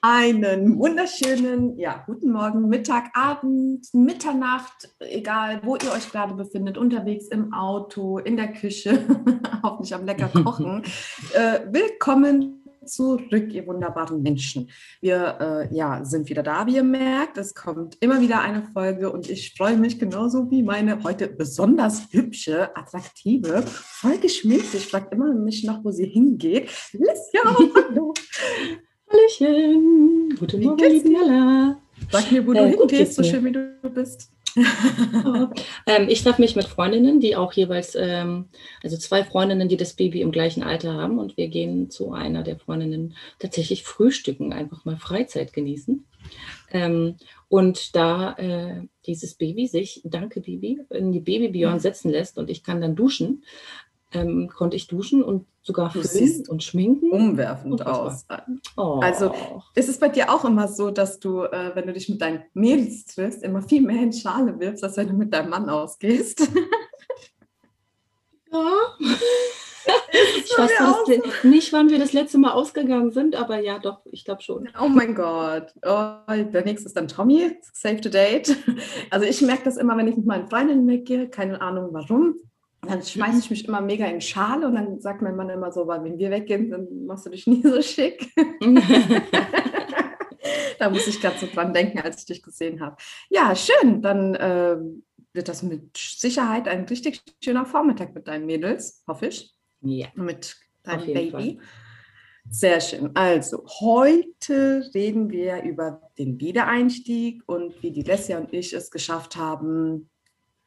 Einen 0.00 0.78
wunderschönen, 0.78 1.78
ja, 1.78 2.02
guten 2.06 2.32
Morgen, 2.32 2.68
Mittag, 2.68 3.10
Abend, 3.14 3.86
Mitternacht, 3.92 4.94
egal 4.98 5.60
wo 5.64 5.76
ihr 5.76 5.92
euch 5.92 6.10
gerade 6.10 6.34
befindet, 6.34 6.76
unterwegs 6.76 7.28
im 7.28 7.52
Auto, 7.52 8.18
in 8.18 8.36
der 8.36 8.52
Küche, 8.52 9.04
hoffentlich 9.62 9.94
am 9.94 10.04
lecker 10.04 10.28
kochen. 10.28 10.82
äh, 11.34 11.60
willkommen 11.70 12.60
zurück, 12.84 13.52
ihr 13.52 13.66
wunderbaren 13.66 14.22
Menschen. 14.22 14.70
Wir 15.00 15.68
äh, 15.70 15.74
ja, 15.74 16.04
sind 16.04 16.28
wieder 16.28 16.42
da, 16.42 16.66
wie 16.66 16.76
ihr 16.76 16.84
merkt. 16.84 17.38
Es 17.38 17.54
kommt 17.54 17.96
immer 18.00 18.20
wieder 18.20 18.40
eine 18.40 18.62
Folge 18.62 19.10
und 19.12 19.28
ich 19.30 19.54
freue 19.56 19.76
mich 19.76 19.98
genauso 19.98 20.50
wie 20.50 20.62
meine 20.62 21.02
heute 21.02 21.28
besonders 21.28 22.08
hübsche, 22.10 22.76
attraktive, 22.76 23.62
voll 23.66 24.18
geschminkt. 24.18 24.74
Ich 24.74 24.88
frage 24.88 25.08
immer 25.12 25.32
mich 25.34 25.64
noch, 25.64 25.84
wo 25.84 25.90
sie 25.90 26.06
hingeht. 26.06 26.70
Lissia, 26.92 27.42
hallo. 27.44 28.14
Hallöchen. 29.10 30.36
Guten 30.38 30.62
Morgen, 30.62 30.84
liebe 30.88 31.10
Nella. 31.10 31.80
Sag 32.10 32.30
mir, 32.30 32.46
wo 32.46 32.52
du 32.52 32.60
äh, 32.60 32.76
hingehst, 32.76 33.14
so 33.14 33.22
schön 33.22 33.44
wie 33.44 33.52
du 33.52 33.90
bist. 33.92 34.30
oh. 34.56 35.48
ähm, 35.86 36.08
ich 36.08 36.22
treffe 36.22 36.40
mich 36.40 36.54
mit 36.54 36.66
Freundinnen, 36.66 37.20
die 37.20 37.34
auch 37.34 37.52
jeweils, 37.52 37.96
ähm, 37.96 38.46
also 38.82 38.96
zwei 38.96 39.24
Freundinnen, 39.24 39.68
die 39.68 39.76
das 39.76 39.94
Baby 39.94 40.20
im 40.20 40.30
gleichen 40.30 40.62
Alter 40.62 40.94
haben 40.94 41.18
und 41.18 41.36
wir 41.36 41.48
gehen 41.48 41.90
zu 41.90 42.12
einer 42.12 42.42
der 42.42 42.58
Freundinnen 42.58 43.16
tatsächlich 43.38 43.82
frühstücken, 43.82 44.52
einfach 44.52 44.84
mal 44.84 44.96
Freizeit 44.96 45.52
genießen. 45.52 46.04
Ähm, 46.70 47.16
und 47.48 47.96
da 47.96 48.34
äh, 48.34 48.82
dieses 49.06 49.34
Baby 49.34 49.66
sich, 49.66 50.02
danke 50.04 50.40
Baby, 50.40 50.82
in 50.90 51.10
die 51.10 51.20
Babybjörn 51.20 51.80
setzen 51.80 52.10
lässt 52.10 52.38
und 52.38 52.48
ich 52.48 52.62
kann 52.62 52.80
dann 52.80 52.94
duschen, 52.94 53.42
ähm, 54.12 54.48
konnte 54.48 54.76
ich 54.76 54.86
duschen 54.86 55.22
und 55.22 55.46
sogar 55.62 55.90
föhnen 55.90 56.44
und 56.48 56.62
schminken. 56.62 57.10
Umwerfend 57.10 57.86
aus. 57.86 58.26
Oh. 58.76 59.00
Also 59.02 59.34
ist 59.74 59.88
es 59.88 59.98
bei 59.98 60.08
dir 60.08 60.32
auch 60.32 60.44
immer 60.44 60.68
so, 60.68 60.90
dass 60.90 61.20
du, 61.20 61.44
äh, 61.44 61.72
wenn 61.74 61.86
du 61.86 61.92
dich 61.92 62.08
mit 62.08 62.20
deinen 62.20 62.42
Mädels 62.54 63.06
triffst, 63.06 63.42
immer 63.42 63.62
viel 63.62 63.82
mehr 63.82 64.02
in 64.02 64.12
Schale 64.12 64.58
wirfst, 64.58 64.84
als 64.84 64.96
wenn 64.96 65.08
du 65.08 65.14
mit 65.14 65.32
deinem 65.32 65.50
Mann 65.50 65.68
ausgehst? 65.68 66.40
ja. 68.52 68.70
ich 70.12 70.58
weiß 70.58 70.70
das, 70.78 71.44
nicht, 71.44 71.72
wann 71.72 71.90
wir 71.90 71.98
das 71.98 72.12
letzte 72.12 72.38
Mal 72.38 72.52
ausgegangen 72.52 73.12
sind, 73.12 73.36
aber 73.36 73.60
ja, 73.60 73.78
doch, 73.78 74.00
ich 74.06 74.24
glaube 74.24 74.42
schon. 74.42 74.68
Oh 74.80 74.88
mein 74.88 75.14
Gott. 75.14 75.72
Oh, 75.84 76.14
der 76.28 76.64
nächste 76.64 76.86
ist 76.86 76.96
dann 76.96 77.08
Tommy, 77.08 77.58
Save 77.72 78.00
the 78.02 78.10
Date. 78.10 78.56
Also 79.10 79.26
ich 79.26 79.40
merke 79.42 79.64
das 79.64 79.76
immer, 79.76 79.96
wenn 79.96 80.08
ich 80.08 80.16
mit 80.16 80.26
meinen 80.26 80.48
Freundinnen 80.48 80.88
weggehe, 80.88 81.28
keine 81.28 81.60
Ahnung 81.60 81.90
warum 81.92 82.34
dann 82.82 83.02
schmeiße 83.02 83.38
ich 83.40 83.50
mich 83.50 83.68
immer 83.68 83.80
mega 83.80 84.06
in 84.06 84.20
Schale 84.20 84.66
und 84.66 84.74
dann 84.74 85.00
sagt 85.00 85.22
mein 85.22 85.36
Mann 85.36 85.50
immer 85.50 85.70
so, 85.70 85.86
weil 85.86 86.02
wenn 86.02 86.18
wir 86.18 86.30
weggehen, 86.30 86.70
dann 86.70 87.06
machst 87.06 87.26
du 87.26 87.30
dich 87.30 87.46
nie 87.46 87.62
so 87.62 87.80
schick. 87.82 88.32
da 90.78 90.88
muss 90.88 91.06
ich 91.06 91.20
gerade 91.20 91.38
so 91.38 91.46
dran 91.46 91.74
denken, 91.74 92.00
als 92.00 92.20
ich 92.20 92.26
dich 92.26 92.42
gesehen 92.42 92.80
habe. 92.80 92.96
Ja, 93.28 93.54
schön. 93.54 94.00
Dann 94.00 94.34
äh, 94.34 94.78
wird 95.32 95.48
das 95.48 95.62
mit 95.62 95.96
Sicherheit 95.96 96.68
ein 96.68 96.84
richtig 96.84 97.22
schöner 97.44 97.66
Vormittag 97.66 98.14
mit 98.14 98.28
deinen 98.28 98.46
Mädels, 98.46 99.04
hoffe 99.06 99.26
ich. 99.26 99.54
Ja. 99.82 100.08
Mit 100.14 100.56
deinem 100.82 101.06
Baby. 101.06 101.30
Fall. 101.30 101.58
Sehr 102.48 102.80
schön. 102.80 103.10
Also, 103.14 103.64
heute 103.80 104.90
reden 104.94 105.30
wir 105.30 105.62
über 105.62 106.10
den 106.18 106.40
Wiedereinstieg 106.40 107.42
und 107.46 107.80
wie 107.82 107.92
die 107.92 108.02
Lesja 108.02 108.38
und 108.38 108.52
ich 108.52 108.72
es 108.72 108.90
geschafft 108.90 109.36
haben, 109.36 110.08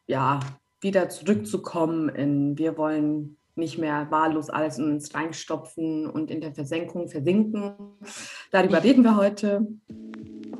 ja, 0.07 0.39
wieder 0.83 1.09
zurückzukommen 1.09 2.09
in, 2.09 2.57
wir 2.57 2.77
wollen 2.77 3.37
nicht 3.55 3.77
mehr 3.77 4.07
wahllos 4.09 4.49
alles 4.49 4.77
in 4.77 4.91
uns 4.91 5.13
reinstopfen 5.13 6.09
und 6.09 6.31
in 6.31 6.41
der 6.41 6.53
Versenkung 6.53 7.07
versinken. 7.07 7.75
Darüber 8.51 8.83
reden 8.83 9.03
wir 9.03 9.15
heute. 9.15 9.67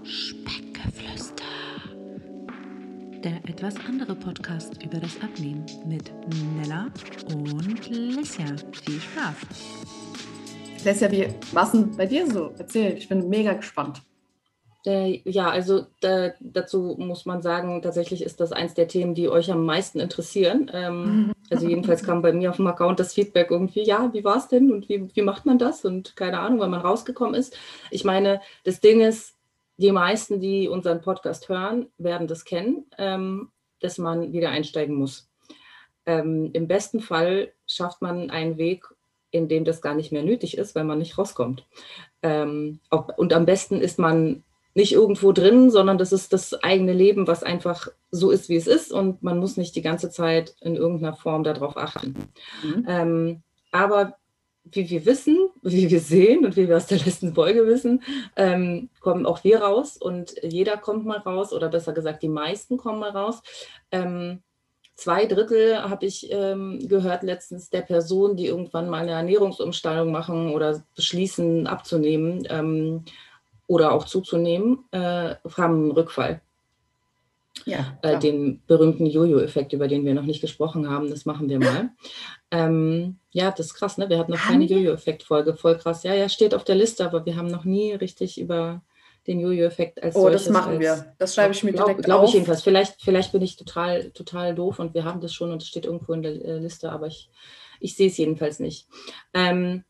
Speckgeflüster. 0.04 1.44
Der 3.24 3.38
etwas 3.48 3.76
andere 3.88 4.16
Podcast 4.16 4.84
über 4.84 5.00
das 5.00 5.20
Abnehmen 5.22 5.66
mit 5.88 6.12
Nella 6.58 6.88
und 7.34 7.90
Lesja. 7.90 8.46
Viel 8.84 9.00
Spaß. 9.00 9.36
Lesja, 10.86 11.12
wie 11.12 11.28
war 11.52 11.64
es 11.64 11.72
denn 11.72 11.92
bei 11.96 12.06
dir 12.06 12.30
so? 12.30 12.54
Erzähl, 12.58 12.94
ich 12.98 13.08
bin 13.08 13.28
mega 13.30 13.54
gespannt. 13.54 14.02
Äh, 14.86 15.22
ja, 15.24 15.50
also 15.50 15.86
da, 16.02 16.34
dazu 16.42 16.96
muss 16.98 17.26
man 17.26 17.42
sagen, 17.42 17.82
tatsächlich 17.82 18.22
ist 18.22 18.42
das 18.42 18.52
eins 18.52 18.74
der 18.74 18.88
Themen, 18.88 19.16
die 19.16 19.30
euch 19.30 19.50
am 19.52 19.66
meisten 19.66 20.00
interessieren. 20.00 20.70
Ähm, 20.74 21.32
also 21.50 21.68
jedenfalls 21.68 22.04
kam 22.04 22.22
bei 22.22 22.34
mir 22.34 22.50
auf 22.50 22.58
dem 22.58 22.68
Account 22.68 23.00
das 23.00 23.14
Feedback 23.14 23.50
irgendwie, 23.50 23.84
ja, 23.84 24.12
wie 24.14 24.24
war 24.24 24.38
es 24.38 24.48
denn 24.50 24.72
und 24.72 24.90
wie, 24.90 25.08
wie 25.16 25.22
macht 25.22 25.46
man 25.46 25.58
das? 25.58 25.86
Und 25.86 26.16
keine 26.16 26.40
Ahnung, 26.40 26.60
wann 26.60 26.72
man 26.72 26.82
rausgekommen 26.82 27.36
ist. 27.36 27.58
Ich 27.92 28.04
meine, 28.04 28.42
das 28.66 28.82
Ding 28.82 29.02
ist, 29.02 29.36
die 29.78 29.92
meisten, 29.92 30.40
die 30.40 30.68
unseren 30.68 31.02
Podcast 31.02 31.50
hören, 31.50 31.88
werden 31.98 32.28
das 32.28 32.44
kennen, 32.44 32.86
ähm, 32.98 33.52
dass 33.80 33.98
man 33.98 34.34
wieder 34.34 34.50
einsteigen 34.50 34.96
muss. 34.96 35.30
Ähm, 36.06 36.50
Im 36.54 36.68
besten 36.68 37.00
Fall 37.00 37.54
schafft 37.66 38.02
man 38.02 38.30
einen 38.30 38.58
Weg, 38.58 38.86
in 39.32 39.48
dem 39.48 39.64
das 39.64 39.82
gar 39.82 39.96
nicht 39.96 40.12
mehr 40.12 40.24
nötig 40.24 40.58
ist, 40.58 40.76
weil 40.76 40.84
man 40.84 41.00
nicht 41.00 41.18
rauskommt. 41.18 41.66
Ähm, 42.22 42.80
ob, 42.90 43.18
und 43.18 43.34
am 43.34 43.46
besten 43.46 43.80
ist 43.80 43.98
man 43.98 44.44
nicht 44.76 44.94
irgendwo 44.94 45.32
drin, 45.32 45.70
sondern 45.70 45.98
das 45.98 46.12
ist 46.12 46.34
das 46.34 46.54
eigene 46.64 46.94
Leben, 46.94 47.28
was 47.28 47.44
einfach 47.44 47.90
so 48.12 48.32
ist, 48.32 48.50
wie 48.50 48.56
es 48.56 48.68
ist 48.68 48.92
und 48.92 49.22
man 49.22 49.40
muss 49.40 49.58
nicht 49.58 49.76
die 49.76 49.82
ganze 49.82 50.10
Zeit 50.10 50.56
in 50.62 50.76
irgendeiner 50.76 51.16
Form 51.16 51.44
darauf 51.44 51.78
achten. 51.78 52.16
Mhm. 52.64 52.86
Ähm, 52.88 53.44
aber 53.72 54.18
wie 54.66 54.90
wir 54.90 55.06
wissen, 55.06 55.38
wie 55.62 55.90
wir 55.90 56.00
sehen 56.00 56.46
und 56.46 56.56
wie 56.56 56.68
wir 56.68 56.78
aus 56.78 56.88
der 56.88 57.00
letzten 57.00 57.36
Folge 57.36 57.68
wissen, 57.68 58.02
ähm, 58.36 58.90
kommen 59.02 59.26
auch 59.26 59.44
wir 59.44 59.62
raus 59.62 59.98
und 59.98 60.36
jeder 60.42 60.78
kommt 60.78 61.06
mal 61.06 61.20
raus 61.20 61.54
oder 61.54 61.70
besser 61.70 61.94
gesagt, 61.94 62.24
die 62.24 62.30
meisten 62.30 62.78
kommen 62.78 63.00
mal 63.00 63.12
raus. 63.12 63.42
Ähm, 63.92 64.42
zwei 64.96 65.26
Drittel 65.26 65.84
habe 65.90 66.06
ich 66.06 66.32
ähm, 66.32 66.80
gehört 66.88 67.24
letztens 67.24 67.70
der 67.70 67.82
Personen, 67.82 68.38
die 68.38 68.46
irgendwann 68.46 68.90
mal 68.90 69.02
eine 69.02 69.12
Ernährungsumstellung 69.12 70.12
machen 70.12 70.52
oder 70.54 70.84
beschließen 70.96 71.68
abzunehmen 71.68 72.48
ähm, 72.50 73.04
oder 73.74 73.92
auch 73.92 74.06
zuzunehmen, 74.06 74.86
äh, 74.92 75.36
haben 75.58 75.84
einen 75.84 75.92
Rückfall. 75.92 76.42
Ja, 77.66 77.98
äh, 78.02 78.20
den 78.20 78.62
berühmten 78.66 79.06
Jojo-Effekt, 79.06 79.74
über 79.74 79.88
den 79.88 80.06
wir 80.06 80.14
noch 80.14 80.24
nicht 80.24 80.42
gesprochen 80.42 80.90
haben, 80.90 81.10
das 81.10 81.26
machen 81.26 81.50
wir 81.50 81.60
mal. 81.60 81.90
ähm, 82.52 83.18
ja, 83.32 83.52
das 83.52 83.68
ist 83.68 83.74
krass, 83.76 83.98
ne? 83.98 84.10
Wir 84.10 84.18
hatten 84.18 84.32
noch 84.32 84.40
keine 84.40 84.66
Jojo-Effekt-Folge, 84.66 85.56
voll 85.56 85.78
krass. 85.78 86.04
Ja, 86.04 86.14
ja, 86.14 86.30
steht 86.30 86.54
auf 86.56 86.64
der 86.64 86.76
Liste, 86.76 87.06
aber 87.06 87.26
wir 87.26 87.36
haben 87.36 87.48
noch 87.48 87.64
nie 87.64 87.94
richtig 87.94 88.40
über 88.40 88.82
den 89.28 89.40
Jojo-Effekt 89.40 90.02
als 90.04 90.16
Oh, 90.16 90.24
solches, 90.24 90.46
das 90.46 90.54
machen 90.54 90.74
als, 90.74 90.80
wir. 90.80 91.16
Das 91.18 91.36
schreibe 91.36 91.54
ich 91.54 91.64
mir 91.64 91.72
glaub, 91.72 91.88
direkt 91.88 92.04
Glaube 92.04 92.26
ich 92.26 92.34
jedenfalls. 92.34 92.62
Vielleicht, 92.62 93.02
vielleicht 93.02 93.32
bin 93.32 93.42
ich 93.42 93.56
total, 93.56 94.12
total 94.12 94.54
doof 94.56 94.80
und 94.80 94.94
wir 94.94 95.06
haben 95.06 95.22
das 95.22 95.34
schon 95.34 95.52
und 95.52 95.62
es 95.62 95.68
steht 95.68 95.86
irgendwo 95.86 96.14
in 96.14 96.24
der 96.24 96.34
äh, 96.34 96.58
Liste, 96.58 96.92
aber 96.92 97.08
ich, 97.08 97.30
ich 97.80 97.96
sehe 97.96 98.08
es 98.08 98.18
jedenfalls 98.18 98.60
nicht. 98.60 98.88
Ähm, 99.34 99.84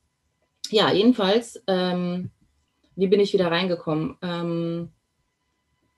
ja, 0.69 0.91
jedenfalls 0.91 1.63
ähm, 1.67 2.31
wie 2.95 3.07
bin 3.07 3.19
ich 3.19 3.33
wieder 3.33 3.51
reingekommen? 3.51 4.17
Ähm, 4.21 4.89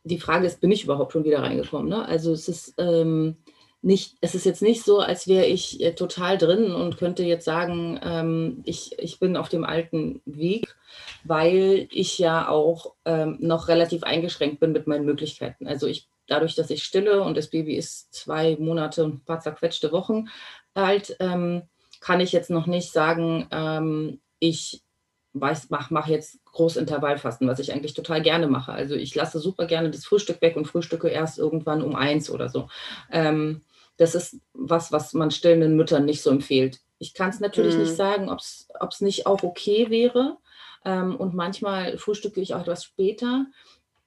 die 0.03 0.19
Frage 0.19 0.45
ist, 0.45 0.61
bin 0.61 0.71
ich 0.71 0.83
überhaupt 0.83 1.13
schon 1.13 1.23
wieder 1.23 1.41
reingekommen? 1.41 1.89
Ne? 1.89 2.05
Also 2.05 2.31
es 2.31 2.47
ist 2.47 2.75
ähm, 2.77 3.37
nicht, 3.81 4.17
es 4.21 4.35
ist 4.35 4.45
jetzt 4.45 4.61
nicht 4.61 4.83
so, 4.83 4.99
als 4.99 5.27
wäre 5.27 5.45
ich 5.45 5.81
äh, 5.81 5.93
total 5.93 6.37
drin 6.37 6.73
und 6.73 6.97
könnte 6.97 7.23
jetzt 7.23 7.45
sagen, 7.45 7.99
ähm, 8.03 8.61
ich, 8.65 8.97
ich 8.99 9.19
bin 9.19 9.37
auf 9.37 9.49
dem 9.49 9.63
alten 9.63 10.21
Weg, 10.25 10.75
weil 11.23 11.87
ich 11.91 12.17
ja 12.19 12.49
auch 12.49 12.93
ähm, 13.05 13.37
noch 13.39 13.67
relativ 13.67 14.03
eingeschränkt 14.03 14.59
bin 14.59 14.71
mit 14.71 14.87
meinen 14.87 15.05
Möglichkeiten. 15.05 15.67
Also 15.67 15.87
ich 15.87 16.07
dadurch, 16.27 16.55
dass 16.55 16.69
ich 16.69 16.83
stille 16.83 17.21
und 17.21 17.37
das 17.37 17.49
Baby 17.49 17.75
ist 17.75 18.13
zwei 18.13 18.57
Monate 18.59 19.03
und 19.03 19.15
ein 19.15 19.25
paar 19.25 19.39
zerquetschte 19.39 19.91
Wochen 19.91 20.29
alt, 20.73 21.15
ähm, 21.19 21.63
kann 21.99 22.19
ich 22.19 22.31
jetzt 22.31 22.49
noch 22.49 22.67
nicht 22.67 22.91
sagen, 22.91 23.47
ähm, 23.51 24.19
ich 24.39 24.81
weiß, 25.35 25.69
mach, 25.69 25.91
mach 25.91 26.07
jetzt 26.07 26.43
Großintervallfasten, 26.45 27.47
was 27.47 27.59
ich 27.59 27.73
eigentlich 27.73 27.93
total 27.93 28.21
gerne 28.21 28.47
mache. 28.47 28.71
Also 28.71 28.95
ich 28.95 29.13
lasse 29.13 29.39
super 29.39 29.65
gerne 29.65 29.91
das 29.91 30.05
Frühstück 30.05 30.41
weg 30.41 30.55
und 30.55 30.65
frühstücke 30.65 31.09
erst 31.09 31.37
irgendwann 31.37 31.81
um 31.81 31.95
eins 31.95 32.29
oder 32.29 32.49
so. 32.49 32.69
Ähm, 33.11 33.61
das 33.97 34.15
ist 34.15 34.39
was, 34.53 34.91
was 34.91 35.13
man 35.13 35.31
stillenden 35.31 35.75
Müttern 35.75 36.05
nicht 36.05 36.21
so 36.21 36.29
empfiehlt. 36.29 36.79
Ich 36.97 37.13
kann 37.13 37.29
es 37.29 37.39
natürlich 37.39 37.75
mm. 37.75 37.79
nicht 37.79 37.91
mhm. 37.91 37.95
sagen, 37.95 38.29
ob 38.29 38.39
es 38.39 39.01
nicht 39.01 39.27
auch 39.27 39.43
okay 39.43 39.89
wäre. 39.89 40.37
Ähm, 40.85 41.15
und 41.15 41.33
manchmal 41.33 41.97
frühstücke 41.97 42.39
ich 42.39 42.53
auch 42.53 42.61
etwas 42.61 42.83
später. 42.83 43.47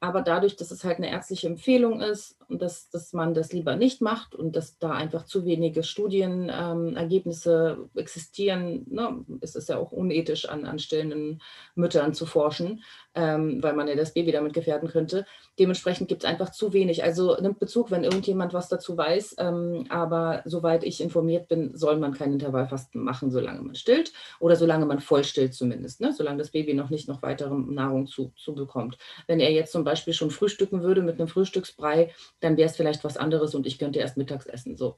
Aber 0.01 0.23
dadurch, 0.23 0.55
dass 0.55 0.71
es 0.71 0.85
halt 0.85 0.99
eine 0.99 1.11
ärztliche 1.11 1.49
Empfehlung 1.49 2.01
ist 2.01 2.37
und 2.49 2.63
dass, 2.63 2.89
dass 2.89 3.13
man 3.13 3.35
das 3.35 3.53
lieber 3.53 3.75
nicht 3.75 4.01
macht 4.01 4.35
und 4.35 4.55
dass 4.55 4.79
da 4.79 4.93
einfach 4.93 5.25
zu 5.25 5.45
wenige 5.45 5.83
Studienergebnisse 5.83 7.79
ähm, 7.79 7.91
existieren, 7.97 8.87
ne, 8.89 9.25
ist 9.41 9.57
es 9.57 9.67
ja 9.67 9.77
auch 9.77 9.91
unethisch, 9.91 10.49
an, 10.49 10.67
an 10.67 10.79
stillenden 10.79 11.43
Müttern 11.75 12.15
zu 12.15 12.27
forschen, 12.27 12.85
ähm, 13.19 13.61
weil 13.63 13.75
man 13.75 13.89
ja 13.89 13.97
das 13.97 14.15
Baby 14.15 14.31
damit 14.31 14.53
gefährden 14.53 14.89
könnte. 14.89 15.27
Dementsprechend 15.59 16.09
gibt 16.09 16.23
es 16.23 16.31
einfach 16.31 16.53
zu 16.53 16.73
wenig. 16.73 17.03
Also 17.03 17.37
nimmt 17.41 17.59
Bezug, 17.59 17.91
wenn 17.91 18.05
irgendjemand 18.05 18.55
was 18.55 18.69
dazu 18.69 18.97
weiß. 18.97 19.35
Ähm, 19.39 19.87
aber 19.89 20.43
soweit 20.45 20.85
ich 20.85 21.01
informiert 21.01 21.49
bin, 21.49 21.77
soll 21.77 21.97
man 21.99 22.15
kein 22.15 22.33
Intervallfasten 22.33 23.03
machen, 23.03 23.33
solange 23.33 23.61
man 23.63 23.75
stillt 23.75 24.13
oder 24.39 24.55
solange 24.55 24.87
man 24.87 25.01
voll 25.01 25.25
stillt 25.25 25.55
zumindest, 25.55 26.01
ne? 26.01 26.13
solange 26.13 26.39
das 26.39 26.51
Baby 26.51 26.75
noch 26.75 26.91
nicht 26.91 27.09
noch 27.09 27.21
weitere 27.23 27.55
Nahrung 27.55 28.07
zu, 28.07 28.33
zu 28.37 28.55
bekommt. 28.55 28.99
Wenn 29.27 29.41
er 29.41 29.51
jetzt 29.51 29.73
zum 29.73 29.83
Beispiel 29.83 30.15
schon 30.15 30.31
frühstücken 30.31 30.83
würde 30.83 31.03
mit 31.03 31.19
einem 31.19 31.29
Frühstücksbrei, 31.29 32.13
dann 32.39 32.57
wäre 32.57 32.69
es 32.69 32.77
vielleicht 32.77 33.03
was 33.03 33.17
anderes 33.17 33.57
und 33.57 33.67
ich 33.67 33.81
könnte 33.81 33.99
erst 33.99 34.17
mittags 34.17 34.47
essen. 34.47 34.77
So. 34.77 34.97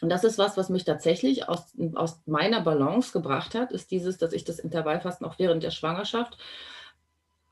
Und 0.00 0.10
das 0.10 0.22
ist 0.22 0.38
was, 0.38 0.56
was 0.56 0.68
mich 0.68 0.84
tatsächlich 0.84 1.48
aus, 1.48 1.72
aus 1.94 2.20
meiner 2.26 2.60
Balance 2.60 3.12
gebracht 3.12 3.56
hat, 3.56 3.72
ist 3.72 3.90
dieses, 3.90 4.16
dass 4.16 4.32
ich 4.32 4.44
das 4.44 4.60
Intervallfasten 4.60 5.26
auch 5.26 5.38
während 5.38 5.64
der 5.64 5.72
Schwangerschaft 5.72 6.38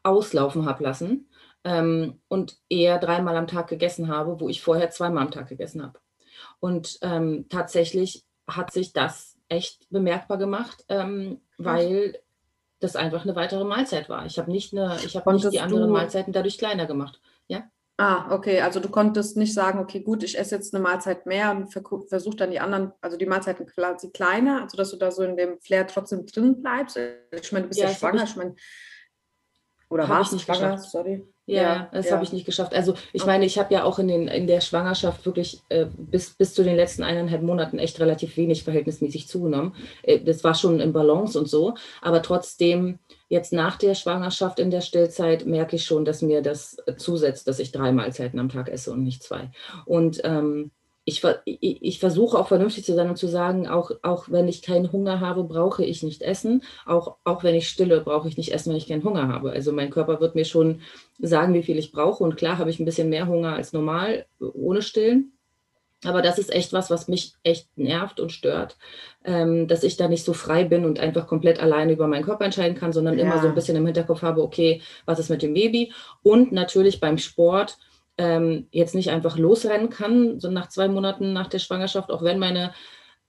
auslaufen 0.07 0.67
habe 0.67 0.85
lassen 0.85 1.29
ähm, 1.65 2.21
und 2.29 2.59
eher 2.69 2.99
dreimal 2.99 3.37
am 3.37 3.49
Tag 3.49 3.69
gegessen 3.69 4.09
habe, 4.09 4.41
wo 4.41 4.49
ich 4.49 4.63
vorher 4.63 4.91
zweimal 4.91 5.25
am 5.25 5.31
Tag 5.31 5.49
gegessen 5.49 5.83
habe. 5.83 5.99
Und 6.61 6.99
ähm, 7.03 7.47
tatsächlich 7.49 8.25
hat 8.47 8.73
sich 8.73 8.93
das 8.93 9.37
echt 9.49 9.87
bemerkbar 9.91 10.39
gemacht, 10.39 10.85
ähm, 10.89 11.41
weil 11.59 12.19
das 12.79 12.97
einfach 12.97 13.25
eine 13.25 13.35
weitere 13.35 13.65
Mahlzeit 13.65 14.09
war. 14.09 14.27
Ich 14.27 14.39
habe 14.39 14.51
nicht, 14.51 14.73
eine, 14.73 14.99
ich 15.05 15.17
hab 15.17 15.27
nicht 15.27 15.53
die 15.53 15.61
anderen 15.61 15.91
Mahlzeiten 15.91 16.33
dadurch 16.33 16.59
kleiner 16.59 16.87
gemacht. 16.87 17.21
Ja? 17.49 17.65
Ah, 17.97 18.33
okay. 18.35 18.61
Also 18.61 18.81
du 18.81 18.91
konntest 18.91 19.37
nicht 19.37 19.55
sagen, 19.55 19.79
okay, 19.79 20.01
gut, 20.01 20.23
ich 20.23 20.39
esse 20.39 20.57
jetzt 20.57 20.75
eine 20.75 20.83
Mahlzeit 20.83 21.25
mehr 21.25 21.51
und 21.51 21.73
versuche 22.09 22.37
dann 22.37 22.51
die 22.51 22.61
anderen, 22.61 22.93
also 23.01 23.17
die 23.17 23.27
Mahlzeiten 23.27 23.67
quasi 23.67 24.11
kleiner, 24.11 24.63
also 24.63 24.77
dass 24.77 24.91
du 24.91 24.97
da 24.97 25.11
so 25.11 25.23
in 25.23 25.37
dem 25.37 25.59
Flair 25.61 25.87
trotzdem 25.87 26.27
drin 26.27 26.61
bleibst. 26.61 26.99
Ich 27.33 27.53
meine, 27.53 27.65
du 27.65 27.69
bist 27.69 27.81
ja, 27.81 27.89
ja 27.89 27.95
schwanger, 27.95 28.25
ich, 28.25 28.31
ich 28.31 28.37
meine, 28.37 28.55
oder 29.89 30.09
warst 30.09 30.33
du 30.33 30.39
schwanger? 30.39 30.73
Geschafft. 30.73 30.91
Sorry. 30.91 31.27
Ja, 31.47 31.63
ja 31.63 31.89
das 31.93 32.07
ja. 32.07 32.13
habe 32.13 32.25
ich 32.25 32.33
nicht 32.33 32.45
geschafft. 32.45 32.75
Also 32.75 32.95
ich 33.13 33.23
okay. 33.23 33.31
meine, 33.31 33.47
ich 33.47 33.57
habe 33.59 33.73
ja 33.73 33.85
auch 33.85 34.01
in, 34.01 34.09
den, 34.09 34.27
in 34.27 34.49
der 34.49 34.61
Schwangerschaft 34.61 35.25
wirklich 35.25 35.63
äh, 35.69 35.87
bis, 35.97 36.31
bis 36.31 36.55
zu 36.55 36.65
den 36.65 36.75
letzten 36.75 37.05
eineinhalb 37.05 37.43
Monaten 37.43 37.79
echt 37.79 38.01
relativ 38.01 38.37
wenig 38.37 38.65
verhältnismäßig 38.65 39.29
zugenommen. 39.29 39.75
Äh, 40.03 40.21
das 40.21 40.43
war 40.43 40.55
schon 40.55 40.81
im 40.81 40.93
Balance 40.93 41.39
und 41.39 41.49
so. 41.49 41.75
Aber 42.03 42.21
trotzdem, 42.21 42.99
jetzt 43.29 43.53
nach 43.53 43.79
der 43.79 43.95
Schwangerschaft 43.95 44.59
in 44.59 44.73
der 44.73 44.81
Stillzeit, 44.81 45.47
merke 45.47 45.77
ich 45.77 45.85
schon, 45.85 46.05
dass 46.05 46.21
mir 46.21 46.43
das 46.43 46.79
zusetzt, 46.97 47.47
dass 47.47 47.61
ich 47.61 47.71
drei 47.71 47.93
Mahlzeiten 47.93 48.41
am 48.41 48.49
Tag 48.49 48.69
esse 48.69 48.91
und 48.91 49.05
nicht 49.05 49.23
zwei. 49.23 49.53
Und 49.85 50.21
ähm, 50.25 50.73
ich, 51.09 51.23
ich, 51.45 51.83
ich, 51.83 52.01
versuche 52.01 52.37
auch 52.37 52.49
vernünftig 52.49 52.85
zu 52.85 52.93
sein 52.93 53.09
und 53.09 53.17
zu 53.17 53.29
sagen, 53.29 53.69
auch, 53.69 53.93
auch 54.03 54.29
wenn 54.29 54.49
ich 54.49 54.61
keinen 54.61 54.91
Hunger 54.91 55.21
habe, 55.21 55.45
brauche 55.45 55.85
ich 55.85 56.03
nicht 56.03 56.21
essen. 56.21 56.65
Auch, 56.85 57.19
auch 57.23 57.45
wenn 57.45 57.55
ich 57.55 57.69
stille, 57.69 58.01
brauche 58.01 58.27
ich 58.29 58.37
nicht 58.37 58.53
essen, 58.53 58.71
wenn 58.71 58.77
ich 58.77 58.89
keinen 58.89 59.05
Hunger 59.05 59.29
habe. 59.29 59.53
Also 59.53 59.71
mein 59.71 59.91
Körper 59.91 60.21
wird 60.21 60.35
mir 60.35 60.45
schon 60.45 60.81
sagen, 61.21 61.55
wie 61.55 61.63
viel 61.63 61.79
ich 61.79 61.93
brauche. 61.93 62.25
Und 62.25 62.37
klar 62.37 62.59
habe 62.59 62.71
ich 62.71 62.81
ein 62.81 62.85
bisschen 62.85 63.09
mehr 63.09 63.29
Hunger 63.29 63.55
als 63.55 63.73
normal 63.73 64.27
ohne 64.41 64.83
Stillen. 64.83 65.33
Aber 66.05 66.23
das 66.23 66.41
ist 66.41 66.53
echt 66.53 66.73
was, 66.73 66.91
was 66.91 67.07
mich 67.07 67.35
echt 67.45 67.69
nervt 67.79 68.19
und 68.19 68.33
stört, 68.33 68.77
ähm, 69.25 69.69
dass 69.69 69.85
ich 69.85 69.97
da 69.97 70.09
nicht 70.09 70.25
so 70.25 70.33
frei 70.33 70.65
bin 70.65 70.85
und 70.85 70.99
einfach 70.99 71.29
komplett 71.29 71.61
alleine 71.61 71.93
über 71.93 72.09
meinen 72.09 72.25
Körper 72.25 72.45
entscheiden 72.45 72.77
kann, 72.77 72.93
sondern 72.93 73.17
ja. 73.17 73.25
immer 73.25 73.41
so 73.41 73.47
ein 73.47 73.55
bisschen 73.55 73.77
im 73.77 73.87
Hinterkopf 73.87 74.23
habe, 74.23 74.43
okay, 74.43 74.83
was 75.05 75.21
ist 75.21 75.31
mit 75.31 75.43
dem 75.43 75.55
Baby? 75.55 75.93
Und 76.25 76.51
natürlich 76.51 76.99
beim 76.99 77.17
Sport 77.17 77.79
ähm, 78.19 78.67
jetzt 78.71 78.95
nicht 78.95 79.11
einfach 79.11 79.37
losrennen 79.39 79.91
kann, 79.91 80.41
so 80.41 80.51
nach 80.51 80.69
zwei 80.69 80.89
Monaten 80.89 81.33
nach 81.33 81.49
der 81.49 81.59
Schwangerschaft, 81.59 82.11
auch 82.11 82.23
wenn 82.23 82.39
meine 82.39 82.73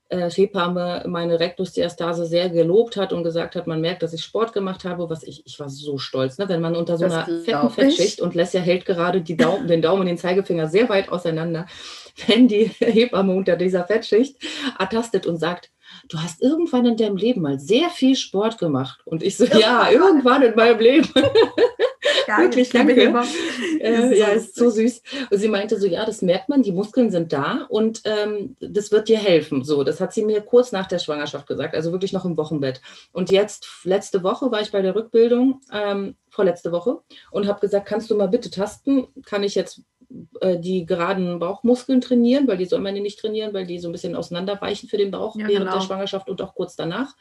äh, 0.10 0.30
Hebamme 0.30 1.04
meine 1.08 1.40
Rektusdiastase 1.40 2.26
sehr 2.26 2.50
gelobt 2.50 2.96
hat 2.96 3.12
und 3.12 3.24
gesagt 3.24 3.56
hat, 3.56 3.68
man 3.68 3.82
merkt, 3.82 4.04
dass 4.04 4.14
ich 4.14 4.24
Sport 4.24 4.54
gemacht 4.54 4.86
habe, 4.86 5.10
was 5.10 5.24
ich, 5.24 5.46
ich 5.46 5.60
war 5.60 5.70
so 5.70 5.98
stolz, 5.98 6.38
ne? 6.38 6.48
wenn 6.48 6.62
man 6.62 6.76
unter 6.76 6.98
so 6.98 7.06
das 7.06 7.14
einer 7.14 7.42
fetten 7.42 7.70
Fettschicht 7.70 8.22
und 8.22 8.34
Lesja 8.34 8.62
hält 8.62 8.86
gerade 8.86 9.22
Daumen, 9.22 9.68
den 9.68 9.82
Daumen 9.82 10.02
und 10.02 10.08
den 10.08 10.18
Zeigefinger 10.18 10.68
sehr 10.68 10.88
weit 10.88 11.10
auseinander, 11.10 11.66
wenn 12.28 12.48
die 12.48 12.72
Hebamme 12.80 13.34
unter 13.34 13.58
dieser 13.58 13.84
Fettschicht 13.84 14.38
ertastet 14.80 15.26
und 15.26 15.38
sagt, 15.38 15.72
du 16.10 16.20
hast 16.20 16.42
irgendwann 16.42 16.86
in 16.86 16.98
deinem 16.98 17.18
Leben 17.18 17.42
mal 17.42 17.60
sehr 17.60 17.90
viel 17.90 18.16
Sport 18.16 18.58
gemacht. 18.58 19.02
Und 19.06 19.24
ich 19.24 19.38
so, 19.38 19.46
ja, 19.46 19.90
irgendwann 19.90 20.42
in 20.42 20.56
meinem 20.56 20.80
Leben. 20.80 21.10
Geil, 22.28 22.44
Wirklich, 22.44 22.70
danke. 22.70 22.98
Äh, 23.80 24.18
ja, 24.18 24.28
ist 24.30 24.56
so 24.56 24.72
süß. 24.72 25.02
Und 25.30 25.38
sie 25.38 25.48
meinte 25.48 25.80
so, 25.80 25.86
ja, 25.86 26.04
das 26.04 26.24
merkt 26.24 26.50
man, 26.50 26.64
die 26.64 26.72
Muskeln 26.72 27.12
sind 27.12 27.32
da 27.32 27.68
und 27.70 28.02
ähm, 28.06 28.56
das 28.60 28.92
wird 28.92 29.08
dir 29.08 29.20
helfen. 29.20 29.64
So, 29.64 29.84
das 29.84 30.02
hat 30.02 30.14
sie 30.14 30.26
mir 30.26 30.42
kurz 30.42 30.72
nach 30.72 30.88
der 30.88 30.98
Schwangerschaft 30.98 31.48
gesagt, 31.48 31.76
also 31.76 31.92
wirklich 31.92 32.12
noch 32.12 32.26
im 32.26 32.38
Wochenbett. 32.38 32.82
Und 33.12 33.32
jetzt, 33.32 33.68
letzte 33.84 34.24
Woche 34.24 34.52
war 34.52 34.62
ich 34.62 34.72
bei 34.72 34.82
der 34.82 34.96
Rückbildung, 34.96 35.62
ähm, 35.72 36.16
vorletzte 36.30 36.72
Woche, 36.72 37.02
und 37.32 37.48
habe 37.48 37.62
gesagt, 37.62 37.88
kannst 37.88 38.10
du 38.10 38.16
mal 38.16 38.28
bitte 38.28 38.50
tasten? 38.50 39.08
Kann 39.26 39.44
ich 39.44 39.54
jetzt 39.54 39.84
äh, 40.42 40.58
die 40.58 40.86
geraden 40.86 41.40
Bauchmuskeln 41.40 42.02
trainieren, 42.02 42.48
weil 42.48 42.58
die 42.58 42.66
soll 42.66 42.80
man 42.80 42.96
nicht 42.96 43.20
trainieren, 43.20 43.54
weil 43.54 43.68
die 43.68 43.80
so 43.80 43.90
ein 43.90 43.92
bisschen 43.92 44.16
auseinanderweichen 44.16 44.90
für 44.90 44.98
den 44.98 45.12
Bauch 45.12 45.36
ja, 45.36 45.48
während 45.48 45.68
genau. 45.68 45.78
der 45.78 45.86
Schwangerschaft 45.86 46.30
und 46.30 46.42
auch 46.42 46.56
kurz 46.56 46.76
danach. 46.76 47.16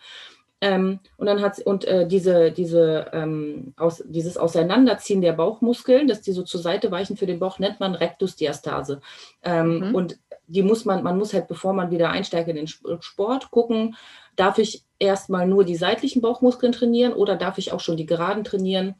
Ähm, 0.66 0.98
und 1.16 1.26
dann 1.26 1.42
hat 1.42 1.60
und 1.60 1.84
äh, 1.84 2.08
diese, 2.08 2.50
diese, 2.50 3.06
ähm, 3.12 3.72
aus, 3.76 4.02
dieses 4.04 4.36
Auseinanderziehen 4.36 5.20
der 5.20 5.32
Bauchmuskeln, 5.32 6.08
dass 6.08 6.22
die 6.22 6.32
so 6.32 6.42
zur 6.42 6.60
Seite 6.60 6.90
weichen 6.90 7.16
für 7.16 7.26
den 7.26 7.38
Bauch, 7.38 7.60
nennt 7.60 7.78
man 7.78 7.94
Rektusdiastase. 7.94 9.00
Ähm, 9.44 9.88
mhm. 9.90 9.94
Und 9.94 10.18
die 10.48 10.64
muss 10.64 10.84
man, 10.84 11.04
man 11.04 11.18
muss 11.18 11.32
halt, 11.32 11.46
bevor 11.46 11.72
man 11.72 11.92
wieder 11.92 12.10
einsteigt 12.10 12.48
in 12.48 12.56
den 12.56 12.66
Sport, 12.66 13.52
gucken, 13.52 13.94
darf 14.34 14.58
ich 14.58 14.82
erstmal 14.98 15.46
nur 15.46 15.62
die 15.62 15.76
seitlichen 15.76 16.20
Bauchmuskeln 16.20 16.72
trainieren 16.72 17.12
oder 17.12 17.36
darf 17.36 17.58
ich 17.58 17.72
auch 17.72 17.80
schon 17.80 17.96
die 17.96 18.06
geraden 18.06 18.42
trainieren? 18.42 18.96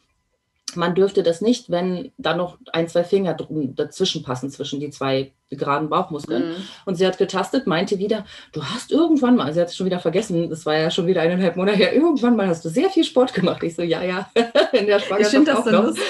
Man 0.77 0.95
dürfte 0.95 1.25
das 1.25 1.41
nicht, 1.41 1.69
wenn 1.69 2.13
da 2.17 2.37
noch 2.37 2.59
ein, 2.73 2.87
zwei 2.87 3.03
Finger 3.03 3.37
dazwischen 3.75 4.23
passen, 4.23 4.51
zwischen 4.51 4.79
die 4.79 4.91
zwei 4.91 5.33
geraden 5.51 5.89
Bauchmuskeln. 5.89 6.51
Mhm. 6.51 6.55
Und 6.87 6.97
sie 6.97 7.07
hat 7.07 7.19
getastet, 7.19 7.67
meinte 7.67 7.99
wieder, 7.99 8.25
du 8.53 8.65
hast 8.65 8.91
irgendwann 8.91 9.37
mal, 9.37 9.53
sie 9.53 9.61
hat 9.61 9.69
es 9.69 9.77
schon 9.77 9.87
wieder 9.87 10.01
vergessen, 10.01 10.51
das 10.51 10.67
war 10.67 10.77
ja 10.77 10.91
schon 10.91 11.07
wieder 11.07 11.23
eineinhalb 11.23 11.57
Monate 11.57 11.79
her, 11.79 11.95
irgendwann 11.95 12.35
mal 12.35 12.49
hast 12.49 12.65
du 12.65 12.69
sehr 12.69 12.91
viel 12.91 13.05
Sport 13.05 13.33
gemacht. 13.33 13.63
Ich 13.63 13.77
so, 13.77 13.83
ja, 13.83 14.03
ja, 14.03 14.29
in 14.73 14.87
der 14.87 14.99
Schwangerschaft 14.99 15.21
Ich 15.21 15.29
finde 15.29 15.53
das 15.53 15.65
so 15.65 15.71
noch. 15.71 15.85
lustig, 15.85 16.05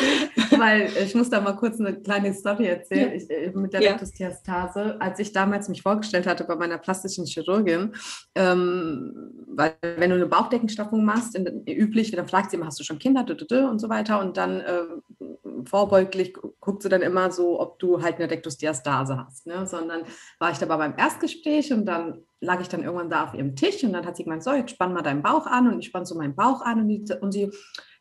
weil 0.58 0.88
ich 1.04 1.14
muss 1.14 1.28
da 1.28 1.40
mal 1.40 1.52
kurz 1.52 1.78
eine 1.78 1.94
kleine 2.00 2.32
Story 2.32 2.66
erzählen 2.66 3.10
ja. 3.10 3.16
ich, 3.16 3.30
äh, 3.30 3.50
mit 3.54 3.74
der 3.74 3.82
ja. 3.82 3.90
Rektusdiastase. 3.92 4.96
Als 5.00 5.18
ich 5.18 5.32
damals 5.32 5.68
mich 5.68 5.82
vorgestellt 5.82 6.26
hatte 6.26 6.44
bei 6.44 6.56
meiner 6.56 6.78
plastischen 6.78 7.26
Chirurgin, 7.26 7.94
ähm, 8.34 9.44
weil 9.48 9.74
wenn 9.82 10.10
du 10.10 10.16
eine 10.16 10.26
Bauchdeckenstraffung 10.26 11.04
machst, 11.04 11.34
in, 11.34 11.66
üblich, 11.66 12.10
dann 12.10 12.26
fragt 12.26 12.50
sie 12.50 12.56
immer, 12.56 12.66
hast 12.66 12.80
du 12.80 12.84
schon 12.84 12.98
Kinder 12.98 13.26
und 13.26 13.78
so 13.80 13.88
weiter 13.88 14.20
und 14.20 14.36
dann 14.36 14.60
äh, 14.60 14.82
vorbeuglich 15.66 16.34
guckt 16.66 16.82
sie 16.82 16.88
dann 16.88 17.00
immer 17.00 17.30
so, 17.30 17.60
ob 17.60 17.78
du 17.78 18.02
halt 18.02 18.16
eine 18.16 18.28
Rektusdiastase 18.28 19.24
hast, 19.24 19.46
ne? 19.46 19.68
sondern 19.68 20.02
war 20.40 20.50
ich 20.50 20.58
dabei 20.58 20.76
beim 20.76 20.98
Erstgespräch 20.98 21.72
und 21.72 21.86
dann 21.86 22.24
lag 22.40 22.60
ich 22.60 22.68
dann 22.68 22.82
irgendwann 22.82 23.08
da 23.08 23.24
auf 23.24 23.34
ihrem 23.34 23.54
Tisch 23.54 23.84
und 23.84 23.92
dann 23.92 24.04
hat 24.04 24.16
sie 24.16 24.24
gemeint, 24.24 24.42
so, 24.42 24.52
jetzt 24.52 24.72
spann 24.72 24.92
mal 24.92 25.02
deinen 25.02 25.22
Bauch 25.22 25.46
an 25.46 25.68
und 25.68 25.78
ich 25.78 25.86
spann 25.86 26.04
so 26.04 26.16
meinen 26.16 26.34
Bauch 26.34 26.62
an 26.62 26.80
und, 26.80 26.88
die, 26.88 27.04
und 27.20 27.30
sie, 27.30 27.52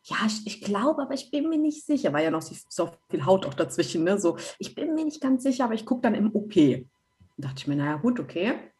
ja, 0.04 0.18
ich, 0.26 0.48
ich 0.48 0.62
glaube, 0.62 1.04
aber 1.04 1.14
ich 1.14 1.30
bin 1.30 1.48
mir 1.48 1.60
nicht 1.60 1.86
sicher, 1.86 2.12
war 2.12 2.24
ja 2.24 2.32
noch 2.32 2.42
so 2.42 2.90
viel 3.12 3.26
Haut 3.28 3.46
auch 3.46 3.54
dazwischen, 3.54 4.04
ne? 4.04 4.20
so, 4.20 4.38
ich 4.58 4.74
bin 4.74 4.96
mir 4.96 5.06
nicht 5.06 5.22
ganz 5.22 5.44
sicher, 5.44 5.66
aber 5.66 5.76
ich 5.76 5.86
gucke 5.86 6.02
dann 6.02 6.16
im 6.16 6.34
OP. 6.34 6.56
Da 6.56 6.80
dachte 7.38 7.58
ich 7.58 7.68
mir, 7.68 7.76
naja, 7.76 7.98
gut, 7.98 8.20
okay. 8.20 8.72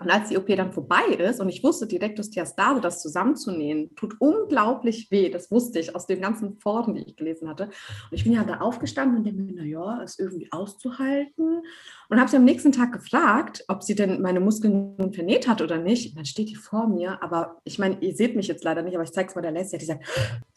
Und 0.00 0.10
als 0.10 0.28
die 0.28 0.36
OP 0.36 0.48
dann 0.48 0.72
vorbei 0.72 1.04
ist 1.18 1.40
und 1.40 1.48
ich 1.48 1.62
wusste, 1.62 1.86
die 1.86 1.98
Rektusdiastase, 1.98 2.80
das 2.80 3.00
zusammenzunähen, 3.00 3.94
tut 3.94 4.16
unglaublich 4.18 5.10
weh. 5.10 5.30
Das 5.30 5.50
wusste 5.50 5.78
ich 5.78 5.94
aus 5.94 6.06
den 6.06 6.20
ganzen 6.20 6.58
Foren, 6.58 6.94
die 6.94 7.02
ich 7.02 7.16
gelesen 7.16 7.48
hatte. 7.48 7.64
Und 7.64 7.72
ich 8.12 8.24
bin 8.24 8.32
ja 8.32 8.42
da 8.42 8.58
aufgestanden 8.58 9.18
und 9.18 9.24
denke 9.24 9.42
mir, 9.42 9.54
naja, 9.54 10.02
ist 10.02 10.18
irgendwie 10.18 10.50
auszuhalten. 10.50 11.62
Und 12.08 12.20
habe 12.20 12.30
sie 12.30 12.36
am 12.36 12.44
nächsten 12.44 12.72
Tag 12.72 12.92
gefragt, 12.92 13.64
ob 13.68 13.82
sie 13.82 13.94
denn 13.94 14.20
meine 14.20 14.40
Muskeln 14.40 14.94
nun 14.96 15.12
vernäht 15.12 15.48
hat 15.48 15.62
oder 15.62 15.78
nicht. 15.78 16.10
Und 16.10 16.18
dann 16.18 16.24
steht 16.24 16.48
die 16.48 16.56
vor 16.56 16.86
mir, 16.86 17.22
aber 17.22 17.60
ich 17.64 17.78
meine, 17.78 17.98
ihr 18.00 18.14
seht 18.14 18.36
mich 18.36 18.48
jetzt 18.48 18.64
leider 18.64 18.82
nicht, 18.82 18.94
aber 18.94 19.04
ich 19.04 19.12
zeige 19.12 19.28
es 19.28 19.34
mal 19.34 19.42
der 19.42 19.52
Leslie. 19.52 19.78
Die 19.78 19.86
sagt, 19.86 20.04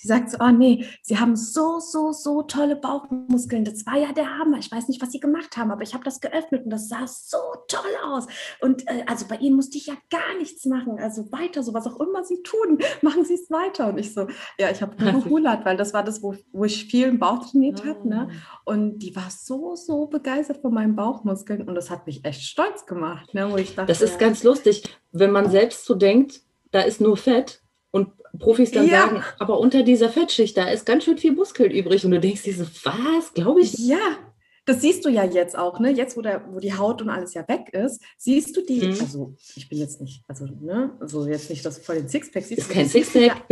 die 0.01 0.07
sagt 0.07 0.31
so, 0.31 0.37
oh 0.39 0.51
nee, 0.51 0.85
sie 1.01 1.19
haben 1.19 1.35
so, 1.35 1.79
so, 1.79 2.11
so 2.11 2.43
tolle 2.43 2.75
Bauchmuskeln. 2.75 3.63
Das 3.63 3.85
war 3.85 3.97
ja 3.97 4.11
der 4.11 4.37
Hammer. 4.37 4.57
Ich 4.57 4.71
weiß 4.71 4.87
nicht, 4.87 5.01
was 5.01 5.11
sie 5.11 5.19
gemacht 5.19 5.57
haben, 5.57 5.71
aber 5.71 5.83
ich 5.83 5.93
habe 5.93 6.03
das 6.03 6.19
geöffnet 6.19 6.65
und 6.65 6.69
das 6.69 6.89
sah 6.89 7.07
so 7.07 7.37
toll 7.67 7.81
aus. 8.05 8.27
Und 8.61 8.87
äh, 8.87 9.03
also 9.07 9.25
bei 9.27 9.37
ihnen 9.37 9.55
musste 9.55 9.77
ich 9.77 9.87
ja 9.87 9.95
gar 10.09 10.37
nichts 10.37 10.65
machen. 10.65 10.99
Also 10.99 11.31
weiter, 11.31 11.63
so 11.63 11.73
was 11.73 11.87
auch 11.87 11.99
immer 11.99 12.23
sie 12.23 12.41
tun, 12.43 12.79
machen 13.01 13.25
sie 13.25 13.35
es 13.35 13.49
weiter. 13.49 13.89
Und 13.89 13.97
ich 13.97 14.13
so, 14.13 14.27
ja, 14.59 14.69
ich 14.69 14.81
habe 14.81 15.01
nur 15.01 15.13
gehulert, 15.23 15.65
weil 15.65 15.77
das 15.77 15.93
war 15.93 16.03
das, 16.03 16.21
wo, 16.21 16.35
wo 16.51 16.65
ich 16.65 16.85
viel 16.85 17.17
Bauch 17.17 17.49
trainiert 17.49 17.85
habe. 17.85 18.07
Ne? 18.07 18.29
Ah. 18.29 18.61
Und 18.65 18.99
die 18.99 19.15
war 19.15 19.29
so, 19.29 19.75
so 19.75 20.07
begeistert 20.07 20.61
von 20.61 20.73
meinem 20.73 20.95
Bauchmuskel. 20.95 21.36
Muskeln 21.37 21.61
und 21.67 21.75
das 21.75 21.89
hat 21.89 22.07
mich 22.07 22.25
echt 22.25 22.41
stolz 22.41 22.85
gemacht, 22.85 23.33
ne, 23.33 23.51
wo 23.51 23.57
ich 23.57 23.75
dachte, 23.75 23.87
das 23.87 24.01
ist 24.01 24.17
ganz 24.17 24.43
lustig, 24.43 24.83
wenn 25.11 25.31
man 25.31 25.51
selbst 25.51 25.85
so 25.85 25.93
denkt, 25.93 26.41
da 26.71 26.81
ist 26.81 26.99
nur 26.99 27.15
Fett 27.15 27.61
und 27.91 28.09
Profis 28.39 28.71
dann 28.71 28.87
ja. 28.87 29.01
sagen, 29.01 29.23
aber 29.37 29.59
unter 29.59 29.83
dieser 29.83 30.09
Fettschicht, 30.09 30.57
da 30.57 30.67
ist 30.67 30.85
ganz 30.85 31.03
schön 31.03 31.17
viel 31.17 31.33
Muskel 31.33 31.71
übrig 31.71 32.03
und 32.05 32.11
du 32.11 32.19
denkst 32.19 32.43
dir 32.43 32.55
so, 32.55 32.65
was, 32.83 33.33
glaube 33.33 33.61
ich? 33.61 33.77
Ja, 33.77 34.17
das 34.65 34.81
siehst 34.81 35.05
du 35.05 35.09
ja 35.09 35.23
jetzt 35.23 35.57
auch, 35.57 35.79
ne? 35.79 35.91
Jetzt, 35.91 36.17
wo, 36.17 36.21
der, 36.21 36.43
wo 36.51 36.59
die 36.59 36.73
Haut 36.73 37.01
und 37.01 37.09
alles 37.09 37.33
ja 37.35 37.47
weg 37.47 37.69
ist, 37.71 38.01
siehst 38.17 38.57
du 38.57 38.61
die, 38.61 38.87
mhm. 38.87 38.99
also 38.99 39.35
ich 39.55 39.69
bin 39.69 39.77
jetzt 39.77 40.01
nicht, 40.01 40.23
also, 40.27 40.45
ne, 40.45 40.97
also 40.99 41.25
jetzt 41.27 41.49
nicht, 41.51 41.63
dass 41.65 41.77
du 41.77 41.83
voll 41.83 41.97
den 41.97 42.09
Sixpack 42.09 42.43
siehst. 42.43 42.61
Ist 42.61 42.69
kein 42.71 42.87
Sixpack. 42.87 43.43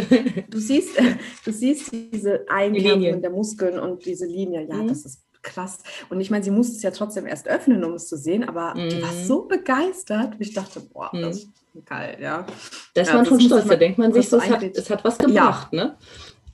Du 0.50 0.58
siehst, 0.58 0.98
du 1.46 1.51
siehst 1.54 1.92
diese 1.94 2.46
Einkerbungen 2.50 3.22
der 3.22 3.30
Muskeln 3.30 3.80
und 3.80 4.06
diese 4.06 4.25
Linie, 4.25 4.68
ja, 4.68 4.75
mhm. 4.75 4.88
das 4.88 5.06
ist 5.06 5.25
krass. 5.45 5.79
Und 6.09 6.19
ich 6.19 6.29
meine, 6.29 6.43
sie 6.43 6.51
musste 6.51 6.75
es 6.75 6.81
ja 6.81 6.91
trotzdem 6.91 7.25
erst 7.25 7.47
öffnen, 7.47 7.85
um 7.85 7.93
es 7.93 8.09
zu 8.09 8.17
sehen, 8.17 8.43
aber 8.47 8.75
mhm. 8.75 8.89
die 8.89 9.01
war 9.01 9.13
mhm. 9.13 9.23
so 9.23 9.43
begeistert, 9.43 10.33
ich 10.39 10.53
dachte, 10.53 10.81
boah, 10.81 11.09
mhm. 11.13 11.21
das 11.21 11.37
ist 11.37 11.49
geil, 11.85 12.17
ja. 12.19 12.45
Da 12.93 13.01
ist 13.01 13.07
ja, 13.07 13.15
man 13.15 13.25
schon 13.25 13.39
stolz, 13.39 13.67
da 13.67 13.75
denkt 13.75 13.97
man 13.97 14.11
sich, 14.11 14.27
so, 14.27 14.37
es, 14.37 14.49
hat, 14.49 14.63
es 14.63 14.89
hat 14.89 15.03
was 15.05 15.17
gebracht, 15.17 15.69
ja. 15.71 15.83
ne? 15.85 15.97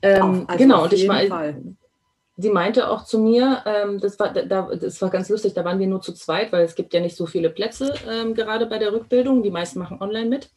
Ähm, 0.02 0.44
also 0.46 0.58
genau, 0.58 0.84
und 0.84 0.92
ich 0.92 1.08
war, 1.08 1.54
sie 2.36 2.50
meinte 2.50 2.90
auch 2.90 3.04
zu 3.04 3.18
mir, 3.18 3.62
ähm, 3.66 4.00
das, 4.00 4.18
war, 4.18 4.32
da, 4.32 4.62
das 4.74 5.00
war 5.00 5.10
ganz 5.10 5.28
lustig, 5.28 5.54
da 5.54 5.64
waren 5.64 5.78
wir 5.78 5.86
nur 5.86 6.00
zu 6.00 6.12
zweit, 6.12 6.52
weil 6.52 6.64
es 6.64 6.74
gibt 6.74 6.92
ja 6.92 7.00
nicht 7.00 7.16
so 7.16 7.26
viele 7.26 7.50
Plätze 7.50 7.94
ähm, 8.10 8.34
gerade 8.34 8.66
bei 8.66 8.78
der 8.78 8.92
Rückbildung, 8.92 9.42
die 9.42 9.50
meisten 9.50 9.78
machen 9.78 10.00
online 10.00 10.28
mit. 10.28 10.50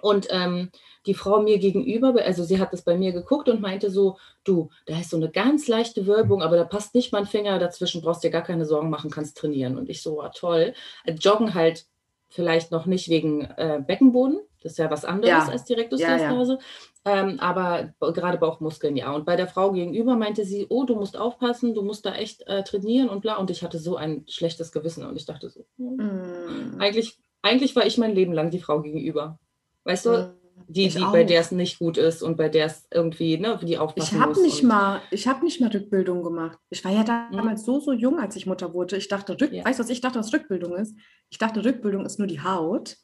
Und 0.00 0.26
ähm, 0.30 0.70
die 1.06 1.14
Frau 1.14 1.42
mir 1.42 1.58
gegenüber, 1.58 2.14
also 2.24 2.44
sie 2.44 2.58
hat 2.58 2.72
das 2.72 2.82
bei 2.82 2.96
mir 2.96 3.12
geguckt 3.12 3.48
und 3.48 3.60
meinte 3.60 3.90
so, 3.90 4.18
du, 4.42 4.70
da 4.86 4.98
ist 4.98 5.10
so 5.10 5.16
eine 5.16 5.30
ganz 5.30 5.68
leichte 5.68 6.06
Wölbung, 6.06 6.42
aber 6.42 6.56
da 6.56 6.64
passt 6.64 6.94
nicht 6.94 7.12
mein 7.12 7.26
Finger 7.26 7.58
dazwischen, 7.58 8.00
brauchst 8.00 8.24
dir 8.24 8.30
gar 8.30 8.42
keine 8.42 8.64
Sorgen 8.64 8.90
machen, 8.90 9.10
kannst 9.10 9.36
trainieren. 9.36 9.76
Und 9.76 9.88
ich 9.88 10.02
so, 10.02 10.16
war 10.16 10.32
toll. 10.32 10.74
Äh, 11.04 11.14
joggen 11.14 11.54
halt 11.54 11.86
vielleicht 12.28 12.72
noch 12.72 12.86
nicht 12.86 13.08
wegen 13.08 13.42
äh, 13.42 13.82
Beckenboden, 13.86 14.40
das 14.62 14.72
ist 14.72 14.78
ja 14.78 14.90
was 14.90 15.04
anderes 15.04 15.28
ja. 15.28 15.46
als 15.46 15.64
die 15.64 15.74
Rektusdiastase, 15.74 16.58
ja, 17.04 17.12
ja. 17.12 17.20
Ähm, 17.20 17.38
aber 17.38 17.92
gerade 18.00 18.38
Bauchmuskeln, 18.38 18.96
ja. 18.96 19.12
Und 19.14 19.26
bei 19.26 19.36
der 19.36 19.46
Frau 19.46 19.72
gegenüber 19.72 20.16
meinte 20.16 20.46
sie, 20.46 20.66
oh, 20.70 20.84
du 20.84 20.94
musst 20.94 21.18
aufpassen, 21.18 21.74
du 21.74 21.82
musst 21.82 22.06
da 22.06 22.14
echt 22.14 22.46
äh, 22.46 22.64
trainieren 22.64 23.10
und 23.10 23.20
bla. 23.20 23.36
Und 23.36 23.50
ich 23.50 23.62
hatte 23.62 23.78
so 23.78 23.96
ein 23.96 24.24
schlechtes 24.26 24.72
Gewissen 24.72 25.04
und 25.04 25.14
ich 25.16 25.26
dachte 25.26 25.50
so, 25.50 25.66
mm. 25.76 26.78
eigentlich, 26.78 27.18
eigentlich 27.42 27.76
war 27.76 27.84
ich 27.84 27.98
mein 27.98 28.14
Leben 28.14 28.32
lang 28.32 28.50
die 28.50 28.58
Frau 28.58 28.80
gegenüber. 28.80 29.38
Weißt 29.84 30.06
du, 30.06 30.10
mm 30.10 30.43
die, 30.68 30.88
die 30.88 31.04
bei 31.12 31.24
der 31.24 31.40
es 31.40 31.50
nicht 31.50 31.78
gut 31.78 31.98
ist 31.98 32.22
und 32.22 32.36
bei 32.36 32.48
der 32.48 32.66
es 32.66 32.86
irgendwie, 32.92 33.38
ne, 33.38 33.58
die 33.62 33.78
aufpassen 33.78 34.16
ich 34.16 34.20
hab 34.20 34.30
muss. 34.30 34.42
Nicht 34.42 34.62
mal, 34.62 35.00
ich 35.10 35.26
habe 35.26 35.44
nicht 35.44 35.60
mal 35.60 35.70
Rückbildung 35.70 36.22
gemacht. 36.22 36.58
Ich 36.70 36.84
war 36.84 36.92
ja 36.92 37.00
mhm. 37.00 37.36
damals 37.36 37.62
mhm. 37.62 37.66
so, 37.66 37.80
so 37.80 37.92
jung, 37.92 38.18
als 38.18 38.36
ich 38.36 38.46
Mutter 38.46 38.72
wurde. 38.74 38.96
Ich 38.96 39.08
dachte, 39.08 39.40
Rück, 39.40 39.52
ja. 39.52 39.64
weißt 39.64 39.78
du, 39.78 39.82
was 39.82 39.90
ich 39.90 40.00
dachte, 40.00 40.18
was 40.18 40.32
Rückbildung 40.32 40.76
ist? 40.76 40.94
Ich 41.30 41.38
dachte, 41.38 41.64
Rückbildung 41.64 42.04
ist 42.06 42.18
nur 42.18 42.28
die 42.28 42.40
Haut. 42.40 42.96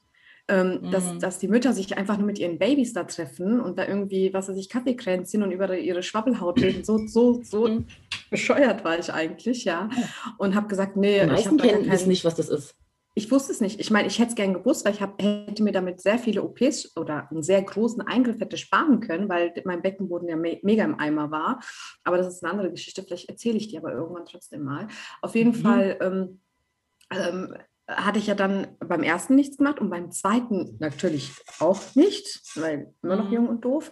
Ähm, 0.49 0.81
mhm. 0.83 0.91
dass, 0.91 1.19
dass 1.19 1.39
die 1.39 1.47
Mütter 1.47 1.73
sich 1.73 1.97
einfach 1.97 2.17
nur 2.17 2.27
mit 2.27 2.41
ihren 2.41 2.59
Babys 2.59 2.93
da 2.93 3.05
treffen 3.05 3.61
und 3.61 3.79
da 3.79 3.87
irgendwie, 3.87 4.35
was 4.35 4.49
weiß 4.49 4.57
ich, 4.57 4.69
Kaffeekränzchen 4.69 5.45
und 5.45 5.53
über 5.53 5.79
ihre 5.79 6.03
Schwabbelhaut 6.03 6.61
reden. 6.61 6.83
So, 6.83 7.07
so, 7.07 7.41
so 7.45 7.69
mhm. 7.69 7.87
bescheuert 8.31 8.83
war 8.83 8.99
ich 8.99 9.13
eigentlich, 9.13 9.65
ja. 9.65 9.89
Und 10.39 10.57
habe 10.57 10.67
gesagt, 10.67 10.97
nee, 10.97 11.21
die 11.21 11.27
meisten 11.27 11.57
ich 11.57 11.63
kennen 11.63 11.89
keinen... 11.89 12.09
nicht, 12.09 12.25
was 12.25 12.35
das 12.35 12.49
ist. 12.49 12.75
Ich 13.15 13.31
wusste 13.31 13.53
es 13.53 13.61
nicht. 13.61 13.81
Ich 13.81 13.91
meine, 13.91 14.07
ich 14.07 14.19
hätte 14.19 14.31
es 14.31 14.35
gern 14.37 14.55
gewusst, 14.55 14.85
weil 14.85 14.95
ich 14.95 15.03
hab, 15.03 15.21
hätte 15.21 15.63
mir 15.63 15.73
damit 15.73 16.01
sehr 16.01 16.19
viele 16.19 16.43
OPs 16.43 16.97
oder 16.97 17.29
einen 17.31 17.43
sehr 17.43 17.61
großen 17.61 18.03
Eingriff 18.03 18.41
hätte 18.41 18.57
sparen 18.57 19.01
können, 19.01 19.29
weil 19.29 19.53
mein 19.65 19.83
Beckenboden 19.83 20.29
ja 20.29 20.37
me 20.37 20.61
mega 20.63 20.85
im 20.85 20.99
Eimer 20.99 21.31
war. 21.31 21.61
Aber 22.05 22.19
das 22.19 22.29
ist 22.29 22.45
eine 22.45 22.53
andere 22.53 22.71
Geschichte. 22.71 23.03
Vielleicht 23.03 23.29
erzähle 23.29 23.57
ich 23.57 23.69
die 23.69 23.79
aber 23.79 23.93
irgendwann 23.93 24.27
trotzdem 24.27 24.63
mal. 24.63 24.87
Auf 25.23 25.35
jeden 25.35 25.51
mhm. 25.51 25.63
Fall 25.63 25.99
ähm, 26.01 26.41
ähm, 27.11 27.55
hatte 27.89 28.21
ich 28.21 28.29
ja 28.29 28.35
dann 28.35 28.77
beim 28.79 29.03
ersten 29.03 29.35
nichts 29.35 29.57
gemacht 29.57 29.81
und 29.81 29.91
beim 29.91 30.13
zweiten 30.13 30.77
natürlich 30.79 31.33
auch 31.59 31.81
nicht, 31.97 32.43
weil 32.55 32.95
immer 33.03 33.17
noch 33.17 33.29
mhm. 33.29 33.35
jung 33.35 33.49
und 33.49 33.65
doof. 33.65 33.91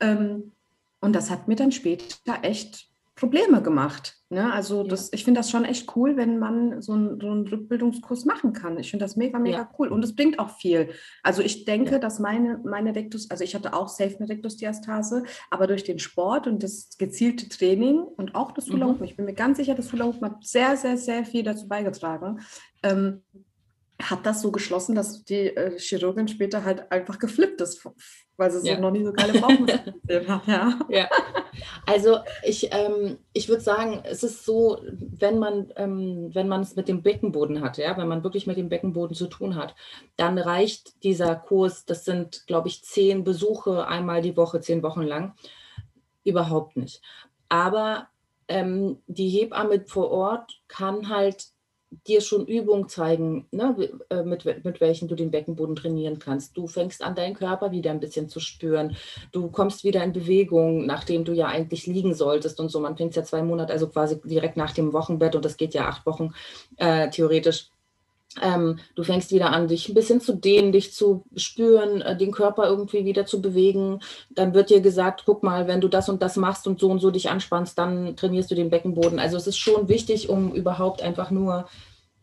Ähm, 0.00 0.52
und 1.00 1.14
das 1.14 1.30
hat 1.30 1.48
mir 1.48 1.56
dann 1.56 1.72
später 1.72 2.42
echt 2.42 2.88
Probleme 3.18 3.62
gemacht. 3.62 4.16
Ne? 4.30 4.52
Also 4.52 4.82
ja. 4.82 4.88
das, 4.88 5.12
ich 5.12 5.24
finde 5.24 5.40
das 5.40 5.50
schon 5.50 5.64
echt 5.64 5.96
cool, 5.96 6.16
wenn 6.16 6.38
man 6.38 6.80
so, 6.80 6.94
ein, 6.94 7.18
so 7.20 7.30
einen 7.30 7.46
Rückbildungskurs 7.46 8.24
machen 8.24 8.52
kann. 8.52 8.78
Ich 8.78 8.90
finde 8.90 9.04
das 9.04 9.16
mega, 9.16 9.38
mega 9.38 9.58
ja. 9.58 9.70
cool. 9.78 9.88
Und 9.88 10.04
es 10.04 10.14
bringt 10.14 10.38
auch 10.38 10.50
viel. 10.50 10.90
Also 11.22 11.42
ich 11.42 11.64
denke, 11.64 11.92
ja. 11.92 11.98
dass 11.98 12.20
meine, 12.20 12.60
meine 12.64 12.94
Rektus, 12.94 13.30
also 13.30 13.42
ich 13.42 13.54
hatte 13.54 13.74
auch 13.74 13.88
safe 13.88 14.16
eine 14.18 14.28
Rektusdiastase, 14.28 15.24
aber 15.50 15.66
durch 15.66 15.84
den 15.84 15.98
Sport 15.98 16.46
und 16.46 16.62
das 16.62 16.90
gezielte 16.98 17.48
Training 17.48 17.98
und 17.98 18.34
auch 18.34 18.52
das 18.52 18.68
Hula 18.70 18.86
Hoop, 18.86 19.00
mhm. 19.00 19.04
ich 19.04 19.16
bin 19.16 19.24
mir 19.24 19.34
ganz 19.34 19.58
sicher, 19.58 19.74
das 19.74 19.92
Hula 19.92 20.12
hat 20.22 20.46
sehr, 20.46 20.76
sehr, 20.76 20.96
sehr 20.96 21.24
viel 21.24 21.42
dazu 21.42 21.66
beigetragen. 21.66 22.40
Ähm, 22.82 23.22
hat 24.00 24.26
das 24.26 24.42
so 24.42 24.52
geschlossen, 24.52 24.94
dass 24.94 25.24
die 25.24 25.56
äh, 25.56 25.78
Chirurgin 25.78 26.28
später 26.28 26.64
halt 26.64 26.90
einfach 26.92 27.18
geflippt 27.18 27.60
ist 27.60 27.82
weil 28.38 28.52
sie 28.52 28.68
ja. 28.68 28.76
so 28.76 28.80
noch 28.80 28.92
nie 28.92 29.04
so 29.04 29.12
geile 29.12 29.38
Bauchmuskeln 29.38 30.28
hat. 30.28 30.46
Ja. 30.46 30.78
ja. 30.88 31.08
Also 31.84 32.18
ich, 32.44 32.72
ähm, 32.72 33.18
ich 33.32 33.48
würde 33.48 33.62
sagen, 33.62 34.00
es 34.04 34.22
ist 34.22 34.44
so, 34.44 34.78
wenn 34.86 35.38
man 35.38 35.72
ähm, 35.76 36.30
wenn 36.32 36.48
man 36.48 36.60
es 36.62 36.76
mit 36.76 36.86
dem 36.86 37.02
Beckenboden 37.02 37.60
hat, 37.60 37.78
ja, 37.78 37.98
wenn 37.98 38.06
man 38.06 38.22
wirklich 38.22 38.46
mit 38.46 38.56
dem 38.56 38.68
Beckenboden 38.68 39.16
zu 39.16 39.26
tun 39.26 39.56
hat, 39.56 39.74
dann 40.16 40.38
reicht 40.38 41.02
dieser 41.02 41.34
Kurs, 41.34 41.84
das 41.84 42.04
sind, 42.04 42.46
glaube 42.46 42.68
ich, 42.68 42.84
zehn 42.84 43.24
Besuche 43.24 43.88
einmal 43.88 44.22
die 44.22 44.36
Woche, 44.36 44.60
zehn 44.60 44.84
Wochen 44.84 45.02
lang, 45.02 45.34
überhaupt 46.22 46.76
nicht. 46.76 47.02
Aber 47.48 48.06
ähm, 48.46 49.02
die 49.08 49.28
Hebamme 49.28 49.84
vor 49.84 50.12
Ort 50.12 50.60
kann 50.68 51.08
halt 51.08 51.48
dir 52.06 52.20
schon 52.20 52.46
Übungen 52.46 52.88
zeigen, 52.88 53.46
ne, 53.50 53.74
äh, 54.10 54.22
mit, 54.22 54.44
mit 54.44 54.80
welchen 54.80 55.08
du 55.08 55.14
den 55.14 55.30
Beckenboden 55.30 55.76
trainieren 55.76 56.18
kannst. 56.18 56.56
Du 56.56 56.66
fängst 56.66 57.02
an, 57.02 57.14
deinen 57.14 57.34
Körper 57.34 57.70
wieder 57.70 57.90
ein 57.90 58.00
bisschen 58.00 58.28
zu 58.28 58.40
spüren. 58.40 58.96
Du 59.32 59.50
kommst 59.50 59.84
wieder 59.84 60.02
in 60.04 60.12
Bewegung, 60.12 60.86
nachdem 60.86 61.24
du 61.24 61.32
ja 61.32 61.46
eigentlich 61.46 61.86
liegen 61.86 62.14
solltest 62.14 62.60
und 62.60 62.70
so. 62.70 62.80
Man 62.80 62.96
fängt 62.96 63.16
ja 63.16 63.24
zwei 63.24 63.42
Monate, 63.42 63.72
also 63.72 63.88
quasi 63.88 64.20
direkt 64.22 64.56
nach 64.56 64.72
dem 64.72 64.92
Wochenbett 64.92 65.34
und 65.34 65.44
das 65.44 65.56
geht 65.56 65.74
ja 65.74 65.88
acht 65.88 66.04
Wochen 66.06 66.32
äh, 66.76 67.08
theoretisch. 67.10 67.70
Ähm, 68.42 68.78
du 68.94 69.02
fängst 69.02 69.32
wieder 69.32 69.52
an, 69.52 69.68
dich 69.68 69.88
ein 69.88 69.94
bisschen 69.94 70.20
zu 70.20 70.34
dehnen, 70.34 70.72
dich 70.72 70.92
zu 70.92 71.24
spüren, 71.34 72.02
äh, 72.02 72.16
den 72.16 72.30
Körper 72.30 72.68
irgendwie 72.68 73.04
wieder 73.04 73.26
zu 73.26 73.40
bewegen. 73.40 74.00
Dann 74.30 74.54
wird 74.54 74.70
dir 74.70 74.80
gesagt, 74.80 75.22
guck 75.24 75.42
mal, 75.42 75.66
wenn 75.66 75.80
du 75.80 75.88
das 75.88 76.08
und 76.08 76.22
das 76.22 76.36
machst 76.36 76.66
und 76.66 76.78
so 76.78 76.90
und 76.90 77.00
so 77.00 77.10
dich 77.10 77.30
anspannst, 77.30 77.78
dann 77.78 78.16
trainierst 78.16 78.50
du 78.50 78.54
den 78.54 78.70
Beckenboden. 78.70 79.18
Also 79.18 79.36
es 79.36 79.46
ist 79.46 79.58
schon 79.58 79.88
wichtig, 79.88 80.28
um 80.28 80.52
überhaupt 80.52 81.02
einfach 81.02 81.30
nur 81.30 81.68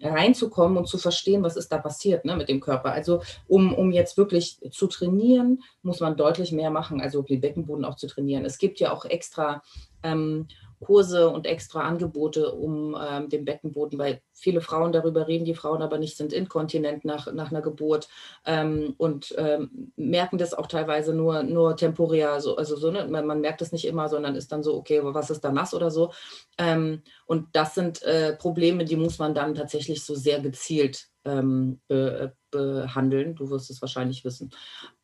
reinzukommen 0.01 0.77
und 0.77 0.87
zu 0.87 0.97
verstehen, 0.97 1.43
was 1.43 1.55
ist 1.55 1.71
da 1.71 1.77
passiert 1.77 2.25
ne, 2.25 2.35
mit 2.35 2.49
dem 2.49 2.59
Körper. 2.59 2.91
Also 2.91 3.21
um, 3.47 3.73
um 3.73 3.91
jetzt 3.91 4.17
wirklich 4.17 4.59
zu 4.71 4.87
trainieren, 4.87 5.63
muss 5.81 5.99
man 5.99 6.17
deutlich 6.17 6.51
mehr 6.51 6.69
machen, 6.69 7.01
also 7.01 7.21
den 7.21 7.41
Beckenboden 7.41 7.85
auch 7.85 7.95
zu 7.95 8.07
trainieren. 8.07 8.45
Es 8.45 8.57
gibt 8.57 8.79
ja 8.79 8.91
auch 8.91 9.05
extra 9.05 9.63
ähm, 10.03 10.47
Kurse 10.79 11.29
und 11.29 11.45
extra 11.45 11.81
Angebote 11.81 12.51
um 12.51 12.95
ähm, 12.99 13.29
den 13.29 13.45
Beckenboden, 13.45 13.97
weil 13.97 14.21
viele 14.33 14.61
Frauen 14.61 14.91
darüber 14.91 15.27
reden, 15.27 15.45
die 15.45 15.55
Frauen 15.55 15.81
aber 15.81 15.97
nicht 15.97 16.17
sind 16.17 16.33
inkontinent 16.33 17.05
nach, 17.05 17.31
nach 17.33 17.51
einer 17.51 17.61
Geburt 17.61 18.07
ähm, 18.45 18.93
und 18.97 19.33
ähm, 19.37 19.91
merken 19.95 20.37
das 20.37 20.53
auch 20.53 20.67
teilweise 20.67 21.13
nur, 21.13 21.43
nur 21.43 21.75
temporär. 21.75 22.41
So, 22.41 22.55
also 22.57 22.75
so, 22.75 22.91
ne? 22.91 23.07
man, 23.09 23.25
man, 23.25 23.41
merkt 23.41 23.61
es 23.61 23.71
nicht 23.71 23.85
immer, 23.85 24.09
sondern 24.09 24.35
ist 24.35 24.51
dann 24.51 24.63
so, 24.63 24.75
okay, 24.75 24.99
was 25.03 25.29
ist 25.29 25.41
da 25.41 25.51
nass 25.51 25.73
oder 25.73 25.91
so. 25.91 26.11
Ähm, 26.57 27.01
und 27.25 27.55
das 27.55 27.75
sind 27.75 28.03
äh, 28.03 28.35
Probleme, 28.35 28.85
die 28.85 28.95
muss 28.95 29.19
man 29.19 29.33
dann 29.33 29.55
tatsächlich 29.55 30.03
so 30.03 30.15
sehr 30.15 30.39
gezielt 30.39 31.07
ähm, 31.23 31.79
be, 31.87 32.33
behandeln. 32.51 33.35
Du 33.35 33.49
wirst 33.49 33.69
es 33.69 33.81
wahrscheinlich 33.81 34.23
wissen. 34.23 34.51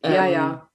ja, 0.03 0.25
ja. 0.27 0.70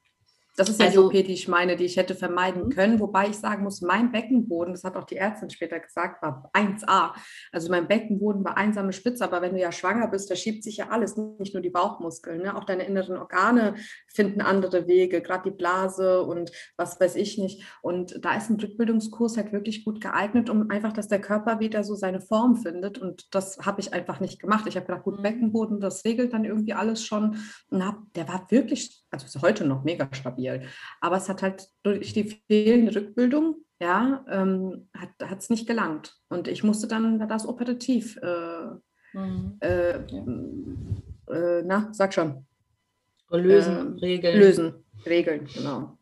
Das 0.56 0.70
ist 0.70 0.80
ja 0.80 0.86
also, 0.86 1.10
die 1.10 1.18
OP, 1.18 1.26
die 1.26 1.34
ich 1.34 1.48
meine, 1.48 1.76
die 1.76 1.84
ich 1.84 1.98
hätte 1.98 2.14
vermeiden 2.14 2.64
mhm. 2.64 2.70
können. 2.70 3.00
Wobei 3.00 3.28
ich 3.28 3.36
sagen 3.36 3.62
muss, 3.62 3.82
mein 3.82 4.10
Beckenboden, 4.10 4.72
das 4.72 4.84
hat 4.84 4.96
auch 4.96 5.04
die 5.04 5.16
Ärztin 5.16 5.50
später 5.50 5.78
gesagt, 5.78 6.22
war 6.22 6.50
1A. 6.54 7.12
Also 7.52 7.70
mein 7.70 7.86
Beckenboden 7.86 8.42
war 8.44 8.56
einsame 8.56 8.94
Spitze, 8.94 9.22
aber 9.22 9.42
wenn 9.42 9.52
du 9.52 9.60
ja 9.60 9.70
schwanger 9.70 10.08
bist, 10.08 10.30
da 10.30 10.34
schiebt 10.34 10.64
sich 10.64 10.78
ja 10.78 10.88
alles, 10.88 11.16
nicht 11.38 11.52
nur 11.52 11.62
die 11.62 11.70
Bauchmuskeln. 11.70 12.42
Ne? 12.42 12.56
Auch 12.56 12.64
deine 12.64 12.84
inneren 12.84 13.18
Organe 13.18 13.74
finden 14.08 14.40
andere 14.40 14.88
Wege, 14.88 15.20
gerade 15.20 15.50
die 15.50 15.56
Blase 15.56 16.22
und 16.22 16.50
was 16.76 16.98
weiß 16.98 17.16
ich 17.16 17.36
nicht. 17.36 17.62
Und 17.82 18.24
da 18.24 18.34
ist 18.34 18.48
ein 18.48 18.58
Rückbildungskurs 18.58 19.36
halt 19.36 19.52
wirklich 19.52 19.84
gut 19.84 20.00
geeignet, 20.00 20.48
um 20.48 20.70
einfach, 20.70 20.94
dass 20.94 21.08
der 21.08 21.20
Körper 21.20 21.60
wieder 21.60 21.84
so 21.84 21.94
seine 21.94 22.22
Form 22.22 22.56
findet. 22.56 22.98
Und 22.98 23.34
das 23.34 23.58
habe 23.58 23.80
ich 23.82 23.92
einfach 23.92 24.20
nicht 24.20 24.40
gemacht. 24.40 24.64
Ich 24.66 24.76
habe 24.76 24.86
gedacht, 24.86 25.04
gut, 25.04 25.18
mhm. 25.18 25.22
Beckenboden, 25.22 25.80
das 25.80 26.04
regelt 26.06 26.32
dann 26.32 26.46
irgendwie 26.46 26.72
alles 26.72 27.04
schon. 27.04 27.36
Und 27.68 27.84
hab, 27.84 27.98
der 28.14 28.26
war 28.26 28.46
wirklich, 28.50 29.04
also 29.24 29.38
ist 29.38 29.42
heute 29.42 29.64
noch 29.64 29.84
mega 29.84 30.08
stabil. 30.12 30.62
Aber 31.00 31.16
es 31.16 31.28
hat 31.28 31.42
halt 31.42 31.68
durch 31.82 32.12
die 32.12 32.40
fehlende 32.46 32.94
Rückbildung, 32.94 33.56
ja, 33.80 34.24
ähm, 34.30 34.88
hat 34.94 35.38
es 35.38 35.50
nicht 35.50 35.66
gelangt. 35.66 36.16
Und 36.28 36.48
ich 36.48 36.62
musste 36.62 36.88
dann 36.88 37.26
das 37.28 37.46
operativ, 37.46 38.18
äh, 38.22 39.18
mhm. 39.18 39.56
äh, 39.60 39.90
äh, 41.28 41.62
na, 41.64 41.88
sag 41.92 42.14
schon. 42.14 42.46
Lösen, 43.30 43.98
äh, 43.98 44.00
regeln. 44.00 44.38
Lösen, 44.38 44.74
regeln, 45.04 45.48
genau. 45.52 45.98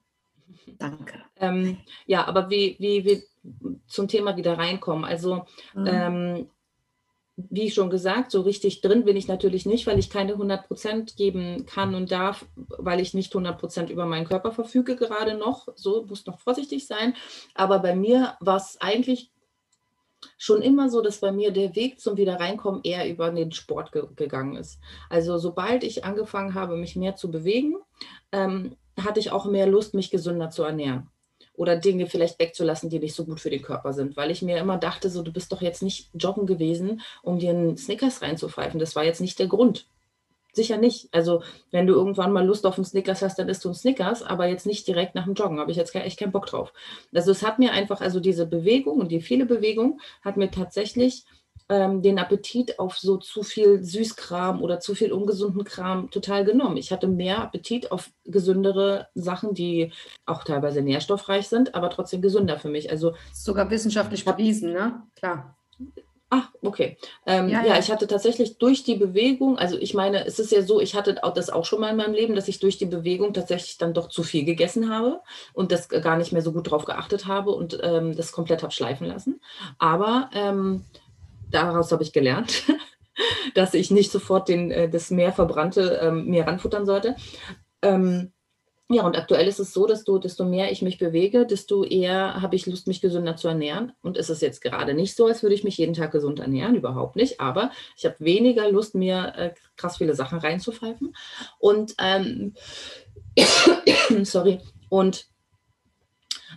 Danke. 0.78 1.14
Ähm, 1.36 1.78
ja, 2.06 2.26
aber 2.26 2.50
wie, 2.50 2.76
wie 2.78 3.04
wir 3.04 3.22
zum 3.86 4.08
Thema 4.08 4.36
wieder 4.36 4.58
reinkommen. 4.58 5.04
Also 5.04 5.44
mhm. 5.74 5.86
ähm, 5.86 6.50
wie 7.36 7.70
schon 7.70 7.90
gesagt, 7.90 8.30
so 8.30 8.42
richtig 8.42 8.80
drin 8.80 9.04
bin 9.04 9.16
ich 9.16 9.26
natürlich 9.26 9.66
nicht, 9.66 9.86
weil 9.86 9.98
ich 9.98 10.08
keine 10.08 10.32
100 10.32 10.66
Prozent 10.68 11.16
geben 11.16 11.66
kann 11.66 11.94
und 11.94 12.12
darf, 12.12 12.46
weil 12.54 13.00
ich 13.00 13.12
nicht 13.12 13.34
100 13.34 13.58
Prozent 13.58 13.90
über 13.90 14.06
meinen 14.06 14.26
Körper 14.26 14.52
verfüge 14.52 14.94
gerade 14.94 15.34
noch. 15.36 15.68
So 15.74 16.04
muss 16.04 16.26
noch 16.26 16.38
vorsichtig 16.38 16.86
sein. 16.86 17.14
Aber 17.54 17.80
bei 17.80 17.96
mir 17.96 18.36
war 18.40 18.56
es 18.56 18.80
eigentlich 18.80 19.32
schon 20.38 20.62
immer 20.62 20.88
so, 20.88 21.00
dass 21.00 21.20
bei 21.20 21.32
mir 21.32 21.50
der 21.50 21.74
Weg 21.74 22.00
zum 22.00 22.16
Wiederreinkommen 22.16 22.80
eher 22.84 23.08
über 23.10 23.30
den 23.30 23.52
Sport 23.52 23.90
ge 23.92 24.04
gegangen 24.14 24.56
ist. 24.56 24.80
Also 25.10 25.36
sobald 25.38 25.82
ich 25.82 26.04
angefangen 26.04 26.54
habe, 26.54 26.76
mich 26.76 26.94
mehr 26.94 27.16
zu 27.16 27.30
bewegen, 27.30 27.76
ähm, 28.30 28.76
hatte 28.98 29.18
ich 29.18 29.32
auch 29.32 29.44
mehr 29.44 29.66
Lust, 29.66 29.92
mich 29.92 30.10
gesünder 30.10 30.50
zu 30.50 30.62
ernähren 30.62 31.10
oder 31.56 31.76
Dinge 31.76 32.06
vielleicht 32.06 32.38
wegzulassen, 32.38 32.90
die 32.90 32.98
nicht 32.98 33.14
so 33.14 33.24
gut 33.24 33.40
für 33.40 33.50
den 33.50 33.62
Körper 33.62 33.92
sind, 33.92 34.16
weil 34.16 34.30
ich 34.30 34.42
mir 34.42 34.58
immer 34.58 34.76
dachte, 34.76 35.08
so 35.10 35.22
du 35.22 35.32
bist 35.32 35.52
doch 35.52 35.62
jetzt 35.62 35.82
nicht 35.82 36.10
joggen 36.14 36.46
gewesen, 36.46 37.00
um 37.22 37.38
dir 37.38 37.50
einen 37.50 37.76
Snickers 37.76 38.22
reinzupfeifen. 38.22 38.80
Das 38.80 38.96
war 38.96 39.04
jetzt 39.04 39.20
nicht 39.20 39.38
der 39.38 39.46
Grund. 39.46 39.86
Sicher 40.52 40.76
nicht. 40.76 41.08
Also, 41.12 41.42
wenn 41.72 41.86
du 41.86 41.94
irgendwann 41.94 42.32
mal 42.32 42.46
Lust 42.46 42.64
auf 42.64 42.76
einen 42.76 42.84
Snickers 42.84 43.22
hast, 43.22 43.38
dann 43.38 43.48
isst 43.48 43.64
du 43.64 43.68
einen 43.68 43.74
Snickers, 43.74 44.22
aber 44.22 44.46
jetzt 44.46 44.66
nicht 44.66 44.86
direkt 44.86 45.16
nach 45.16 45.24
dem 45.24 45.34
Joggen. 45.34 45.58
Habe 45.58 45.72
ich 45.72 45.76
jetzt 45.76 45.94
echt 45.94 46.18
keinen 46.18 46.30
Bock 46.30 46.46
drauf. 46.46 46.72
Also, 47.12 47.32
es 47.32 47.42
hat 47.42 47.58
mir 47.58 47.72
einfach, 47.72 48.00
also 48.00 48.20
diese 48.20 48.46
Bewegung 48.46 49.00
und 49.00 49.10
die 49.10 49.20
viele 49.20 49.46
Bewegung 49.46 50.00
hat 50.22 50.36
mir 50.36 50.50
tatsächlich 50.50 51.24
ähm, 51.68 52.02
den 52.02 52.18
Appetit 52.18 52.78
auf 52.78 52.98
so 52.98 53.16
zu 53.16 53.42
viel 53.42 53.82
Süßkram 53.82 54.62
oder 54.62 54.80
zu 54.80 54.94
viel 54.94 55.12
ungesunden 55.12 55.64
Kram 55.64 56.10
total 56.10 56.44
genommen. 56.44 56.76
Ich 56.76 56.92
hatte 56.92 57.06
mehr 57.06 57.40
Appetit 57.40 57.90
auf 57.90 58.10
gesündere 58.24 59.08
Sachen, 59.14 59.54
die 59.54 59.92
auch 60.26 60.44
teilweise 60.44 60.82
nährstoffreich 60.82 61.48
sind, 61.48 61.74
aber 61.74 61.90
trotzdem 61.90 62.20
gesünder 62.22 62.58
für 62.58 62.68
mich. 62.68 62.90
Also 62.90 63.14
sogar 63.32 63.70
wissenschaftlich 63.70 64.24
bewiesen, 64.24 64.72
ne? 64.72 65.02
Klar. 65.16 65.56
Ach, 66.36 66.50
okay. 66.62 66.96
Ähm, 67.26 67.48
ja, 67.48 67.62
ja. 67.62 67.74
ja, 67.74 67.78
ich 67.78 67.92
hatte 67.92 68.08
tatsächlich 68.08 68.58
durch 68.58 68.82
die 68.82 68.96
Bewegung, 68.96 69.56
also 69.56 69.78
ich 69.78 69.94
meine, 69.94 70.26
es 70.26 70.40
ist 70.40 70.50
ja 70.50 70.62
so, 70.62 70.80
ich 70.80 70.96
hatte 70.96 71.20
das 71.34 71.48
auch 71.48 71.64
schon 71.64 71.80
mal 71.80 71.90
in 71.90 71.96
meinem 71.96 72.14
Leben, 72.14 72.34
dass 72.34 72.48
ich 72.48 72.58
durch 72.58 72.76
die 72.76 72.86
Bewegung 72.86 73.32
tatsächlich 73.34 73.78
dann 73.78 73.94
doch 73.94 74.08
zu 74.08 74.24
viel 74.24 74.44
gegessen 74.44 74.90
habe 74.90 75.20
und 75.52 75.70
das 75.70 75.88
gar 75.88 76.16
nicht 76.16 76.32
mehr 76.32 76.42
so 76.42 76.52
gut 76.52 76.68
drauf 76.68 76.86
geachtet 76.86 77.26
habe 77.26 77.52
und 77.52 77.78
ähm, 77.84 78.16
das 78.16 78.32
komplett 78.32 78.64
habe 78.64 78.72
schleifen 78.72 79.06
lassen. 79.06 79.40
Aber 79.78 80.28
ähm, 80.34 80.84
daraus 81.54 81.92
habe 81.92 82.02
ich 82.02 82.12
gelernt, 82.12 82.64
dass 83.54 83.74
ich 83.74 83.90
nicht 83.90 84.10
sofort 84.10 84.48
den, 84.48 84.70
äh, 84.70 84.88
das 84.88 85.10
mehr 85.10 85.32
verbrannte 85.32 86.00
ähm, 86.02 86.26
mir 86.26 86.46
ranfuttern 86.46 86.86
sollte. 86.86 87.16
Ähm, 87.82 88.32
ja, 88.90 89.02
und 89.02 89.16
aktuell 89.16 89.48
ist 89.48 89.60
es 89.60 89.72
so, 89.72 89.86
dass 89.86 90.04
du, 90.04 90.18
desto 90.18 90.44
mehr 90.44 90.70
ich 90.70 90.82
mich 90.82 90.98
bewege, 90.98 91.46
desto 91.46 91.84
eher 91.84 92.42
habe 92.42 92.54
ich 92.54 92.66
Lust, 92.66 92.86
mich 92.86 93.00
gesünder 93.00 93.34
zu 93.34 93.48
ernähren. 93.48 93.92
Und 94.02 94.18
es 94.18 94.28
ist 94.28 94.42
jetzt 94.42 94.60
gerade 94.60 94.92
nicht 94.92 95.16
so, 95.16 95.26
als 95.26 95.42
würde 95.42 95.54
ich 95.54 95.64
mich 95.64 95.78
jeden 95.78 95.94
Tag 95.94 96.12
gesund 96.12 96.38
ernähren, 96.38 96.74
überhaupt 96.74 97.16
nicht. 97.16 97.40
Aber 97.40 97.70
ich 97.96 98.04
habe 98.04 98.16
weniger 98.18 98.70
Lust, 98.70 98.94
mir 98.94 99.32
äh, 99.36 99.54
krass 99.76 99.96
viele 99.96 100.14
Sachen 100.14 100.38
reinzupfeifen. 100.38 101.16
Und 101.58 101.94
ähm, 101.98 102.54
sorry. 104.24 104.60
Und 104.90 105.28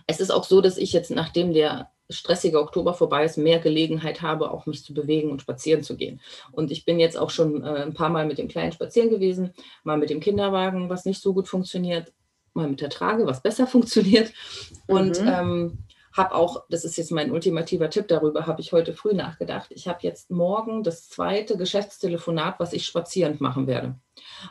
es 0.06 0.20
ist 0.20 0.30
auch 0.30 0.44
so, 0.44 0.60
dass 0.60 0.76
ich 0.76 0.92
jetzt, 0.92 1.10
nachdem 1.10 1.54
der 1.54 1.90
stressige 2.10 2.60
Oktober 2.60 2.94
vorbei 2.94 3.24
ist, 3.24 3.36
mehr 3.36 3.58
Gelegenheit 3.58 4.22
habe, 4.22 4.50
auch 4.50 4.66
mich 4.66 4.84
zu 4.84 4.94
bewegen 4.94 5.30
und 5.30 5.42
spazieren 5.42 5.82
zu 5.82 5.96
gehen. 5.96 6.20
Und 6.52 6.70
ich 6.70 6.84
bin 6.84 6.98
jetzt 6.98 7.18
auch 7.18 7.30
schon 7.30 7.62
äh, 7.62 7.82
ein 7.82 7.94
paar 7.94 8.08
Mal 8.08 8.26
mit 8.26 8.38
dem 8.38 8.48
Kleinen 8.48 8.72
spazieren 8.72 9.10
gewesen, 9.10 9.52
mal 9.84 9.98
mit 9.98 10.10
dem 10.10 10.20
Kinderwagen, 10.20 10.88
was 10.88 11.04
nicht 11.04 11.20
so 11.20 11.34
gut 11.34 11.48
funktioniert, 11.48 12.12
mal 12.54 12.68
mit 12.68 12.80
der 12.80 12.90
Trage, 12.90 13.26
was 13.26 13.42
besser 13.42 13.66
funktioniert. 13.68 14.32
Und 14.86 15.20
mhm. 15.20 15.28
ähm, 15.28 15.78
habe 16.18 16.34
auch, 16.34 16.64
das 16.68 16.84
ist 16.84 16.96
jetzt 16.96 17.12
mein 17.12 17.30
ultimativer 17.30 17.88
Tipp, 17.88 18.08
darüber 18.08 18.46
habe 18.46 18.60
ich 18.60 18.72
heute 18.72 18.92
früh 18.92 19.14
nachgedacht. 19.14 19.68
Ich 19.70 19.88
habe 19.88 20.00
jetzt 20.02 20.30
morgen 20.30 20.82
das 20.82 21.08
zweite 21.08 21.56
Geschäftstelefonat, 21.56 22.60
was 22.60 22.72
ich 22.72 22.84
spazierend 22.84 23.40
machen 23.40 23.66
werde. 23.66 23.94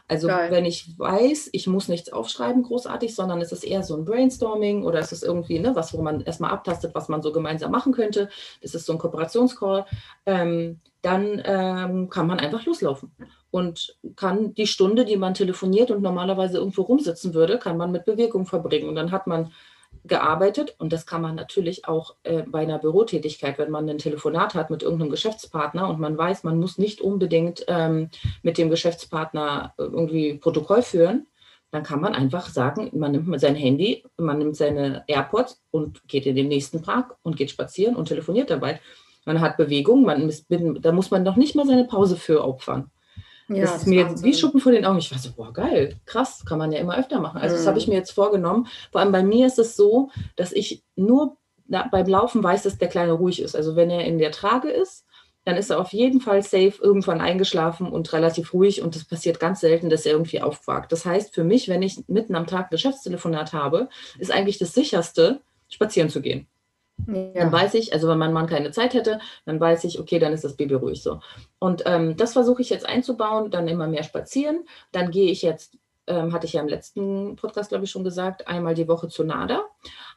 Also 0.07 0.27
Geil. 0.27 0.49
wenn 0.49 0.65
ich 0.65 0.97
weiß, 0.97 1.49
ich 1.51 1.67
muss 1.67 1.87
nichts 1.87 2.11
aufschreiben 2.11 2.63
großartig, 2.63 3.13
sondern 3.13 3.41
es 3.41 3.51
ist 3.51 3.63
eher 3.63 3.83
so 3.83 3.95
ein 3.95 4.05
Brainstorming 4.05 4.83
oder 4.83 4.99
es 4.99 5.11
ist 5.11 5.23
irgendwie 5.23 5.59
ne, 5.59 5.75
was, 5.75 5.93
wo 5.93 6.01
man 6.01 6.21
erstmal 6.21 6.51
abtastet, 6.51 6.95
was 6.95 7.09
man 7.09 7.21
so 7.21 7.31
gemeinsam 7.31 7.71
machen 7.71 7.93
könnte. 7.93 8.29
Das 8.61 8.73
ist 8.73 8.85
so 8.85 8.93
ein 8.93 8.99
Kooperationscall. 8.99 9.85
Ähm, 10.25 10.79
dann 11.01 11.41
ähm, 11.45 12.09
kann 12.09 12.27
man 12.27 12.39
einfach 12.39 12.65
loslaufen 12.65 13.11
und 13.51 13.97
kann 14.15 14.53
die 14.55 14.67
Stunde, 14.67 15.05
die 15.05 15.17
man 15.17 15.33
telefoniert 15.33 15.91
und 15.91 16.01
normalerweise 16.01 16.57
irgendwo 16.57 16.81
rumsitzen 16.81 17.33
würde, 17.33 17.59
kann 17.59 17.77
man 17.77 17.91
mit 17.91 18.05
Bewegung 18.05 18.45
verbringen. 18.45 18.89
Und 18.89 18.95
dann 18.95 19.11
hat 19.11 19.27
man 19.27 19.51
gearbeitet 20.07 20.75
und 20.79 20.93
das 20.93 21.05
kann 21.05 21.21
man 21.21 21.35
natürlich 21.35 21.87
auch 21.87 22.15
äh, 22.23 22.43
bei 22.43 22.59
einer 22.59 22.79
Bürotätigkeit, 22.79 23.57
wenn 23.57 23.71
man 23.71 23.89
ein 23.89 23.97
Telefonat 23.97 24.55
hat 24.55 24.69
mit 24.69 24.83
irgendeinem 24.83 25.11
Geschäftspartner 25.11 25.89
und 25.89 25.99
man 25.99 26.17
weiß, 26.17 26.43
man 26.43 26.59
muss 26.59 26.77
nicht 26.77 27.01
unbedingt 27.01 27.65
ähm, 27.67 28.09
mit 28.41 28.57
dem 28.57 28.69
Geschäftspartner 28.69 29.73
äh, 29.77 29.83
irgendwie 29.83 30.35
Protokoll 30.35 30.81
führen, 30.81 31.27
dann 31.71 31.83
kann 31.83 32.01
man 32.01 32.15
einfach 32.15 32.47
sagen, 32.47 32.89
man 32.93 33.11
nimmt 33.11 33.39
sein 33.39 33.55
Handy, 33.55 34.03
man 34.17 34.37
nimmt 34.37 34.55
seine 34.55 35.03
AirPods 35.07 35.61
und 35.71 36.07
geht 36.07 36.25
in 36.25 36.35
den 36.35 36.47
nächsten 36.47 36.81
Park 36.81 37.17
und 37.23 37.35
geht 37.35 37.51
spazieren 37.51 37.95
und 37.95 38.07
telefoniert 38.07 38.49
dabei. 38.49 38.79
Man 39.25 39.41
hat 39.41 39.57
Bewegung, 39.57 40.03
man 40.03 40.29
ist, 40.29 40.45
da 40.49 40.91
muss 40.93 41.11
man 41.11 41.23
noch 41.23 41.35
nicht 41.35 41.55
mal 41.55 41.67
seine 41.67 41.83
Pause 41.83 42.15
für 42.15 42.45
opfern. 42.45 42.89
Ja, 43.49 43.61
das 43.61 43.77
ist 43.77 43.87
mir 43.87 44.01
jetzt 44.01 44.23
wie 44.23 44.33
Schuppen 44.33 44.59
vor 44.59 44.71
den 44.71 44.85
Augen. 44.85 44.97
Ich 44.99 45.11
war 45.11 45.19
so, 45.19 45.31
boah, 45.31 45.53
geil, 45.53 45.95
krass, 46.05 46.43
kann 46.45 46.57
man 46.57 46.71
ja 46.71 46.79
immer 46.79 46.97
öfter 46.97 47.19
machen. 47.19 47.39
Also, 47.39 47.55
mhm. 47.55 47.59
das 47.59 47.67
habe 47.67 47.77
ich 47.79 47.87
mir 47.87 47.95
jetzt 47.95 48.11
vorgenommen. 48.11 48.67
Vor 48.91 49.01
allem 49.01 49.11
bei 49.11 49.23
mir 49.23 49.47
ist 49.47 49.59
es 49.59 49.75
so, 49.75 50.09
dass 50.35 50.51
ich 50.51 50.83
nur 50.95 51.37
beim 51.67 52.07
Laufen 52.07 52.43
weiß, 52.43 52.63
dass 52.63 52.77
der 52.77 52.87
Kleine 52.87 53.13
ruhig 53.13 53.41
ist. 53.41 53.55
Also, 53.55 53.75
wenn 53.75 53.89
er 53.89 54.05
in 54.05 54.17
der 54.17 54.31
Trage 54.31 54.69
ist, 54.69 55.05
dann 55.47 55.55
ist 55.55 55.69
er 55.69 55.79
auf 55.79 55.93
jeden 55.93 56.19
Fall 56.19 56.43
safe 56.43 56.73
irgendwann 56.81 57.21
eingeschlafen 57.21 57.87
und 57.89 58.11
relativ 58.11 58.53
ruhig 58.53 58.81
und 58.81 58.97
es 58.97 59.05
passiert 59.05 59.39
ganz 59.39 59.61
selten, 59.61 59.89
dass 59.89 60.05
er 60.05 60.11
irgendwie 60.11 60.41
aufquakt. 60.41 60.91
Das 60.91 61.05
heißt, 61.05 61.33
für 61.33 61.45
mich, 61.45 61.69
wenn 61.69 61.81
ich 61.81 62.03
mitten 62.07 62.35
am 62.35 62.47
Tag 62.47 62.65
ein 62.65 62.71
Geschäftstelefonat 62.71 63.53
habe, 63.53 63.87
ist 64.19 64.29
eigentlich 64.29 64.57
das 64.57 64.73
sicherste, 64.73 65.39
spazieren 65.69 66.09
zu 66.09 66.21
gehen. 66.21 66.47
Ja. 67.05 67.31
Dann 67.33 67.51
weiß 67.51 67.75
ich, 67.75 67.93
also 67.93 68.07
wenn 68.07 68.17
mein 68.17 68.33
Mann 68.33 68.47
keine 68.47 68.71
Zeit 68.71 68.93
hätte, 68.93 69.19
dann 69.45 69.59
weiß 69.59 69.83
ich, 69.83 69.99
okay, 69.99 70.19
dann 70.19 70.33
ist 70.33 70.43
das 70.43 70.55
Baby 70.55 70.73
ruhig 70.73 71.03
so. 71.03 71.19
Und 71.59 71.83
ähm, 71.85 72.17
das 72.17 72.33
versuche 72.33 72.61
ich 72.61 72.69
jetzt 72.69 72.87
einzubauen, 72.87 73.51
dann 73.51 73.67
immer 73.67 73.87
mehr 73.87 74.03
spazieren. 74.03 74.65
Dann 74.91 75.11
gehe 75.11 75.31
ich 75.31 75.41
jetzt 75.41 75.77
ähm, 76.07 76.33
hatte 76.33 76.45
ich 76.45 76.53
ja 76.53 76.61
im 76.61 76.69
letzten 76.69 77.35
Podcast, 77.35 77.69
glaube 77.69 77.83
ich, 77.83 77.91
schon 77.91 78.03
gesagt, 78.03 78.47
einmal 78.47 78.73
die 78.73 78.87
Woche 78.87 79.09
zu 79.09 79.23
NADA. 79.23 79.65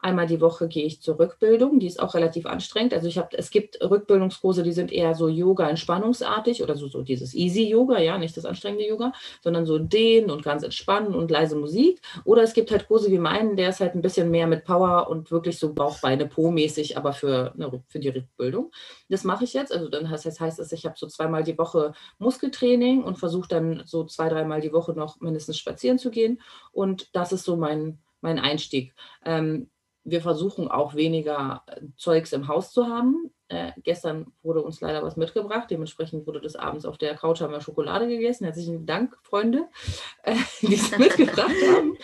Einmal 0.00 0.26
die 0.26 0.40
Woche 0.40 0.68
gehe 0.68 0.84
ich 0.84 1.02
zur 1.02 1.18
Rückbildung, 1.18 1.78
die 1.78 1.86
ist 1.86 2.00
auch 2.00 2.14
relativ 2.14 2.46
anstrengend. 2.46 2.94
Also 2.94 3.08
ich 3.08 3.18
habe, 3.18 3.36
es 3.36 3.50
gibt 3.50 3.80
Rückbildungskurse, 3.82 4.62
die 4.62 4.72
sind 4.72 4.92
eher 4.92 5.14
so 5.14 5.28
Yoga-entspannungsartig 5.28 6.62
oder 6.62 6.76
so, 6.76 6.88
so 6.88 7.02
dieses 7.02 7.34
Easy-Yoga, 7.34 7.98
ja, 8.00 8.18
nicht 8.18 8.36
das 8.36 8.44
anstrengende 8.44 8.86
Yoga, 8.86 9.12
sondern 9.42 9.66
so 9.66 9.78
dehnen 9.78 10.30
und 10.30 10.42
ganz 10.42 10.62
entspannen 10.62 11.14
und 11.14 11.30
leise 11.30 11.56
Musik. 11.56 12.00
Oder 12.24 12.42
es 12.42 12.54
gibt 12.54 12.70
halt 12.70 12.88
Kurse 12.88 13.10
wie 13.10 13.18
meinen, 13.18 13.56
der 13.56 13.68
ist 13.70 13.80
halt 13.80 13.94
ein 13.94 14.02
bisschen 14.02 14.30
mehr 14.30 14.46
mit 14.46 14.64
Power 14.64 15.08
und 15.08 15.30
wirklich 15.30 15.58
so 15.58 15.72
Bauchbeine 15.72 16.26
Po-mäßig, 16.26 16.96
aber 16.96 17.12
für, 17.12 17.52
ne, 17.56 17.82
für 17.88 17.98
die 17.98 18.08
Rückbildung. 18.08 18.70
Das 19.08 19.24
mache 19.24 19.44
ich 19.44 19.54
jetzt. 19.54 19.72
Also 19.72 19.88
dann 19.88 20.08
heißt 20.08 20.26
das 20.26 20.40
heißt, 20.40 20.58
dass 20.58 20.72
ich 20.72 20.86
habe 20.86 20.94
so 20.98 21.06
zweimal 21.06 21.42
die 21.42 21.58
Woche 21.58 21.92
Muskeltraining 22.18 23.02
und 23.02 23.18
versuche 23.18 23.48
dann 23.48 23.82
so 23.84 24.04
zwei, 24.04 24.28
dreimal 24.28 24.60
die 24.60 24.72
Woche 24.72 24.92
noch 24.92 25.20
mindestens 25.20 25.58
spazieren 25.58 25.98
zu 25.98 26.10
gehen. 26.10 26.40
Und 26.72 27.14
das 27.14 27.32
ist 27.32 27.44
so 27.44 27.56
mein, 27.56 27.98
mein 28.20 28.38
Einstieg. 28.38 28.94
Ähm, 29.24 29.70
wir 30.04 30.22
versuchen 30.22 30.68
auch 30.68 30.94
weniger 30.94 31.62
äh, 31.66 31.80
Zeugs 31.96 32.32
im 32.32 32.48
Haus 32.48 32.72
zu 32.72 32.86
haben. 32.86 33.30
Äh, 33.48 33.72
gestern 33.82 34.32
wurde 34.42 34.62
uns 34.62 34.80
leider 34.80 35.02
was 35.02 35.16
mitgebracht. 35.16 35.70
Dementsprechend 35.70 36.26
wurde 36.26 36.40
das 36.40 36.56
abends 36.56 36.86
auf 36.86 36.98
der 36.98 37.16
Couch 37.16 37.40
haben 37.40 37.52
wir 37.52 37.60
Schokolade 37.60 38.08
gegessen. 38.08 38.44
Herzlichen 38.44 38.86
Dank, 38.86 39.16
Freunde, 39.22 39.68
äh, 40.22 40.36
die 40.62 40.74
es 40.74 40.96
mitgebracht 40.96 41.54
haben. 41.74 41.98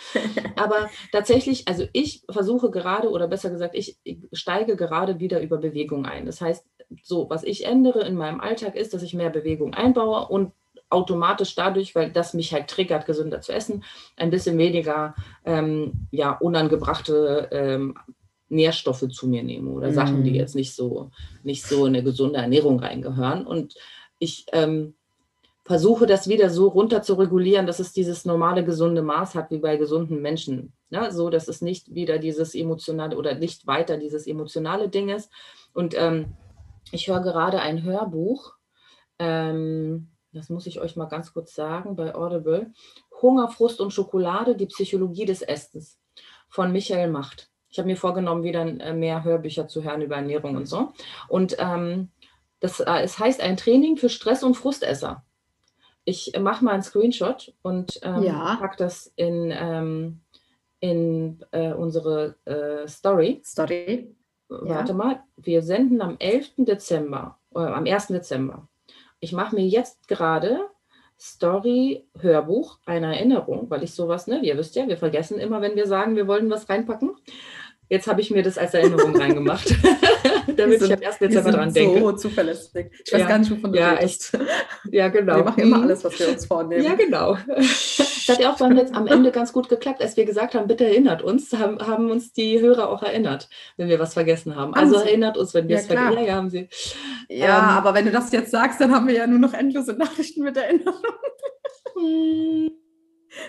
Aber 0.55 0.89
tatsächlich, 1.11 1.67
also 1.67 1.87
ich 1.93 2.23
versuche 2.29 2.69
gerade, 2.69 3.09
oder 3.09 3.27
besser 3.27 3.49
gesagt, 3.49 3.75
ich 3.75 3.97
steige 4.31 4.75
gerade 4.75 5.19
wieder 5.19 5.41
über 5.41 5.57
Bewegung 5.57 6.05
ein. 6.05 6.25
Das 6.25 6.41
heißt, 6.41 6.65
so, 7.01 7.29
was 7.29 7.43
ich 7.43 7.65
ändere 7.65 8.05
in 8.05 8.15
meinem 8.15 8.39
Alltag 8.39 8.75
ist, 8.75 8.93
dass 8.93 9.01
ich 9.01 9.13
mehr 9.13 9.29
Bewegung 9.29 9.73
einbaue 9.73 10.27
und 10.27 10.53
automatisch 10.89 11.55
dadurch, 11.55 11.95
weil 11.95 12.11
das 12.11 12.33
mich 12.33 12.53
halt 12.53 12.67
triggert, 12.67 13.05
gesünder 13.05 13.41
zu 13.41 13.51
essen, 13.51 13.83
ein 14.15 14.29
bisschen 14.29 14.57
weniger 14.57 15.15
ähm, 15.45 16.07
ja, 16.11 16.31
unangebrachte 16.31 17.49
ähm, 17.51 17.95
Nährstoffe 18.49 19.07
zu 19.09 19.27
mir 19.27 19.43
nehme 19.43 19.71
oder 19.71 19.89
mm. 19.89 19.93
Sachen, 19.93 20.23
die 20.23 20.31
mhm. 20.31 20.35
jetzt 20.37 20.55
nicht 20.55 20.73
so, 20.73 21.11
nicht 21.43 21.65
so 21.65 21.85
in 21.85 21.95
eine 21.95 22.03
gesunde 22.03 22.39
Ernährung 22.39 22.79
reingehören. 22.79 23.45
Und 23.45 23.75
ich 24.19 24.45
ähm, 24.53 24.95
versuche 25.65 26.05
das 26.05 26.29
wieder 26.29 26.49
so 26.49 26.69
runter 26.69 27.01
zu 27.01 27.15
regulieren, 27.15 27.67
dass 27.67 27.79
es 27.79 27.91
dieses 27.91 28.23
normale 28.23 28.63
gesunde 28.63 29.01
Maß 29.01 29.35
hat 29.35 29.51
wie 29.51 29.57
bei 29.57 29.75
gesunden 29.75 30.21
Menschen. 30.21 30.71
Ja, 30.89 31.11
so, 31.11 31.29
dass 31.29 31.49
es 31.49 31.61
nicht 31.61 31.93
wieder 31.93 32.17
dieses 32.17 32.55
emotionale 32.55 33.17
oder 33.17 33.35
nicht 33.35 33.67
weiter 33.67 33.97
dieses 33.97 34.25
emotionale 34.25 34.87
Ding 34.87 35.09
ist. 35.09 35.29
Und 35.73 35.93
ähm, 35.97 36.27
ich 36.93 37.09
höre 37.09 37.19
gerade 37.19 37.59
ein 37.59 37.83
Hörbuch. 37.83 38.53
Ähm, 39.19 40.07
das 40.33 40.49
muss 40.49 40.67
ich 40.67 40.79
euch 40.79 40.95
mal 40.95 41.05
ganz 41.05 41.33
kurz 41.33 41.55
sagen, 41.55 41.95
bei 41.95 42.13
Audible. 42.13 42.71
Hunger, 43.21 43.49
Frust 43.49 43.81
und 43.81 43.91
Schokolade, 43.91 44.55
die 44.55 44.67
Psychologie 44.67 45.25
des 45.25 45.41
Essens 45.41 45.99
von 46.49 46.71
Michael 46.71 47.09
Macht. 47.09 47.49
Ich 47.69 47.79
habe 47.79 47.87
mir 47.87 47.97
vorgenommen, 47.97 48.43
wieder 48.43 48.61
äh, 48.61 48.93
mehr 48.93 49.23
Hörbücher 49.23 49.67
zu 49.67 49.83
hören 49.83 50.01
über 50.01 50.15
Ernährung 50.15 50.55
und 50.55 50.67
so. 50.67 50.93
Und 51.27 51.57
ähm, 51.59 52.09
das, 52.59 52.79
äh, 52.79 53.01
es 53.03 53.19
heißt 53.19 53.41
ein 53.41 53.57
Training 53.57 53.97
für 53.97 54.09
Stress- 54.09 54.43
und 54.43 54.55
Frustesser. 54.55 55.23
Ich 56.05 56.33
mache 56.39 56.63
mal 56.63 56.71
einen 56.71 56.83
Screenshot 56.83 57.53
und 57.61 57.99
ähm, 58.01 58.23
ja. 58.23 58.55
packe 58.55 58.77
das 58.77 59.11
in, 59.17 59.51
ähm, 59.53 60.21
in 60.79 61.43
äh, 61.51 61.73
unsere 61.73 62.35
äh, 62.45 62.87
Story. 62.87 63.41
Story. 63.43 64.15
warte 64.47 64.93
mal, 64.93 65.21
wir 65.35 65.61
senden 65.61 66.01
am 66.01 66.15
11. 66.17 66.53
Dezember, 66.59 67.37
äh, 67.53 67.59
am 67.59 67.85
1. 67.85 68.07
Dezember. 68.07 68.69
Ich 69.19 69.31
mache 69.31 69.55
mir 69.55 69.65
jetzt 69.65 70.07
gerade 70.07 70.59
Story, 71.19 72.05
Hörbuch, 72.19 72.77
eine 72.85 73.15
Erinnerung, 73.15 73.69
weil 73.69 73.83
ich 73.83 73.93
sowas, 73.93 74.27
ne, 74.27 74.39
ihr 74.43 74.57
wisst 74.57 74.75
ja, 74.75 74.87
wir 74.87 74.97
vergessen 74.97 75.39
immer, 75.39 75.61
wenn 75.61 75.75
wir 75.75 75.87
sagen, 75.87 76.15
wir 76.15 76.27
wollen 76.27 76.49
was 76.49 76.69
reinpacken. 76.69 77.15
Jetzt 77.89 78.07
habe 78.07 78.21
ich 78.21 78.29
mir 78.31 78.43
das 78.43 78.57
als 78.57 78.73
Erinnerung 78.73 79.15
reingemacht, 79.19 79.73
damit 80.55 80.79
sind, 80.79 80.91
ich 80.91 80.97
am 80.97 81.03
1. 81.03 81.19
Dezember 81.19 81.51
dran 81.51 81.73
denke. 81.73 81.99
So 81.99 82.11
zuverlässig. 82.11 82.91
Ich 83.05 83.13
weiß 83.13 83.21
ja, 83.21 83.27
gar 83.27 83.39
nicht, 83.39 83.49
wovon 83.49 83.71
du 83.71 83.79
ja, 83.79 83.91
redest. 83.93 84.37
Ja, 84.91 85.07
genau. 85.07 85.37
Wir 85.37 85.43
machen 85.43 85.63
immer 85.63 85.81
alles, 85.81 86.03
was 86.03 86.19
wir 86.19 86.29
uns 86.29 86.45
vornehmen. 86.45 86.83
Ja, 86.83 86.95
genau. 86.95 87.37
Das 88.27 88.35
hat 88.35 88.43
ja 88.43 88.51
auch 88.51 88.57
beim 88.57 88.73
Netz 88.73 88.91
am 88.93 89.07
Ende 89.07 89.31
ganz 89.31 89.53
gut 89.53 89.69
geklappt, 89.69 90.01
als 90.01 90.17
wir 90.17 90.25
gesagt 90.25 90.53
haben, 90.53 90.67
bitte 90.67 90.85
erinnert 90.85 91.21
uns, 91.21 91.53
haben, 91.53 91.79
haben 91.79 92.11
uns 92.11 92.33
die 92.33 92.59
Hörer 92.59 92.89
auch 92.89 93.03
erinnert, 93.03 93.49
wenn 93.77 93.87
wir 93.87 93.99
was 93.99 94.13
vergessen 94.13 94.55
haben. 94.55 94.73
Also 94.73 94.95
erinnert 94.97 95.37
uns, 95.37 95.53
wenn 95.53 95.67
wir 95.67 95.75
ja, 95.75 95.81
es 95.81 95.87
vergessen 95.87 96.17
haben. 96.17 96.25
Ja, 96.25 96.35
haben 96.35 96.49
sie. 96.49 96.69
Ja, 97.29 97.57
ähm, 97.57 97.77
aber 97.77 97.93
wenn 97.93 98.05
du 98.05 98.11
das 98.11 98.31
jetzt 98.31 98.51
sagst, 98.51 98.81
dann 98.81 98.93
haben 98.93 99.07
wir 99.07 99.15
ja 99.15 99.27
nur 99.27 99.39
noch 99.39 99.53
endlose 99.53 99.93
Nachrichten 99.93 100.43
mit 100.43 100.57
Erinnerung. 100.57 101.01
Hm. 101.95 102.71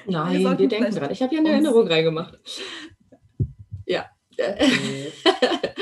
Nein, 0.07 0.39
wir, 0.41 0.59
wir 0.59 0.69
denken 0.69 0.95
dran. 0.95 1.11
Ich 1.11 1.23
habe 1.23 1.35
ja 1.35 1.41
eine 1.41 1.51
Erinnerung 1.51 1.87
reingemacht. 1.87 2.39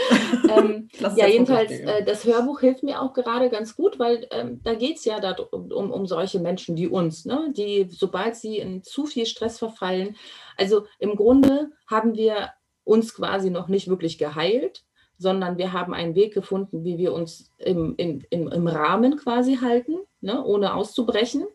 Ja. 0.47 0.59
ähm, 0.59 0.89
ja, 1.17 1.27
jedenfalls, 1.27 1.73
äh, 1.73 2.05
das 2.05 2.25
Hörbuch 2.25 2.61
hilft 2.61 2.83
mir 2.83 3.01
auch 3.01 3.13
gerade 3.13 3.51
ganz 3.51 3.77
gut, 3.77 3.99
weil 3.99 4.27
ähm, 4.31 4.61
da 4.63 4.75
geht 4.75 4.97
es 4.97 5.05
ja 5.05 5.21
darum, 5.21 5.73
um, 5.73 5.91
um 5.91 6.07
solche 6.07 6.41
Menschen 6.41 6.77
wie 6.77 6.87
uns, 6.87 7.25
ne? 7.25 7.53
die, 7.57 7.89
sobald 7.91 8.37
sie 8.37 8.59
in 8.59 8.83
zu 8.83 9.07
viel 9.07 9.27
Stress 9.27 9.59
verfallen, 9.59 10.17
also 10.57 10.87
im 10.99 11.17
Grunde 11.17 11.71
haben 11.87 12.15
wir 12.15 12.51
uns 12.85 13.15
quasi 13.15 13.51
noch 13.51 13.69
nicht 13.69 13.89
wirklich 13.89 14.19
geheilt, 14.19 14.85
sondern 15.19 15.59
wir 15.59 15.73
haben 15.73 15.95
einen 15.95 16.15
Weg 16.15 16.35
gefunden, 16.35 16.85
wie 16.85 16.99
wir 16.99 17.13
uns 17.13 17.53
im, 17.59 17.95
im, 17.97 18.23
im, 18.31 18.49
im 18.49 18.67
Rahmen 18.67 19.17
quasi 19.17 19.57
halten, 19.57 19.97
ne? 20.21 20.45
ohne 20.45 20.75
auszubrechen. 20.75 21.47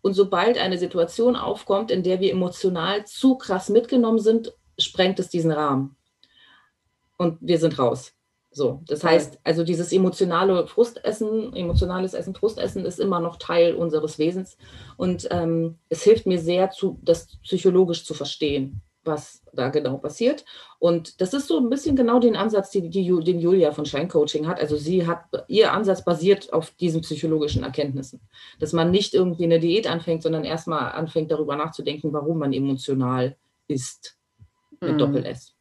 Und 0.00 0.14
sobald 0.14 0.58
eine 0.58 0.78
Situation 0.78 1.36
aufkommt, 1.36 1.90
in 1.90 2.02
der 2.02 2.20
wir 2.20 2.32
emotional 2.32 3.04
zu 3.04 3.36
krass 3.36 3.68
mitgenommen 3.68 4.20
sind, 4.20 4.54
sprengt 4.78 5.20
es 5.20 5.28
diesen 5.28 5.52
Rahmen 5.52 5.96
und 7.20 7.36
wir 7.42 7.58
sind 7.58 7.78
raus. 7.78 8.14
So, 8.50 8.80
das 8.86 9.04
heißt, 9.04 9.40
also 9.44 9.62
dieses 9.62 9.92
emotionale 9.92 10.66
Frustessen, 10.66 11.54
emotionales 11.54 12.14
Essen, 12.14 12.34
Frustessen 12.34 12.86
ist 12.86 12.98
immer 12.98 13.20
noch 13.20 13.36
Teil 13.36 13.74
unseres 13.74 14.18
Wesens 14.18 14.56
und 14.96 15.28
ähm, 15.30 15.78
es 15.90 16.02
hilft 16.02 16.26
mir 16.26 16.38
sehr, 16.38 16.70
zu, 16.70 16.98
das 17.02 17.38
psychologisch 17.42 18.04
zu 18.06 18.14
verstehen, 18.14 18.80
was 19.04 19.42
da 19.52 19.68
genau 19.68 19.98
passiert. 19.98 20.46
Und 20.78 21.20
das 21.20 21.34
ist 21.34 21.46
so 21.46 21.58
ein 21.58 21.68
bisschen 21.68 21.94
genau 21.94 22.18
den 22.20 22.36
Ansatz, 22.36 22.70
die, 22.70 22.88
die, 22.88 23.04
den 23.22 23.38
Julia 23.38 23.70
von 23.70 23.84
Scheincoaching 23.84 24.48
hat. 24.48 24.58
Also 24.58 24.76
sie 24.76 25.06
hat, 25.06 25.26
ihr 25.46 25.72
Ansatz 25.72 26.02
basiert 26.04 26.52
auf 26.54 26.70
diesen 26.70 27.02
psychologischen 27.02 27.62
Erkenntnissen, 27.62 28.20
dass 28.58 28.72
man 28.72 28.90
nicht 28.90 29.12
irgendwie 29.12 29.44
eine 29.44 29.60
Diät 29.60 29.86
anfängt, 29.86 30.22
sondern 30.22 30.44
erstmal 30.44 30.92
anfängt 30.92 31.30
darüber 31.30 31.54
nachzudenken, 31.54 32.14
warum 32.14 32.38
man 32.38 32.52
emotional 32.54 33.36
ist 33.68 34.16
mit 34.80 34.96
mm. 34.96 34.98
Doppel-S. 34.98 35.54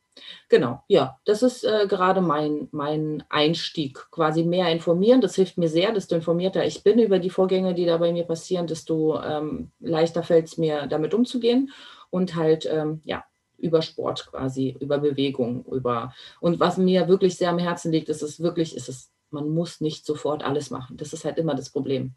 Genau, 0.49 0.83
ja, 0.87 1.19
das 1.25 1.43
ist 1.43 1.63
äh, 1.63 1.85
gerade 1.87 2.21
mein, 2.21 2.67
mein 2.71 3.23
Einstieg. 3.29 4.07
Quasi 4.11 4.43
mehr 4.43 4.69
informieren, 4.71 5.21
das 5.21 5.35
hilft 5.35 5.57
mir 5.57 5.69
sehr. 5.69 5.91
Desto 5.91 6.15
informierter 6.15 6.65
ich 6.65 6.83
bin 6.83 6.99
über 6.99 7.19
die 7.19 7.29
Vorgänge, 7.29 7.73
die 7.73 7.85
da 7.85 7.97
bei 7.97 8.11
mir 8.11 8.23
passieren, 8.23 8.67
desto 8.67 9.21
ähm, 9.21 9.71
leichter 9.79 10.23
fällt 10.23 10.47
es 10.47 10.57
mir, 10.57 10.87
damit 10.87 11.13
umzugehen. 11.13 11.71
Und 12.09 12.35
halt, 12.35 12.65
ähm, 12.65 13.01
ja, 13.03 13.23
über 13.57 13.81
Sport 13.81 14.27
quasi, 14.31 14.75
über 14.79 14.99
Bewegung, 14.99 15.65
über. 15.65 16.13
Und 16.39 16.59
was 16.59 16.77
mir 16.77 17.07
wirklich 17.07 17.35
sehr 17.37 17.49
am 17.49 17.59
Herzen 17.59 17.91
liegt, 17.91 18.09
ist 18.09 18.23
es 18.23 18.39
wirklich, 18.39 18.75
ist 18.75 18.89
es, 18.89 19.11
man 19.29 19.49
muss 19.49 19.81
nicht 19.81 20.05
sofort 20.05 20.43
alles 20.43 20.71
machen. 20.71 20.97
Das 20.97 21.13
ist 21.13 21.25
halt 21.25 21.37
immer 21.37 21.55
das 21.55 21.69
Problem 21.69 22.15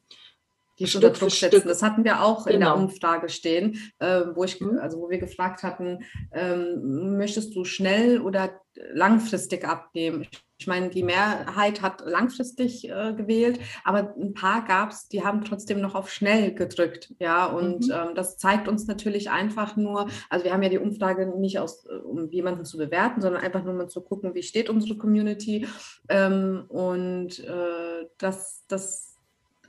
die 0.83 0.91
Stück 0.91 1.03
unter 1.03 1.19
Druck 1.19 1.31
setzen. 1.31 1.61
Stück. 1.61 1.65
Das 1.65 1.83
hatten 1.83 2.05
wir 2.05 2.23
auch 2.23 2.45
genau. 2.45 2.55
in 2.55 2.61
der 2.61 2.71
genau. 2.71 2.83
Umfrage 2.85 3.29
stehen, 3.29 3.79
äh, 3.99 4.23
wo 4.35 4.45
ich, 4.45 4.61
mhm. 4.61 4.79
also 4.79 5.01
wo 5.01 5.11
wir 5.11 5.19
gefragt 5.19 5.63
hatten, 5.63 6.01
ähm, 6.33 7.17
möchtest 7.17 7.55
du 7.55 7.65
schnell 7.65 8.21
oder 8.21 8.61
langfristig 8.93 9.65
abnehmen? 9.65 10.27
Ich 10.59 10.67
meine, 10.69 10.91
die 10.91 11.03
Mehrheit 11.03 11.83
hat 11.83 12.03
langfristig 12.07 12.89
äh, 12.89 13.15
gewählt, 13.15 13.59
aber 13.83 14.15
ein 14.17 14.33
paar 14.33 14.65
gab 14.65 14.91
es, 14.91 15.09
die 15.09 15.25
haben 15.25 15.45
trotzdem 15.45 15.81
noch 15.81 15.97
auf 15.97 16.09
schnell 16.09 16.55
gedrückt. 16.55 17.13
Ja, 17.19 17.47
und 17.47 17.87
mhm. 17.87 17.93
ähm, 17.93 18.15
das 18.15 18.39
zeigt 18.39 18.69
uns 18.69 18.87
natürlich 18.87 19.29
einfach 19.31 19.77
nur, 19.77 20.09
also 20.31 20.45
wir 20.45 20.53
haben 20.53 20.63
ja 20.63 20.69
die 20.69 20.79
Umfrage 20.79 21.27
nicht 21.39 21.59
aus, 21.59 21.85
um 22.05 22.31
jemanden 22.31 22.65
zu 22.65 22.79
bewerten, 22.79 23.21
sondern 23.21 23.43
einfach 23.43 23.65
nur 23.65 23.75
mal 23.75 23.89
zu 23.89 24.03
gucken, 24.03 24.35
wie 24.35 24.43
steht 24.45 24.71
unsere 24.71 24.97
Community. 24.97 25.67
Ähm, 26.09 26.65
und 26.69 27.41
äh, 27.41 28.07
das, 28.19 28.65
das 28.69 29.12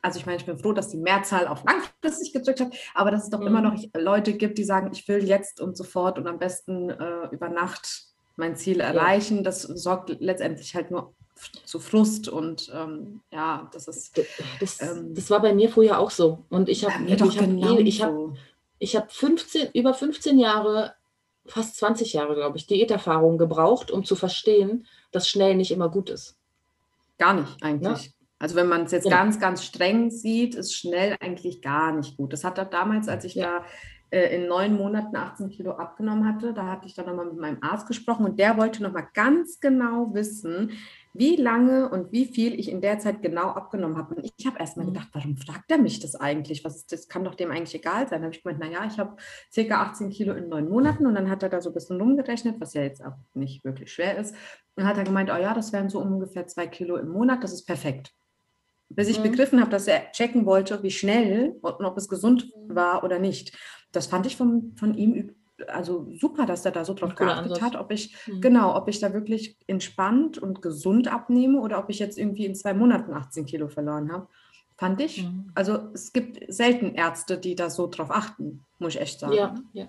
also 0.03 0.19
ich 0.19 0.25
meine, 0.25 0.37
ich 0.37 0.45
bin 0.45 0.57
froh, 0.57 0.73
dass 0.73 0.89
die 0.89 0.97
Mehrzahl 0.97 1.47
auf 1.47 1.63
langfristig 1.63 2.33
gedrückt 2.33 2.59
hat, 2.59 2.73
aber 2.93 3.09
dass 3.09 3.23
es 3.23 3.29
doch 3.29 3.39
mhm. 3.39 3.47
immer 3.47 3.61
noch 3.61 3.81
Leute 3.95 4.33
gibt, 4.33 4.57
die 4.57 4.65
sagen, 4.65 4.91
ich 4.91 5.07
will 5.07 5.23
jetzt 5.23 5.61
und 5.61 5.77
sofort 5.77 6.19
und 6.19 6.27
am 6.27 6.37
besten 6.37 6.89
äh, 6.89 7.27
über 7.31 7.49
Nacht 7.49 8.07
mein 8.35 8.55
Ziel 8.55 8.81
erreichen. 8.81 9.37
Ja. 9.37 9.43
Das 9.43 9.61
sorgt 9.61 10.09
letztendlich 10.19 10.75
halt 10.75 10.91
nur 10.91 11.13
zu 11.65 11.79
Frust 11.79 12.27
und 12.27 12.71
ähm, 12.75 13.21
ja, 13.31 13.69
das 13.73 13.87
ist. 13.87 14.21
Das, 14.59 14.81
ähm, 14.81 15.15
das, 15.15 15.29
war 15.29 15.41
bei 15.41 15.53
mir 15.53 15.69
vorher 15.69 15.99
auch 15.99 16.11
so. 16.11 16.45
Und 16.49 16.69
ich 16.69 16.85
habe 16.85 17.05
ich 17.05 17.21
hab, 17.21 17.31
genau 17.31 17.77
ich 17.77 18.03
habe 18.03 18.33
ich 18.79 18.95
hab 18.97 19.11
15, 19.11 19.69
über 19.73 19.93
15 19.93 20.37
Jahre, 20.37 20.93
fast 21.45 21.77
20 21.77 22.13
Jahre, 22.13 22.35
glaube 22.35 22.57
ich, 22.57 22.67
Diäterfahrung 22.67 23.37
gebraucht, 23.37 23.89
um 23.89 24.03
zu 24.03 24.15
verstehen, 24.15 24.85
dass 25.11 25.29
schnell 25.29 25.55
nicht 25.55 25.71
immer 25.71 25.89
gut 25.89 26.09
ist. 26.09 26.35
Gar 27.17 27.35
nicht 27.35 27.63
eigentlich. 27.63 28.13
Also 28.43 28.57
wenn 28.57 28.67
man 28.67 28.83
es 28.83 28.91
jetzt 28.91 29.05
ja. 29.05 29.15
ganz, 29.15 29.39
ganz 29.39 29.63
streng 29.63 30.11
sieht, 30.11 30.53
ist 30.53 30.75
schnell 30.75 31.15
eigentlich 31.21 31.61
gar 31.61 31.93
nicht 31.93 32.17
gut. 32.17 32.33
Das 32.33 32.43
hat 32.43 32.57
er 32.57 32.65
damals, 32.65 33.07
als 33.07 33.23
ich 33.23 33.35
ja. 33.35 33.59
da 33.59 33.65
äh, 34.09 34.35
in 34.35 34.49
neun 34.49 34.75
Monaten 34.75 35.15
18 35.15 35.49
Kilo 35.49 35.71
abgenommen 35.71 36.27
hatte, 36.27 36.53
da 36.53 36.65
hatte 36.65 36.85
ich 36.85 36.93
dann 36.93 37.05
nochmal 37.05 37.27
mit 37.27 37.37
meinem 37.37 37.59
Arzt 37.61 37.87
gesprochen 37.87 38.25
und 38.25 38.37
der 38.37 38.57
wollte 38.57 38.83
nochmal 38.83 39.07
ganz 39.13 39.61
genau 39.61 40.13
wissen, 40.13 40.71
wie 41.13 41.37
lange 41.37 41.87
und 41.87 42.11
wie 42.11 42.25
viel 42.25 42.59
ich 42.59 42.69
in 42.69 42.81
der 42.81 42.99
Zeit 42.99 43.21
genau 43.21 43.51
abgenommen 43.51 43.95
habe. 43.95 44.15
Und 44.15 44.29
ich 44.37 44.45
habe 44.45 44.59
erstmal 44.59 44.87
mhm. 44.87 44.93
gedacht, 44.93 45.07
warum 45.13 45.37
fragt 45.37 45.71
er 45.71 45.77
mich 45.77 46.01
das 46.01 46.15
eigentlich? 46.15 46.65
Was, 46.65 46.85
das 46.85 47.07
kann 47.07 47.23
doch 47.23 47.35
dem 47.35 47.49
eigentlich 47.49 47.75
egal 47.75 48.09
sein. 48.09 48.19
Da 48.19 48.25
habe 48.25 48.35
ich 48.35 48.43
gemeint, 48.43 48.59
naja, 48.59 48.85
ich 48.85 48.99
habe 48.99 49.15
circa 49.53 49.83
18 49.83 50.09
Kilo 50.09 50.33
in 50.33 50.49
neun 50.49 50.67
Monaten 50.67 51.07
und 51.07 51.15
dann 51.15 51.29
hat 51.29 51.43
er 51.43 51.49
da 51.49 51.61
so 51.61 51.69
ein 51.69 51.73
bisschen 51.75 52.01
rumgerechnet, 52.01 52.59
was 52.59 52.73
ja 52.73 52.81
jetzt 52.81 53.05
auch 53.05 53.15
nicht 53.35 53.63
wirklich 53.63 53.93
schwer 53.93 54.17
ist. 54.17 54.31
Und 54.31 54.83
dann 54.83 54.87
hat 54.87 54.97
er 54.97 55.05
gemeint, 55.05 55.31
oh 55.31 55.41
ja, 55.41 55.53
das 55.53 55.71
wären 55.71 55.87
so 55.87 56.01
ungefähr 56.01 56.45
zwei 56.45 56.67
Kilo 56.67 56.97
im 56.97 57.07
Monat, 57.07 57.41
das 57.41 57.53
ist 57.53 57.65
perfekt 57.65 58.11
bis 58.95 59.09
ich 59.09 59.19
mhm. 59.19 59.23
begriffen 59.23 59.59
habe, 59.59 59.71
dass 59.71 59.87
er 59.87 60.11
checken 60.11 60.45
wollte, 60.45 60.83
wie 60.83 60.91
schnell 60.91 61.55
und 61.61 61.85
ob 61.85 61.97
es 61.97 62.07
gesund 62.07 62.51
mhm. 62.55 62.75
war 62.75 63.03
oder 63.03 63.19
nicht. 63.19 63.57
Das 63.91 64.07
fand 64.07 64.25
ich 64.25 64.35
von, 64.35 64.73
von 64.75 64.93
ihm 64.93 65.35
also 65.67 66.07
super, 66.19 66.45
dass 66.45 66.65
er 66.65 66.71
da 66.71 66.83
so 66.83 66.93
drauf 66.93 67.15
geachtet 67.15 67.61
hat, 67.61 67.75
ob 67.75 67.91
ich, 67.91 68.15
mhm. 68.27 68.41
genau, 68.41 68.75
ob 68.75 68.89
ich 68.89 68.99
da 68.99 69.13
wirklich 69.13 69.57
entspannt 69.67 70.37
und 70.37 70.61
gesund 70.61 71.07
abnehme 71.07 71.61
oder 71.61 71.79
ob 71.79 71.89
ich 71.89 71.99
jetzt 71.99 72.17
irgendwie 72.17 72.45
in 72.45 72.55
zwei 72.55 72.73
Monaten 72.73 73.13
18 73.13 73.45
Kilo 73.45 73.67
verloren 73.67 74.11
habe 74.11 74.27
fand 74.77 74.99
ich. 75.01 75.23
Mhm. 75.23 75.51
Also 75.55 75.79
es 75.93 76.13
gibt 76.13 76.39
selten 76.51 76.95
Ärzte, 76.95 77.37
die 77.37 77.55
da 77.55 77.69
so 77.69 77.87
drauf 77.87 78.11
achten, 78.11 78.65
muss 78.83 78.93
ich 78.93 79.01
echt 79.01 79.19
sagen. 79.19 79.33
Ja, 79.33 79.55
ja. 79.73 79.87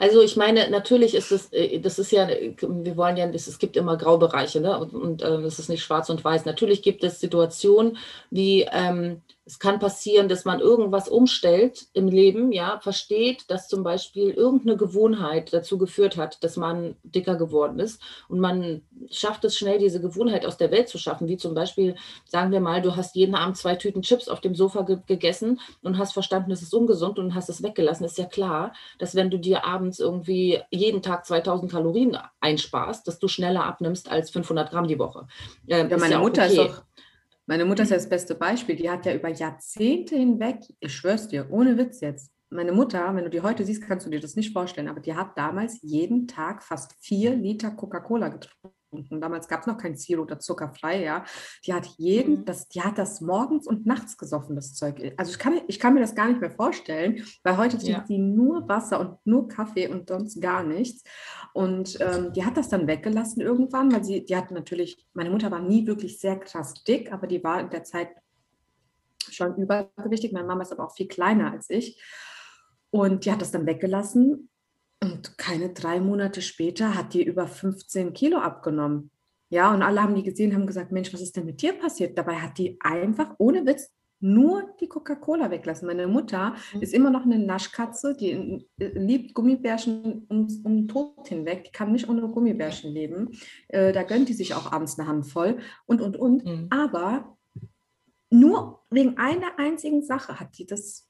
Also 0.00 0.22
ich 0.22 0.36
meine, 0.36 0.70
natürlich 0.70 1.14
ist 1.14 1.30
es, 1.30 1.52
äh, 1.52 1.78
das 1.80 1.98
ist 1.98 2.12
ja, 2.12 2.26
wir 2.28 2.96
wollen 2.96 3.18
ja, 3.18 3.26
es 3.26 3.58
gibt 3.58 3.76
immer 3.76 3.98
Graubereiche, 3.98 4.60
ne? 4.60 4.78
Und, 4.78 4.94
und 4.94 5.22
äh, 5.22 5.42
es 5.42 5.58
ist 5.58 5.68
nicht 5.68 5.84
schwarz 5.84 6.08
und 6.08 6.24
weiß. 6.24 6.46
Natürlich 6.46 6.82
gibt 6.82 7.04
es 7.04 7.20
Situationen, 7.20 7.98
wie 8.30 8.66
ähm, 8.72 9.20
es 9.46 9.60
kann 9.60 9.78
passieren, 9.78 10.28
dass 10.28 10.44
man 10.44 10.58
irgendwas 10.58 11.08
umstellt 11.08 11.86
im 11.92 12.08
Leben, 12.08 12.50
ja, 12.50 12.80
versteht, 12.80 13.48
dass 13.48 13.68
zum 13.68 13.84
Beispiel 13.84 14.30
irgendeine 14.30 14.76
Gewohnheit 14.76 15.52
dazu 15.52 15.78
geführt 15.78 16.16
hat, 16.16 16.42
dass 16.42 16.56
man 16.56 16.96
dicker 17.04 17.36
geworden 17.36 17.78
ist 17.78 18.02
und 18.28 18.40
man 18.40 18.82
schafft 19.08 19.44
es 19.44 19.56
schnell, 19.56 19.78
diese 19.78 20.00
Gewohnheit 20.00 20.44
aus 20.44 20.56
der 20.56 20.72
Welt 20.72 20.88
zu 20.88 20.98
schaffen, 20.98 21.28
wie 21.28 21.36
zum 21.36 21.54
Beispiel, 21.54 21.94
sagen 22.24 22.50
wir 22.50 22.58
mal, 22.58 22.82
du 22.82 22.96
hast 22.96 23.14
jeden 23.14 23.36
Abend 23.36 23.56
zwei 23.56 23.76
Tüten 23.76 24.02
Chips 24.02 24.28
auf 24.28 24.40
dem 24.40 24.56
Sofa 24.56 24.82
ge 24.82 24.98
gegessen 25.06 25.60
und 25.80 25.96
hast 25.96 26.12
verstanden, 26.12 26.50
es 26.50 26.62
ist 26.62 26.74
ungesund 26.74 27.20
und 27.20 27.36
hast 27.36 27.48
es 27.48 27.62
weggelassen. 27.62 28.04
Ist 28.04 28.18
ja 28.18 28.24
klar, 28.36 28.72
dass 28.98 29.14
wenn 29.14 29.30
du 29.30 29.38
dir 29.38 29.64
abends 29.64 29.98
irgendwie 29.98 30.60
jeden 30.70 31.02
Tag 31.02 31.24
2000 31.24 31.72
Kalorien 31.72 32.18
einsparst, 32.40 33.08
dass 33.08 33.18
du 33.18 33.28
schneller 33.28 33.64
abnimmst 33.64 34.10
als 34.10 34.30
500 34.30 34.70
Gramm 34.70 34.86
die 34.86 34.98
Woche. 34.98 35.26
Äh, 35.66 35.88
ja, 35.88 35.96
meine 35.96 36.14
ja 36.14 36.20
Mutter 36.20 36.42
okay. 36.42 36.50
ist 36.52 36.58
doch 36.58 36.82
meine 37.48 37.64
Mutter 37.64 37.84
ist 37.84 37.90
ja 37.90 37.96
das 37.96 38.08
beste 38.08 38.34
Beispiel. 38.34 38.74
Die 38.74 38.90
hat 38.90 39.06
ja 39.06 39.14
über 39.14 39.28
Jahrzehnte 39.28 40.16
hinweg, 40.16 40.58
ich 40.80 40.92
schwör's 40.92 41.28
dir, 41.28 41.46
ohne 41.48 41.78
Witz 41.78 42.00
jetzt, 42.00 42.32
meine 42.50 42.72
Mutter, 42.72 43.14
wenn 43.14 43.24
du 43.24 43.30
die 43.30 43.40
heute 43.40 43.64
siehst, 43.64 43.82
kannst 43.82 44.06
du 44.06 44.10
dir 44.10 44.20
das 44.20 44.36
nicht 44.36 44.52
vorstellen, 44.52 44.88
aber 44.88 45.00
die 45.00 45.14
hat 45.14 45.36
damals 45.36 45.80
jeden 45.82 46.26
Tag 46.28 46.62
fast 46.62 46.94
vier 47.00 47.34
Liter 47.34 47.70
Coca-Cola 47.70 48.28
getrunken. 48.28 48.76
Getrunken. 48.96 49.20
Damals 49.20 49.48
gab 49.48 49.60
es 49.60 49.66
noch 49.66 49.78
kein 49.78 49.96
Zero 49.96 50.22
oder 50.22 50.38
zuckerfrei, 50.38 51.02
ja. 51.02 51.24
Die 51.64 51.74
hat 51.74 51.86
jeden, 51.98 52.40
mhm. 52.40 52.44
das, 52.44 52.68
die 52.68 52.82
hat 52.82 52.98
das 52.98 53.20
morgens 53.20 53.66
und 53.66 53.86
nachts 53.86 54.16
gesoffen, 54.16 54.56
das 54.56 54.74
Zeug. 54.74 55.14
Also 55.16 55.32
ich 55.32 55.38
kann, 55.38 55.60
ich 55.68 55.78
kann 55.78 55.94
mir 55.94 56.00
das 56.00 56.14
gar 56.14 56.28
nicht 56.28 56.40
mehr 56.40 56.50
vorstellen, 56.50 57.22
weil 57.42 57.56
heute 57.56 57.78
trinkt 57.78 57.98
ja. 57.98 58.04
sie 58.06 58.18
nur 58.18 58.68
Wasser 58.68 59.00
und 59.00 59.18
nur 59.24 59.48
Kaffee 59.48 59.88
und 59.88 60.08
sonst 60.08 60.40
gar 60.40 60.62
nichts. 60.62 61.04
Und 61.52 61.98
ähm, 62.00 62.32
die 62.32 62.44
hat 62.44 62.56
das 62.56 62.68
dann 62.68 62.86
weggelassen 62.86 63.40
irgendwann, 63.40 63.92
weil 63.92 64.04
sie, 64.04 64.24
die 64.24 64.36
hat 64.36 64.50
natürlich, 64.50 65.06
meine 65.14 65.30
Mutter 65.30 65.50
war 65.50 65.60
nie 65.60 65.86
wirklich 65.86 66.18
sehr 66.18 66.38
krass 66.38 66.74
dick, 66.84 67.12
aber 67.12 67.26
die 67.26 67.42
war 67.42 67.60
in 67.60 67.70
der 67.70 67.84
Zeit 67.84 68.10
schon 69.30 69.56
übergewichtig. 69.56 70.32
Meine 70.32 70.46
Mama 70.46 70.62
ist 70.62 70.72
aber 70.72 70.86
auch 70.86 70.94
viel 70.94 71.08
kleiner 71.08 71.52
als 71.52 71.70
ich. 71.70 72.00
Und 72.90 73.24
die 73.24 73.32
hat 73.32 73.42
das 73.42 73.50
dann 73.50 73.66
weggelassen. 73.66 74.48
Und 75.02 75.36
keine 75.38 75.70
drei 75.70 76.00
Monate 76.00 76.42
später 76.42 76.94
hat 76.94 77.14
die 77.14 77.22
über 77.22 77.46
15 77.46 78.12
Kilo 78.12 78.38
abgenommen. 78.38 79.10
Ja, 79.48 79.72
und 79.72 79.82
alle 79.82 80.02
haben 80.02 80.14
die 80.14 80.24
gesehen, 80.24 80.54
haben 80.54 80.66
gesagt, 80.66 80.90
Mensch, 80.90 81.12
was 81.12 81.20
ist 81.20 81.36
denn 81.36 81.44
mit 81.44 81.62
dir 81.62 81.72
passiert? 81.74 82.18
Dabei 82.18 82.36
hat 82.36 82.58
die 82.58 82.78
einfach, 82.80 83.34
ohne 83.38 83.64
Witz, 83.64 83.90
nur 84.18 84.74
die 84.80 84.88
Coca-Cola 84.88 85.50
weglassen. 85.50 85.86
Meine 85.86 86.06
Mutter 86.06 86.56
mhm. 86.72 86.82
ist 86.82 86.94
immer 86.94 87.10
noch 87.10 87.24
eine 87.24 87.38
Naschkatze, 87.38 88.16
die 88.16 88.66
liebt 88.78 89.34
Gummibärchen 89.34 90.26
um, 90.28 90.48
um 90.64 90.88
Tod 90.88 91.28
hinweg. 91.28 91.64
Die 91.64 91.70
kann 91.70 91.92
nicht 91.92 92.08
ohne 92.08 92.26
Gummibärchen 92.28 92.92
leben. 92.92 93.32
Äh, 93.68 93.92
da 93.92 94.02
gönnt 94.02 94.28
die 94.28 94.34
sich 94.34 94.54
auch 94.54 94.72
abends 94.72 94.98
eine 94.98 95.06
Handvoll 95.06 95.58
und, 95.84 96.00
und, 96.00 96.16
und. 96.16 96.44
Mhm. 96.44 96.66
Aber 96.70 97.36
nur 98.30 98.82
wegen 98.90 99.18
einer 99.18 99.58
einzigen 99.58 100.02
Sache 100.02 100.40
hat 100.40 100.58
die 100.58 100.66
das 100.66 101.08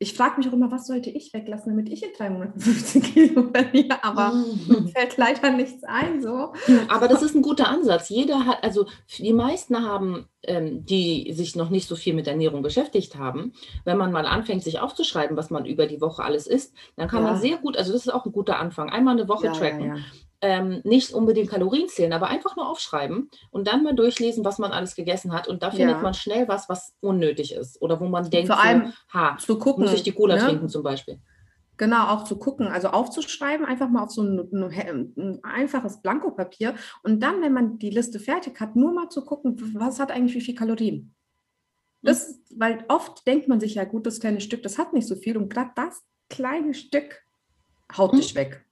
ich 0.00 0.14
frage 0.14 0.36
mich 0.38 0.48
auch 0.48 0.52
immer, 0.52 0.70
was 0.70 0.86
sollte 0.86 1.10
ich 1.10 1.34
weglassen, 1.34 1.72
damit 1.72 1.92
ich 1.92 2.04
in 2.04 2.10
drei 2.16 2.30
Monaten 2.30 2.60
15 2.60 3.02
Kilo 3.02 3.50
verliere, 3.52 4.02
aber 4.04 4.32
mhm. 4.32 4.88
fällt 4.88 5.16
leider 5.16 5.50
nichts 5.50 5.82
ein. 5.84 6.22
So. 6.22 6.52
Aber 6.88 7.08
das 7.08 7.22
ist 7.22 7.34
ein 7.34 7.42
guter 7.42 7.68
Ansatz. 7.68 8.08
Jeder 8.08 8.46
hat, 8.46 8.62
also 8.62 8.86
die 9.18 9.32
meisten 9.32 9.84
haben, 9.84 10.26
ähm, 10.44 10.84
die 10.84 11.32
sich 11.32 11.56
noch 11.56 11.70
nicht 11.70 11.88
so 11.88 11.96
viel 11.96 12.14
mit 12.14 12.28
Ernährung 12.28 12.62
beschäftigt 12.62 13.16
haben, 13.16 13.52
wenn 13.84 13.98
man 13.98 14.12
mal 14.12 14.26
anfängt, 14.26 14.62
sich 14.62 14.78
aufzuschreiben, 14.78 15.36
was 15.36 15.50
man 15.50 15.66
über 15.66 15.86
die 15.86 16.00
Woche 16.00 16.22
alles 16.22 16.46
isst, 16.46 16.74
dann 16.96 17.08
kann 17.08 17.24
ja. 17.24 17.32
man 17.32 17.40
sehr 17.40 17.56
gut, 17.56 17.76
also 17.76 17.92
das 17.92 18.06
ist 18.06 18.12
auch 18.12 18.24
ein 18.24 18.32
guter 18.32 18.58
Anfang, 18.60 18.90
einmal 18.90 19.18
eine 19.18 19.28
Woche 19.28 19.46
ja, 19.46 19.52
tracken. 19.52 19.84
Ja, 19.84 19.96
ähm, 20.40 20.80
nicht 20.84 21.12
unbedingt 21.12 21.50
Kalorien 21.50 21.88
zählen, 21.88 22.12
aber 22.12 22.28
einfach 22.28 22.56
nur 22.56 22.68
aufschreiben 22.68 23.30
und 23.50 23.66
dann 23.66 23.82
mal 23.82 23.94
durchlesen, 23.94 24.44
was 24.44 24.58
man 24.58 24.72
alles 24.72 24.94
gegessen 24.94 25.32
hat. 25.32 25.48
Und 25.48 25.62
da 25.62 25.70
findet 25.70 25.96
ja. 25.96 26.02
man 26.02 26.14
schnell 26.14 26.46
was, 26.48 26.68
was 26.68 26.94
unnötig 27.00 27.52
ist. 27.52 27.80
Oder 27.82 28.00
wo 28.00 28.06
man 28.06 28.30
denkt, 28.30 28.48
Vor 28.48 28.62
allem 28.62 28.86
so, 28.86 29.18
ha, 29.18 29.36
zu 29.38 29.58
gucken, 29.58 29.84
muss 29.84 29.94
ich 29.94 30.02
die 30.02 30.12
Cola 30.12 30.36
ne? 30.36 30.42
trinken 30.42 30.68
zum 30.68 30.82
Beispiel. 30.82 31.18
Genau, 31.76 32.08
auch 32.08 32.24
zu 32.24 32.36
gucken, 32.36 32.66
also 32.66 32.88
aufzuschreiben, 32.88 33.64
einfach 33.64 33.88
mal 33.88 34.02
auf 34.02 34.10
so 34.10 34.22
ein, 34.22 34.48
ein, 34.52 35.14
ein 35.16 35.44
einfaches 35.44 36.02
Blankopapier 36.02 36.74
und 37.04 37.20
dann, 37.22 37.40
wenn 37.40 37.52
man 37.52 37.78
die 37.78 37.90
Liste 37.90 38.18
fertig 38.18 38.60
hat, 38.60 38.74
nur 38.74 38.92
mal 38.92 39.08
zu 39.10 39.24
gucken, 39.24 39.56
was 39.74 40.00
hat 40.00 40.10
eigentlich 40.10 40.34
wie 40.34 40.40
viel 40.40 40.56
Kalorien. 40.56 41.14
Das, 42.02 42.30
mhm. 42.30 42.60
weil 42.60 42.84
oft 42.88 43.24
denkt 43.28 43.46
man 43.46 43.60
sich 43.60 43.76
ja, 43.76 43.84
gut, 43.84 44.06
das 44.06 44.18
kleine 44.18 44.40
Stück, 44.40 44.64
das 44.64 44.76
hat 44.76 44.92
nicht 44.92 45.06
so 45.06 45.14
viel 45.14 45.36
und 45.36 45.52
gerade 45.52 45.70
das 45.76 46.02
kleine 46.28 46.74
Stück 46.74 47.22
haut 47.96 48.12
mhm. 48.12 48.18
dich 48.18 48.34
weg. 48.34 48.64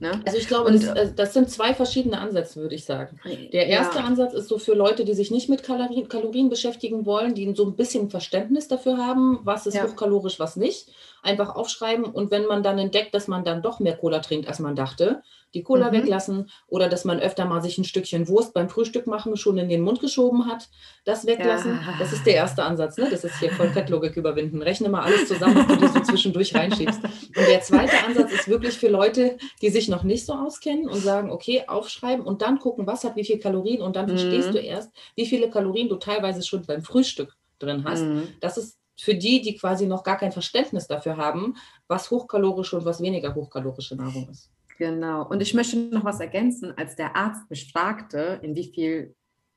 Ne? 0.00 0.20
Also 0.24 0.38
ich 0.38 0.46
glaube, 0.46 0.70
und, 0.70 0.82
das, 0.82 0.96
äh, 0.96 1.12
das, 1.14 1.34
sind 1.34 1.50
zwei 1.50 1.74
verschiedene 1.74 2.18
Ansätze, 2.18 2.60
würde 2.60 2.74
ich 2.76 2.84
sagen. 2.84 3.18
Der 3.52 3.66
erste 3.66 3.98
ja. 3.98 4.04
Ansatz 4.04 4.32
ist 4.32 4.48
so 4.48 4.58
für 4.58 4.74
Leute, 4.74 5.04
die 5.04 5.14
sich 5.14 5.32
nicht 5.32 5.48
mit 5.48 5.64
Kalorien, 5.64 6.08
Kalorien, 6.08 6.48
beschäftigen 6.48 7.04
wollen, 7.04 7.34
die 7.34 7.52
so 7.56 7.64
ein 7.64 7.74
bisschen 7.74 8.08
Verständnis 8.08 8.68
dafür 8.68 8.98
haben, 8.98 9.40
was 9.42 9.66
ist 9.66 9.74
ja. 9.74 9.84
hochkalorisch, 9.84 10.38
was 10.38 10.56
nicht 10.56 10.88
einfach 11.22 11.56
aufschreiben 11.56 12.04
und 12.04 12.30
wenn 12.30 12.46
man 12.46 12.62
dann 12.62 12.78
entdeckt, 12.78 13.12
dass 13.14 13.26
man 13.26 13.44
dann 13.44 13.60
doch 13.60 13.80
mehr 13.80 13.96
Cola 13.96 14.20
trinkt, 14.20 14.48
als 14.48 14.60
man 14.60 14.76
dachte, 14.76 15.22
die 15.54 15.62
Cola 15.62 15.88
mhm. 15.88 15.96
weglassen 15.96 16.50
oder 16.66 16.88
dass 16.88 17.04
man 17.04 17.20
öfter 17.20 17.46
mal 17.46 17.62
sich 17.62 17.78
ein 17.78 17.84
Stückchen 17.84 18.28
Wurst 18.28 18.52
beim 18.54 18.68
Frühstück 18.68 19.06
machen 19.06 19.36
schon 19.36 19.58
in 19.58 19.68
den 19.68 19.82
Mund 19.82 20.00
geschoben 20.00 20.46
hat, 20.46 20.68
das 21.04 21.26
weglassen. 21.26 21.74
Ja. 21.74 21.94
Das 21.98 22.12
ist 22.12 22.26
der 22.26 22.34
erste 22.34 22.62
Ansatz. 22.62 22.96
Ne? 22.98 23.08
Das 23.10 23.24
ist 23.24 23.38
hier 23.38 23.50
voll 23.50 23.68
Fettlogik 23.70 24.16
überwinden. 24.16 24.62
Rechne 24.62 24.88
mal 24.88 25.02
alles 25.02 25.28
zusammen, 25.28 25.56
was 25.56 25.66
du 25.66 25.76
dir 25.76 25.88
so 25.88 26.00
zwischendurch 26.00 26.54
reinschiebst. 26.54 27.02
Und 27.02 27.48
der 27.48 27.60
zweite 27.62 28.04
Ansatz 28.06 28.32
ist 28.32 28.48
wirklich 28.48 28.78
für 28.78 28.88
Leute, 28.88 29.38
die 29.62 29.70
sich 29.70 29.88
noch 29.88 30.02
nicht 30.02 30.26
so 30.26 30.34
auskennen 30.34 30.88
und 30.88 30.98
sagen, 30.98 31.30
okay, 31.30 31.64
aufschreiben 31.66 32.24
und 32.24 32.42
dann 32.42 32.58
gucken, 32.58 32.86
was 32.86 33.04
hat 33.04 33.16
wie 33.16 33.24
viel 33.24 33.38
Kalorien 33.38 33.82
und 33.82 33.96
dann 33.96 34.06
mhm. 34.06 34.18
verstehst 34.18 34.54
du 34.54 34.58
erst, 34.58 34.92
wie 35.16 35.26
viele 35.26 35.50
Kalorien 35.50 35.88
du 35.88 35.96
teilweise 35.96 36.42
schon 36.42 36.64
beim 36.66 36.82
Frühstück 36.82 37.36
drin 37.58 37.84
hast. 37.84 38.02
Mhm. 38.02 38.28
Das 38.40 38.58
ist 38.58 38.78
für 39.00 39.14
die, 39.14 39.40
die 39.40 39.56
quasi 39.56 39.86
noch 39.86 40.02
gar 40.02 40.18
kein 40.18 40.32
Verständnis 40.32 40.88
dafür 40.88 41.16
haben, 41.16 41.56
was 41.86 42.10
hochkalorische 42.10 42.76
und 42.76 42.84
was 42.84 43.00
weniger 43.00 43.34
hochkalorische 43.34 43.96
Nahrung 43.96 44.28
ist. 44.28 44.50
Genau. 44.78 45.26
Und 45.26 45.42
ich 45.42 45.54
möchte 45.54 45.76
noch 45.76 46.04
was 46.04 46.20
ergänzen. 46.20 46.72
Als 46.78 46.94
der 46.94 47.16
Arzt 47.16 47.50
mich 47.50 47.72
fragte, 47.72 48.38
in 48.42 48.54
wie 48.54 48.72
viel, 48.72 49.14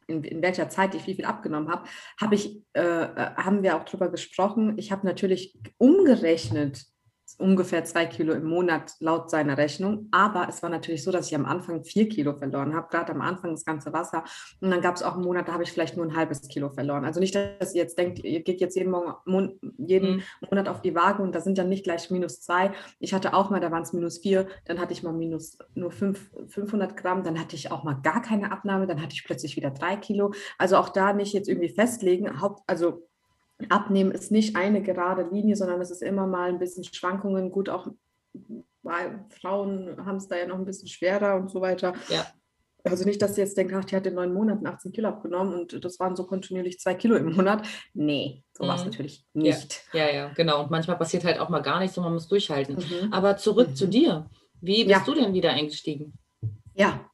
in, 0.07 0.23
in 0.23 0.41
welcher 0.41 0.67
Zeit 0.67 0.95
ich 0.95 1.05
wie 1.05 1.13
viel 1.13 1.25
abgenommen 1.25 1.69
habe, 1.71 1.87
habe 2.19 2.35
ich, 2.35 2.59
äh, 2.73 2.81
äh 2.81 3.35
haben 3.35 3.61
wir 3.61 3.77
auch 3.77 3.83
darüber 3.83 4.09
gesprochen. 4.09 4.77
Ich 4.79 4.91
habe 4.91 5.05
natürlich 5.05 5.55
umgerechnet, 5.77 6.85
ungefähr 7.41 7.83
zwei 7.83 8.05
Kilo 8.05 8.33
im 8.33 8.45
Monat 8.45 8.93
laut 8.99 9.29
seiner 9.29 9.57
Rechnung. 9.57 10.07
Aber 10.11 10.47
es 10.47 10.61
war 10.63 10.69
natürlich 10.69 11.03
so, 11.03 11.11
dass 11.11 11.27
ich 11.27 11.35
am 11.35 11.45
Anfang 11.45 11.83
vier 11.83 12.07
Kilo 12.07 12.33
verloren 12.33 12.75
habe, 12.75 12.87
gerade 12.89 13.11
am 13.11 13.21
Anfang 13.21 13.51
das 13.51 13.65
ganze 13.65 13.91
Wasser. 13.91 14.23
Und 14.61 14.71
dann 14.71 14.81
gab 14.81 14.95
es 14.95 15.03
auch 15.03 15.15
einen 15.15 15.23
Monat, 15.23 15.47
da 15.47 15.53
habe 15.53 15.63
ich 15.63 15.71
vielleicht 15.71 15.97
nur 15.97 16.05
ein 16.05 16.15
halbes 16.15 16.47
Kilo 16.47 16.69
verloren. 16.69 17.03
Also 17.05 17.19
nicht, 17.19 17.35
dass 17.35 17.73
ihr 17.73 17.81
jetzt 17.81 17.97
denkt, 17.97 18.23
ihr 18.23 18.41
geht 18.41 18.61
jetzt 18.61 18.75
jeden, 18.75 18.91
Morgen, 18.91 19.59
jeden 19.77 20.17
mhm. 20.17 20.21
Monat 20.49 20.69
auf 20.69 20.81
die 20.81 20.95
Waage 20.95 21.23
und 21.23 21.33
da 21.33 21.41
sind 21.41 21.57
dann 21.57 21.69
nicht 21.69 21.83
gleich 21.83 22.09
minus 22.11 22.41
zwei. 22.41 22.71
Ich 22.99 23.13
hatte 23.13 23.33
auch 23.33 23.49
mal, 23.49 23.59
da 23.59 23.71
waren 23.71 23.83
es 23.83 23.93
minus 23.93 24.19
vier, 24.19 24.47
dann 24.65 24.79
hatte 24.79 24.93
ich 24.93 25.03
mal 25.03 25.13
minus 25.13 25.57
nur 25.73 25.91
fünf, 25.91 26.31
500 26.47 26.95
Gramm, 26.95 27.23
dann 27.23 27.39
hatte 27.39 27.55
ich 27.55 27.71
auch 27.71 27.83
mal 27.83 27.95
gar 28.01 28.21
keine 28.21 28.51
Abnahme, 28.51 28.87
dann 28.87 29.01
hatte 29.01 29.13
ich 29.13 29.23
plötzlich 29.23 29.55
wieder 29.55 29.71
drei 29.71 29.95
Kilo. 29.95 30.33
Also 30.57 30.77
auch 30.77 30.89
da 30.89 31.13
nicht 31.13 31.33
jetzt 31.33 31.49
irgendwie 31.49 31.69
festlegen, 31.69 32.41
Haupt, 32.41 32.61
also 32.67 33.07
Abnehmen 33.69 34.11
ist 34.11 34.31
nicht 34.31 34.55
eine 34.55 34.81
gerade 34.81 35.27
Linie, 35.31 35.55
sondern 35.55 35.81
es 35.81 35.91
ist 35.91 36.01
immer 36.01 36.25
mal 36.25 36.49
ein 36.49 36.59
bisschen 36.59 36.83
Schwankungen. 36.83 37.51
Gut, 37.51 37.69
auch 37.69 37.87
weil 38.83 39.25
Frauen 39.29 40.05
haben 40.05 40.17
es 40.17 40.27
da 40.27 40.37
ja 40.37 40.47
noch 40.47 40.57
ein 40.57 40.65
bisschen 40.65 40.87
schwerer 40.87 41.35
und 41.35 41.51
so 41.51 41.61
weiter. 41.61 41.93
Ja. 42.09 42.25
Also 42.83 43.05
nicht, 43.05 43.21
dass 43.21 43.35
sie 43.35 43.41
jetzt 43.41 43.55
denken, 43.57 43.75
ach, 43.75 43.85
die 43.85 43.95
hat 43.95 44.07
in 44.07 44.15
neun 44.15 44.33
Monaten 44.33 44.65
18 44.65 44.91
Kilo 44.91 45.09
abgenommen 45.09 45.53
und 45.53 45.85
das 45.85 45.99
waren 45.99 46.15
so 46.15 46.25
kontinuierlich 46.25 46.79
zwei 46.79 46.95
Kilo 46.95 47.15
im 47.15 47.35
Monat. 47.35 47.67
Nee, 47.93 48.43
so 48.53 48.65
war 48.65 48.75
es 48.75 48.81
mhm. 48.81 48.87
natürlich 48.87 49.25
nicht. 49.33 49.83
Ja. 49.93 50.07
ja, 50.07 50.13
ja, 50.13 50.33
genau. 50.33 50.63
Und 50.63 50.71
manchmal 50.71 50.97
passiert 50.97 51.23
halt 51.23 51.39
auch 51.39 51.49
mal 51.49 51.61
gar 51.61 51.79
nichts 51.79 51.97
und 51.97 52.03
man 52.03 52.13
muss 52.13 52.27
durchhalten. 52.27 52.77
Mhm. 52.77 53.13
Aber 53.13 53.37
zurück 53.37 53.69
mhm. 53.69 53.75
zu 53.75 53.87
dir. 53.87 54.29
Wie 54.61 54.83
bist 54.83 54.89
ja. 54.89 55.03
du 55.05 55.13
denn 55.13 55.33
wieder 55.33 55.51
eingestiegen? 55.51 56.13
Ja, 56.73 57.11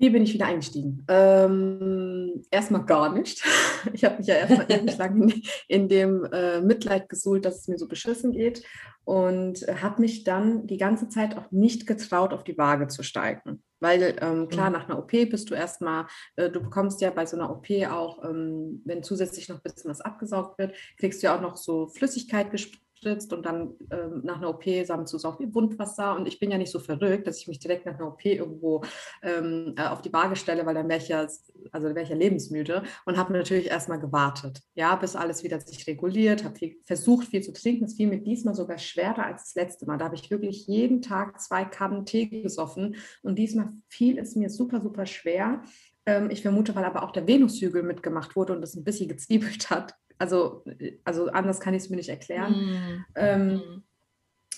wie 0.00 0.10
bin 0.10 0.22
ich 0.22 0.32
wieder 0.32 0.46
eingestiegen? 0.46 1.04
Ähm, 1.08 2.42
erstmal 2.50 2.84
gar 2.84 3.12
nicht. 3.12 3.44
Ich 3.94 4.04
habe 4.04 4.18
mich 4.18 4.26
ja 4.26 4.34
erstmal 4.34 4.70
ewig 4.70 4.98
lang 4.98 5.22
in, 5.22 5.42
in 5.66 5.88
dem 5.88 6.24
äh, 6.24 6.60
Mitleid 6.60 7.08
gesuhlt, 7.08 7.46
dass 7.46 7.60
es 7.60 7.68
mir 7.68 7.78
so 7.78 7.88
beschissen 7.88 8.32
geht 8.32 8.62
und 9.04 9.66
habe 9.80 10.02
mich 10.02 10.22
dann 10.22 10.66
die 10.66 10.76
ganze 10.76 11.08
Zeit 11.08 11.34
auch 11.34 11.50
nicht 11.50 11.86
getraut, 11.86 12.34
auf 12.34 12.44
die 12.44 12.58
Waage 12.58 12.88
zu 12.88 13.02
steigen. 13.02 13.62
Weil 13.80 14.16
ähm, 14.20 14.48
klar, 14.48 14.68
mhm. 14.68 14.74
nach 14.74 14.86
einer 14.86 14.98
OP 14.98 15.12
bist 15.12 15.48
du 15.48 15.54
erstmal, 15.54 16.08
äh, 16.36 16.50
du 16.50 16.60
bekommst 16.60 17.00
ja 17.00 17.08
bei 17.08 17.24
so 17.24 17.38
einer 17.38 17.50
OP 17.50 17.68
auch, 17.90 18.22
ähm, 18.22 18.82
wenn 18.84 19.02
zusätzlich 19.02 19.48
noch 19.48 19.56
ein 19.56 19.62
bisschen 19.62 19.90
was 19.90 20.02
abgesaugt 20.02 20.58
wird, 20.58 20.76
kriegst 20.98 21.22
du 21.22 21.28
ja 21.28 21.36
auch 21.38 21.40
noch 21.40 21.56
so 21.56 21.88
Flüssigkeit 21.88 22.50
gespritzt 22.50 22.84
spritzt 23.00 23.32
und 23.32 23.46
dann 23.46 23.74
ähm, 23.90 24.20
nach 24.24 24.36
einer 24.36 24.50
OP 24.50 24.66
es 24.66 25.24
auch 25.24 25.40
wie 25.40 25.52
Wundwasser. 25.54 26.16
Und 26.16 26.28
ich 26.28 26.38
bin 26.38 26.50
ja 26.50 26.58
nicht 26.58 26.70
so 26.70 26.78
verrückt, 26.78 27.26
dass 27.26 27.38
ich 27.38 27.48
mich 27.48 27.58
direkt 27.58 27.86
nach 27.86 27.94
einer 27.94 28.08
OP 28.08 28.24
irgendwo 28.24 28.82
ähm, 29.22 29.74
äh, 29.76 29.86
auf 29.86 30.02
die 30.02 30.12
Waage 30.12 30.36
stelle, 30.36 30.66
weil 30.66 30.74
dann 30.74 30.88
wäre 30.88 31.00
ich 31.00 31.08
ja, 31.08 31.26
also 31.72 31.88
wäre 31.88 32.02
ich 32.02 32.10
ja 32.10 32.16
lebensmüde 32.16 32.82
und 33.06 33.16
habe 33.16 33.32
natürlich 33.32 33.68
erstmal 33.68 33.98
gewartet, 33.98 34.60
ja, 34.74 34.94
bis 34.96 35.16
alles 35.16 35.42
wieder 35.42 35.60
sich 35.60 35.86
reguliert, 35.86 36.44
habe 36.44 36.76
versucht, 36.84 37.28
viel 37.28 37.42
zu 37.42 37.52
trinken. 37.52 37.84
Es 37.84 37.94
fiel 37.94 38.08
mir 38.08 38.20
diesmal 38.20 38.54
sogar 38.54 38.78
schwerer 38.78 39.24
als 39.24 39.44
das 39.44 39.54
letzte 39.54 39.86
Mal. 39.86 39.96
Da 39.96 40.06
habe 40.06 40.16
ich 40.16 40.30
wirklich 40.30 40.66
jeden 40.66 41.00
Tag 41.00 41.40
zwei 41.40 41.64
Kannen 41.64 42.04
Tee 42.04 42.26
gesoffen 42.26 42.96
und 43.22 43.38
diesmal 43.38 43.70
fiel 43.88 44.18
es 44.18 44.36
mir 44.36 44.50
super, 44.50 44.80
super 44.80 45.06
schwer. 45.06 45.62
Ähm, 46.06 46.30
ich 46.30 46.42
vermute, 46.42 46.74
weil 46.74 46.84
aber 46.84 47.02
auch 47.02 47.12
der 47.12 47.26
Venushügel 47.26 47.82
mitgemacht 47.82 48.36
wurde 48.36 48.54
und 48.54 48.62
es 48.62 48.74
ein 48.74 48.84
bisschen 48.84 49.08
gezwiebelt 49.08 49.70
hat. 49.70 49.94
Also, 50.20 50.62
also 51.02 51.28
anders 51.28 51.60
kann 51.60 51.72
ich 51.72 51.84
es 51.84 51.90
mir 51.90 51.96
nicht 51.96 52.10
erklären. 52.10 52.52
Mm. 52.52 53.04
Ähm, 53.14 53.52
mhm. 53.52 53.82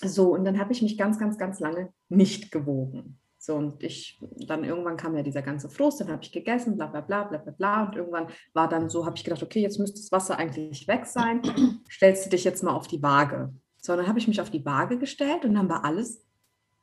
so, 0.01 0.33
und 0.33 0.43
dann 0.43 0.59
habe 0.59 0.73
ich 0.73 0.81
mich 0.81 0.97
ganz, 0.97 1.17
ganz, 1.17 1.37
ganz 1.37 1.61
lange 1.61 1.93
nicht 2.09 2.51
gewogen. 2.51 3.17
So, 3.37 3.55
und 3.55 3.81
ich, 3.81 4.19
dann 4.47 4.65
irgendwann 4.65 4.97
kam 4.97 5.15
ja 5.15 5.23
dieser 5.23 5.41
ganze 5.41 5.69
Frust, 5.69 6.01
dann 6.01 6.09
habe 6.09 6.21
ich 6.21 6.33
gegessen, 6.33 6.75
bla 6.75 6.87
bla 6.87 6.99
bla 6.99 7.23
bla 7.23 7.37
bla 7.37 7.53
bla. 7.53 7.83
Und 7.85 7.95
irgendwann 7.95 8.27
war 8.53 8.67
dann 8.67 8.89
so, 8.89 9.05
habe 9.05 9.15
ich 9.15 9.23
gedacht, 9.23 9.41
okay, 9.41 9.61
jetzt 9.61 9.79
müsste 9.79 10.01
das 10.01 10.11
Wasser 10.11 10.37
eigentlich 10.37 10.85
weg 10.89 11.05
sein. 11.05 11.41
Stellst 11.89 12.25
du 12.25 12.29
dich 12.29 12.43
jetzt 12.43 12.61
mal 12.61 12.73
auf 12.73 12.87
die 12.87 13.01
Waage. 13.01 13.53
So, 13.77 13.95
dann 13.95 14.07
habe 14.07 14.19
ich 14.19 14.27
mich 14.27 14.41
auf 14.41 14.49
die 14.49 14.65
Waage 14.65 14.97
gestellt 14.97 15.45
und 15.45 15.53
dann 15.53 15.69
war 15.69 15.85
alles 15.85 16.25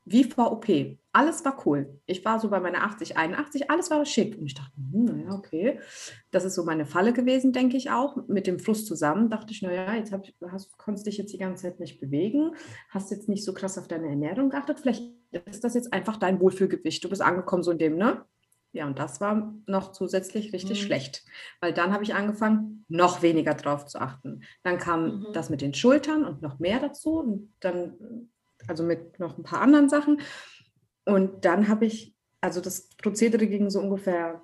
wie 0.05 0.23
vor 0.23 0.51
OP. 0.51 0.67
Alles 1.13 1.43
war 1.43 1.65
cool. 1.65 1.99
Ich 2.05 2.23
war 2.23 2.39
so 2.39 2.49
bei 2.49 2.59
meiner 2.61 2.83
80, 2.83 3.17
81, 3.17 3.69
alles 3.69 3.91
war 3.91 4.05
schick. 4.05 4.37
Und 4.37 4.45
ich 4.45 4.55
dachte, 4.55 4.71
hm, 4.77 5.05
naja, 5.05 5.31
okay. 5.31 5.79
Das 6.31 6.45
ist 6.45 6.55
so 6.55 6.63
meine 6.63 6.85
Falle 6.85 7.11
gewesen, 7.11 7.51
denke 7.51 7.75
ich 7.75 7.91
auch. 7.91 8.15
Mit 8.27 8.47
dem 8.47 8.59
Fluss 8.59 8.85
zusammen 8.85 9.29
dachte 9.29 9.51
ich, 9.51 9.61
naja, 9.61 9.93
jetzt 9.93 10.13
hab, 10.13 10.25
hast, 10.51 10.77
konntest 10.77 11.07
dich 11.07 11.17
jetzt 11.17 11.33
die 11.33 11.37
ganze 11.37 11.63
Zeit 11.63 11.79
nicht 11.79 11.99
bewegen, 11.99 12.55
hast 12.89 13.11
jetzt 13.11 13.27
nicht 13.27 13.43
so 13.43 13.53
krass 13.53 13.77
auf 13.77 13.89
deine 13.89 14.07
Ernährung 14.07 14.49
geachtet. 14.49 14.79
Vielleicht 14.79 15.03
ist 15.31 15.63
das 15.63 15.73
jetzt 15.73 15.91
einfach 15.91 16.15
dein 16.15 16.39
Wohlfühlgewicht. 16.39 17.03
Du 17.03 17.09
bist 17.09 17.21
angekommen 17.21 17.63
so 17.63 17.71
in 17.71 17.77
dem, 17.77 17.97
ne? 17.97 18.25
Ja, 18.73 18.87
und 18.87 18.99
das 18.99 19.19
war 19.19 19.53
noch 19.65 19.91
zusätzlich 19.91 20.53
richtig 20.53 20.81
mhm. 20.81 20.85
schlecht, 20.85 21.25
weil 21.59 21.73
dann 21.73 21.91
habe 21.91 22.03
ich 22.03 22.15
angefangen, 22.15 22.85
noch 22.87 23.21
weniger 23.21 23.53
drauf 23.53 23.85
zu 23.85 23.99
achten. 23.99 24.43
Dann 24.63 24.77
kam 24.77 25.03
mhm. 25.03 25.27
das 25.33 25.49
mit 25.49 25.61
den 25.61 25.73
Schultern 25.73 26.23
und 26.23 26.41
noch 26.41 26.59
mehr 26.59 26.79
dazu 26.79 27.19
und 27.19 27.53
dann, 27.59 28.29
also 28.67 28.83
mit 28.83 29.19
noch 29.19 29.37
ein 29.37 29.43
paar 29.43 29.61
anderen 29.61 29.89
Sachen. 29.89 30.21
Und 31.05 31.45
dann 31.45 31.67
habe 31.67 31.85
ich, 31.85 32.15
also 32.41 32.61
das 32.61 32.89
Prozedere 32.97 33.47
ging 33.47 33.69
so 33.69 33.79
ungefähr 33.79 34.41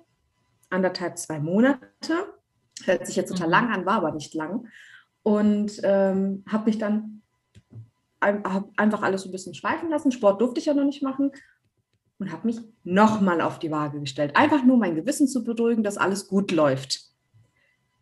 anderthalb, 0.70 1.18
zwei 1.18 1.38
Monate. 1.38 2.34
Hört 2.84 3.06
sich 3.06 3.16
jetzt 3.16 3.30
total 3.30 3.48
mhm. 3.48 3.52
lang 3.52 3.72
an, 3.72 3.86
war 3.86 3.94
aber 3.94 4.12
nicht 4.12 4.34
lang. 4.34 4.68
Und 5.22 5.80
ähm, 5.82 6.44
habe 6.48 6.66
mich 6.66 6.78
dann 6.78 7.22
hab 8.20 8.70
einfach 8.76 9.02
alles 9.02 9.22
so 9.22 9.28
ein 9.28 9.32
bisschen 9.32 9.54
schweifen 9.54 9.90
lassen. 9.90 10.12
Sport 10.12 10.40
durfte 10.40 10.60
ich 10.60 10.66
ja 10.66 10.74
noch 10.74 10.84
nicht 10.84 11.02
machen 11.02 11.30
und 12.18 12.32
habe 12.32 12.46
mich 12.46 12.58
nochmal 12.82 13.40
auf 13.40 13.58
die 13.58 13.70
Waage 13.70 14.00
gestellt. 14.00 14.36
Einfach 14.36 14.64
nur 14.64 14.76
mein 14.76 14.96
Gewissen 14.96 15.28
zu 15.28 15.44
beruhigen, 15.44 15.82
dass 15.82 15.98
alles 15.98 16.26
gut 16.28 16.50
läuft. 16.50 17.08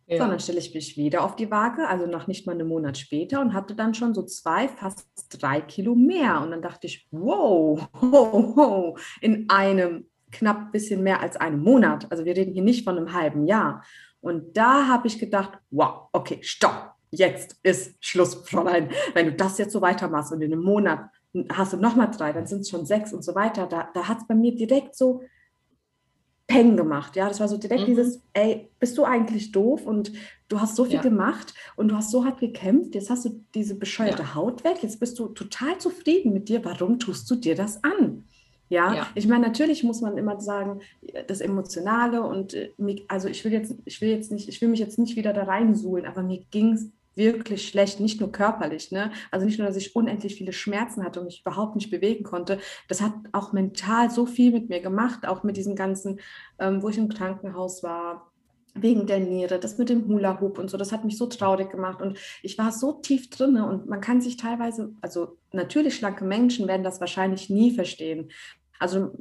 Ja. 0.07 0.23
So, 0.23 0.29
dann 0.29 0.39
stelle 0.39 0.59
ich 0.59 0.73
mich 0.73 0.95
wieder 0.95 1.23
auf 1.23 1.35
die 1.35 1.51
Waage, 1.51 1.85
also 1.85 2.05
noch 2.05 2.27
nicht 2.27 2.47
mal 2.47 2.53
einen 2.53 2.67
Monat 2.67 2.97
später 2.97 3.41
und 3.41 3.53
hatte 3.53 3.75
dann 3.75 3.93
schon 3.93 4.13
so 4.13 4.23
zwei, 4.23 4.69
fast 4.69 5.05
drei 5.29 5.59
Kilo 5.59 5.95
mehr. 5.95 6.41
Und 6.41 6.51
dann 6.51 6.61
dachte 6.61 6.87
ich, 6.87 7.07
wow, 7.11 7.87
ho, 8.01 8.55
ho, 8.55 8.97
in 9.19 9.49
einem 9.49 10.05
knapp 10.31 10.71
bisschen 10.71 11.03
mehr 11.03 11.21
als 11.21 11.35
einem 11.35 11.61
Monat. 11.61 12.09
Also 12.09 12.23
wir 12.23 12.37
reden 12.37 12.53
hier 12.53 12.63
nicht 12.63 12.85
von 12.85 12.97
einem 12.97 13.11
halben 13.11 13.45
Jahr. 13.45 13.83
Und 14.21 14.55
da 14.55 14.87
habe 14.87 15.07
ich 15.07 15.19
gedacht, 15.19 15.51
wow, 15.71 16.07
okay, 16.13 16.39
stopp. 16.41 16.93
Jetzt 17.09 17.57
ist 17.63 17.95
Schluss, 17.99 18.35
Fräulein. 18.47 18.89
Wenn 19.13 19.27
du 19.27 19.33
das 19.33 19.57
jetzt 19.57 19.71
so 19.71 19.81
weitermachst 19.81 20.31
und 20.31 20.41
in 20.41 20.53
einem 20.53 20.63
Monat 20.63 21.09
hast 21.51 21.73
du 21.73 21.77
nochmal 21.77 22.11
drei, 22.11 22.31
dann 22.31 22.47
sind 22.47 22.61
es 22.61 22.69
schon 22.69 22.85
sechs 22.85 23.13
und 23.13 23.23
so 23.23 23.35
weiter. 23.35 23.67
Da, 23.67 23.89
da 23.93 24.07
hat 24.07 24.19
es 24.19 24.27
bei 24.27 24.35
mir 24.35 24.55
direkt 24.55 24.95
so 24.95 25.21
Peng 26.47 26.77
gemacht. 26.77 27.15
Ja, 27.17 27.27
das 27.27 27.39
war 27.41 27.47
so 27.49 27.57
direkt 27.57 27.81
mhm. 27.81 27.87
dieses, 27.87 28.21
ey, 28.33 28.69
bist 28.79 28.97
du 28.97 29.03
eigentlich 29.03 29.51
doof 29.51 29.85
und 29.85 30.13
du 30.47 30.61
hast 30.61 30.77
so 30.77 30.85
viel 30.85 30.95
ja. 30.95 31.01
gemacht 31.01 31.53
und 31.75 31.89
du 31.89 31.95
hast 31.95 32.09
so 32.09 32.23
hart 32.23 32.39
gekämpft, 32.39 32.95
jetzt 32.95 33.09
hast 33.09 33.25
du 33.25 33.41
diese 33.53 33.75
bescheuerte 33.75 34.23
ja. 34.23 34.35
Haut 34.35 34.63
weg, 34.63 34.77
jetzt 34.81 34.99
bist 34.99 35.19
du 35.19 35.27
total 35.27 35.77
zufrieden 35.77 36.31
mit 36.31 36.47
dir, 36.47 36.63
warum 36.63 36.99
tust 36.99 37.29
du 37.29 37.35
dir 37.35 37.55
das 37.55 37.83
an? 37.83 38.23
Ja, 38.69 38.93
ja. 38.93 39.07
ich 39.15 39.27
meine, 39.27 39.45
natürlich 39.47 39.83
muss 39.83 40.01
man 40.01 40.17
immer 40.17 40.39
sagen, 40.41 40.81
das 41.27 41.41
Emotionale 41.41 42.21
und 42.21 42.53
äh, 42.53 42.71
also 43.07 43.27
ich 43.29 43.43
will 43.45 43.53
jetzt, 43.53 43.75
ich 43.85 44.01
will 44.01 44.09
jetzt 44.09 44.31
nicht, 44.31 44.49
ich 44.49 44.61
will 44.61 44.69
mich 44.69 44.79
jetzt 44.79 44.99
nicht 44.99 45.15
wieder 45.15 45.33
da 45.33 45.43
reinsuhlen, 45.43 46.05
aber 46.05 46.21
mir 46.21 46.43
ging 46.51 46.73
es 46.73 46.89
wirklich 47.17 47.67
schlecht, 47.67 47.99
nicht 47.99 48.19
nur 48.19 48.31
körperlich. 48.31 48.91
Ne? 48.91 49.11
Also 49.31 49.45
nicht 49.45 49.59
nur, 49.59 49.67
dass 49.67 49.77
ich 49.77 49.95
unendlich 49.95 50.35
viele 50.35 50.53
Schmerzen 50.53 51.03
hatte 51.03 51.19
und 51.19 51.25
mich 51.25 51.41
überhaupt 51.41 51.75
nicht 51.75 51.89
bewegen 51.89 52.23
konnte. 52.23 52.59
Das 52.87 53.01
hat 53.01 53.13
auch 53.31 53.53
mental 53.53 54.09
so 54.09 54.25
viel 54.25 54.51
mit 54.51 54.69
mir 54.69 54.79
gemacht, 54.79 55.27
auch 55.27 55.43
mit 55.43 55.57
diesen 55.57 55.75
ganzen, 55.75 56.19
ähm, 56.59 56.81
wo 56.81 56.89
ich 56.89 56.97
im 56.97 57.09
Krankenhaus 57.09 57.83
war, 57.83 58.31
wegen 58.81 59.07
der 59.07 59.19
Niere, 59.19 59.59
das 59.59 59.77
mit 59.77 59.89
dem 59.89 60.07
Hula 60.07 60.39
Hoop 60.39 60.59
und 60.59 60.69
so, 60.69 60.77
das 60.77 60.91
hat 60.91 61.03
mich 61.03 61.17
so 61.17 61.25
traurig 61.25 61.71
gemacht 61.71 62.01
und 62.01 62.17
ich 62.43 62.57
war 62.57 62.71
so 62.71 62.93
tief 62.93 63.29
drin 63.29 63.57
und 63.57 63.87
man 63.87 64.01
kann 64.01 64.21
sich 64.21 64.37
teilweise, 64.37 64.93
also 65.01 65.37
natürlich 65.51 65.95
schlanke 65.95 66.23
Menschen 66.23 66.67
werden 66.67 66.83
das 66.83 66.99
wahrscheinlich 66.99 67.49
nie 67.49 67.71
verstehen, 67.71 68.29
also 68.79 69.11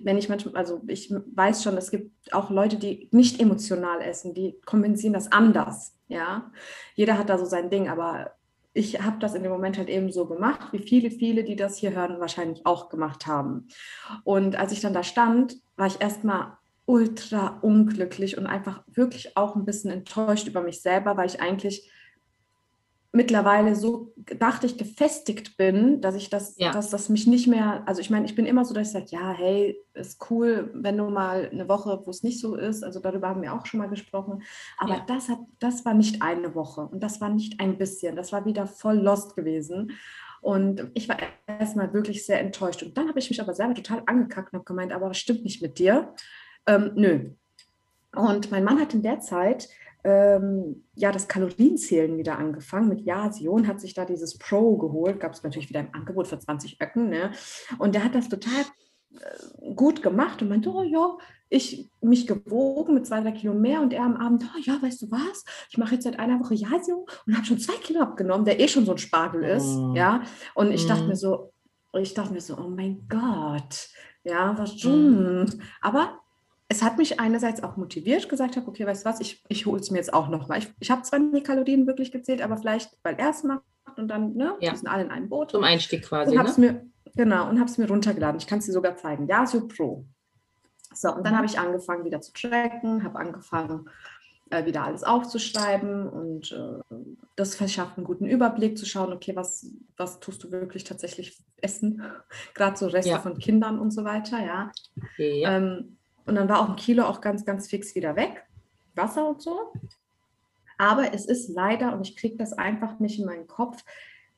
wenn 0.00 0.18
ich 0.18 0.28
manchmal, 0.28 0.56
also 0.56 0.80
ich 0.86 1.10
weiß 1.10 1.62
schon, 1.62 1.76
es 1.76 1.90
gibt 1.90 2.32
auch 2.32 2.50
Leute, 2.50 2.76
die 2.76 3.08
nicht 3.10 3.40
emotional 3.40 4.00
essen, 4.00 4.34
die 4.34 4.56
kompensieren 4.64 5.14
das 5.14 5.32
anders. 5.32 5.96
Ja, 6.08 6.52
jeder 6.94 7.18
hat 7.18 7.28
da 7.28 7.38
so 7.38 7.44
sein 7.44 7.70
Ding, 7.70 7.88
aber 7.88 8.32
ich 8.74 9.02
habe 9.02 9.18
das 9.18 9.34
in 9.34 9.42
dem 9.42 9.52
Moment 9.52 9.76
halt 9.76 9.88
eben 9.88 10.12
so 10.12 10.26
gemacht, 10.26 10.72
wie 10.72 10.78
viele, 10.78 11.10
viele, 11.10 11.44
die 11.44 11.56
das 11.56 11.76
hier 11.76 11.94
hören, 11.94 12.20
wahrscheinlich 12.20 12.64
auch 12.64 12.88
gemacht 12.88 13.26
haben. 13.26 13.68
Und 14.24 14.56
als 14.56 14.72
ich 14.72 14.80
dann 14.80 14.94
da 14.94 15.02
stand, 15.02 15.56
war 15.76 15.86
ich 15.86 16.00
erstmal 16.00 16.56
ultra 16.86 17.58
unglücklich 17.62 18.38
und 18.38 18.46
einfach 18.46 18.82
wirklich 18.86 19.36
auch 19.36 19.56
ein 19.56 19.64
bisschen 19.64 19.90
enttäuscht 19.90 20.48
über 20.48 20.62
mich 20.62 20.80
selber, 20.80 21.16
weil 21.16 21.28
ich 21.28 21.40
eigentlich 21.40 21.90
mittlerweile 23.12 23.76
so, 23.76 24.14
dachte 24.38 24.66
ich, 24.66 24.78
gefestigt 24.78 25.58
bin, 25.58 26.00
dass 26.00 26.14
ich 26.14 26.30
das, 26.30 26.56
ja. 26.56 26.72
dass 26.72 26.88
das 26.88 27.10
mich 27.10 27.26
nicht 27.26 27.46
mehr, 27.46 27.82
also 27.86 28.00
ich 28.00 28.08
meine, 28.08 28.24
ich 28.24 28.34
bin 28.34 28.46
immer 28.46 28.64
so, 28.64 28.72
dass 28.72 28.88
ich 28.88 28.92
sage, 28.92 29.06
ja, 29.10 29.32
hey, 29.32 29.78
ist 29.92 30.30
cool, 30.30 30.70
wenn 30.72 30.96
du 30.96 31.10
mal 31.10 31.50
eine 31.52 31.68
Woche, 31.68 32.00
wo 32.04 32.10
es 32.10 32.22
nicht 32.22 32.40
so 32.40 32.56
ist, 32.56 32.82
also 32.82 33.00
darüber 33.00 33.28
haben 33.28 33.42
wir 33.42 33.52
auch 33.52 33.66
schon 33.66 33.78
mal 33.78 33.88
gesprochen, 33.90 34.42
aber 34.78 34.96
ja. 34.96 35.04
das 35.06 35.28
hat, 35.28 35.40
das 35.58 35.84
war 35.84 35.92
nicht 35.92 36.22
eine 36.22 36.54
Woche 36.54 36.80
und 36.80 37.02
das 37.02 37.20
war 37.20 37.28
nicht 37.28 37.60
ein 37.60 37.76
bisschen, 37.76 38.16
das 38.16 38.32
war 38.32 38.46
wieder 38.46 38.66
voll 38.66 38.96
lost 38.96 39.36
gewesen. 39.36 39.92
Und 40.40 40.90
ich 40.94 41.08
war 41.08 41.18
erstmal 41.46 41.94
wirklich 41.94 42.26
sehr 42.26 42.40
enttäuscht. 42.40 42.82
Und 42.82 42.98
dann 42.98 43.08
habe 43.08 43.20
ich 43.20 43.30
mich 43.30 43.40
aber 43.40 43.54
selber 43.54 43.74
total 43.74 44.02
angekackt 44.06 44.52
und 44.52 44.58
habe 44.58 44.64
gemeint, 44.64 44.92
aber 44.92 45.06
das 45.06 45.18
stimmt 45.18 45.44
nicht 45.44 45.62
mit 45.62 45.78
dir. 45.78 46.14
Ähm, 46.66 46.90
nö. 46.96 47.30
Und 48.16 48.50
mein 48.50 48.64
Mann 48.64 48.80
hat 48.80 48.92
in 48.92 49.02
der 49.02 49.20
Zeit 49.20 49.68
ähm, 50.04 50.84
ja, 50.94 51.12
das 51.12 51.28
Kalorienzählen 51.28 52.16
wieder 52.18 52.38
angefangen 52.38 52.88
mit 52.88 53.02
Yasion, 53.02 53.66
hat 53.68 53.80
sich 53.80 53.94
da 53.94 54.04
dieses 54.04 54.38
Pro 54.38 54.76
geholt, 54.76 55.20
gab 55.20 55.32
es 55.32 55.42
natürlich 55.42 55.68
wieder 55.68 55.80
im 55.80 55.94
Angebot 55.94 56.26
für 56.26 56.38
20 56.38 56.80
Öcken. 56.80 57.08
Ne? 57.08 57.32
Und 57.78 57.94
der 57.94 58.04
hat 58.04 58.14
das 58.14 58.28
total 58.28 58.64
äh, 59.12 59.74
gut 59.74 60.02
gemacht 60.02 60.42
und 60.42 60.48
meinte, 60.48 60.70
oh 60.70 60.82
ja, 60.82 61.16
ich 61.48 61.90
mich 62.00 62.26
gewogen 62.26 62.94
mit 62.94 63.06
zwei, 63.06 63.20
drei 63.20 63.32
Kilo 63.32 63.54
mehr 63.54 63.80
und 63.82 63.92
er 63.92 64.04
am 64.04 64.16
Abend, 64.16 64.44
oh 64.44 64.58
ja, 64.60 64.80
weißt 64.80 65.02
du 65.02 65.10
was, 65.10 65.44
ich 65.70 65.78
mache 65.78 65.94
jetzt 65.94 66.04
seit 66.04 66.18
einer 66.18 66.40
Woche 66.40 66.54
Yasio 66.54 67.06
und 67.26 67.36
habe 67.36 67.44
schon 67.44 67.58
zwei 67.58 67.74
Kilo 67.74 68.00
abgenommen, 68.00 68.46
der 68.46 68.58
eh 68.58 68.68
schon 68.68 68.86
so 68.86 68.92
ein 68.92 68.98
Spargel 68.98 69.44
ist, 69.44 69.76
oh. 69.76 69.92
ja. 69.94 70.22
Und 70.54 70.72
ich 70.72 70.86
dachte 70.86 71.02
mhm. 71.02 71.08
mir 71.08 71.16
so, 71.16 71.52
ich 71.92 72.14
dachte 72.14 72.32
mir 72.32 72.40
so, 72.40 72.56
oh 72.56 72.68
mein 72.68 73.06
Gott, 73.08 73.88
ja, 74.24 74.56
was, 74.56 74.82
mhm. 74.82 75.46
aber 75.82 76.21
es 76.72 76.82
hat 76.82 76.96
mich 76.96 77.20
einerseits 77.20 77.62
auch 77.62 77.76
motiviert, 77.76 78.30
gesagt 78.30 78.56
habe, 78.56 78.66
okay, 78.66 78.86
weißt 78.86 79.04
du 79.04 79.10
was, 79.10 79.20
ich, 79.20 79.44
ich 79.48 79.66
hole 79.66 79.78
es 79.78 79.90
mir 79.90 79.98
jetzt 79.98 80.14
auch 80.14 80.28
nochmal. 80.28 80.58
Ich, 80.58 80.72
ich 80.80 80.90
habe 80.90 81.02
zwar 81.02 81.18
nie 81.18 81.42
Kalorien 81.42 81.86
wirklich 81.86 82.10
gezählt, 82.10 82.40
aber 82.40 82.56
vielleicht, 82.56 82.96
weil 83.02 83.14
er 83.16 83.28
es 83.28 83.44
macht 83.44 83.62
und 83.96 84.08
dann, 84.08 84.34
ne, 84.34 84.54
ja. 84.60 84.70
wir 84.70 84.78
sind 84.78 84.88
alle 84.88 85.04
in 85.04 85.10
einem 85.10 85.28
Boot. 85.28 85.50
Zum 85.50 85.64
Einstieg 85.64 86.02
quasi, 86.02 86.36
und 86.36 86.58
ne? 86.58 86.72
Mir, 86.72 86.86
genau, 87.14 87.50
und 87.50 87.60
habe 87.60 87.70
es 87.70 87.76
mir 87.76 87.86
runtergeladen. 87.86 88.40
Ich 88.40 88.46
kann 88.46 88.60
es 88.60 88.64
dir 88.64 88.72
sogar 88.72 88.96
zeigen. 88.96 89.28
Yasio 89.28 89.68
Pro. 89.68 90.06
So, 90.94 91.14
und 91.14 91.26
dann 91.26 91.34
mhm. 91.34 91.36
habe 91.36 91.46
ich 91.46 91.58
angefangen, 91.58 92.06
wieder 92.06 92.22
zu 92.22 92.32
tracken, 92.32 93.04
habe 93.04 93.18
angefangen, 93.18 93.90
äh, 94.48 94.64
wieder 94.64 94.84
alles 94.84 95.04
aufzuschreiben 95.04 96.08
und 96.08 96.52
äh, 96.52 96.96
das 97.36 97.54
verschafft 97.54 97.98
einen 97.98 98.06
guten 98.06 98.24
Überblick, 98.24 98.78
zu 98.78 98.86
schauen, 98.86 99.12
okay, 99.12 99.36
was, 99.36 99.66
was 99.98 100.20
tust 100.20 100.42
du 100.42 100.50
wirklich 100.50 100.84
tatsächlich 100.84 101.38
essen? 101.58 102.02
Gerade 102.54 102.78
so 102.78 102.86
Reste 102.86 103.10
ja. 103.10 103.18
von 103.18 103.36
Kindern 103.36 103.78
und 103.78 103.90
so 103.90 104.04
weiter, 104.04 104.42
ja. 104.42 104.72
Okay, 104.96 105.42
ja. 105.42 105.58
Ähm, 105.58 105.98
und 106.26 106.34
dann 106.34 106.48
war 106.48 106.60
auch 106.60 106.68
ein 106.68 106.76
Kilo 106.76 107.04
auch 107.04 107.20
ganz, 107.20 107.44
ganz 107.44 107.68
fix 107.68 107.94
wieder 107.94 108.16
weg. 108.16 108.44
Wasser 108.94 109.28
und 109.28 109.42
so. 109.42 109.72
Aber 110.78 111.14
es 111.14 111.26
ist 111.26 111.48
leider, 111.48 111.92
und 111.94 112.06
ich 112.06 112.16
kriege 112.16 112.36
das 112.36 112.52
einfach 112.52 112.98
nicht 112.98 113.18
in 113.18 113.26
meinen 113.26 113.46
Kopf, 113.46 113.84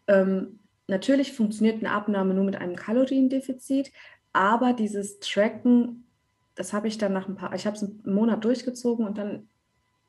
ähm, 0.06 0.60
natürlich 0.86 1.32
funktioniert 1.32 1.78
eine 1.78 1.92
Abnahme 1.92 2.34
nur 2.34 2.44
mit 2.44 2.56
einem 2.56 2.76
Kaloriendefizit, 2.76 3.92
aber 4.32 4.72
dieses 4.72 5.20
Tracken, 5.20 6.06
das 6.54 6.72
habe 6.72 6.88
ich 6.88 6.98
dann 6.98 7.12
nach 7.12 7.28
ein 7.28 7.36
paar, 7.36 7.54
ich 7.54 7.66
habe 7.66 7.76
es 7.76 7.82
einen 7.82 8.02
Monat 8.04 8.44
durchgezogen 8.44 9.06
und 9.06 9.16
dann 9.16 9.48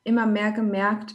immer 0.04 0.26
mehr 0.26 0.52
gemerkt, 0.52 1.14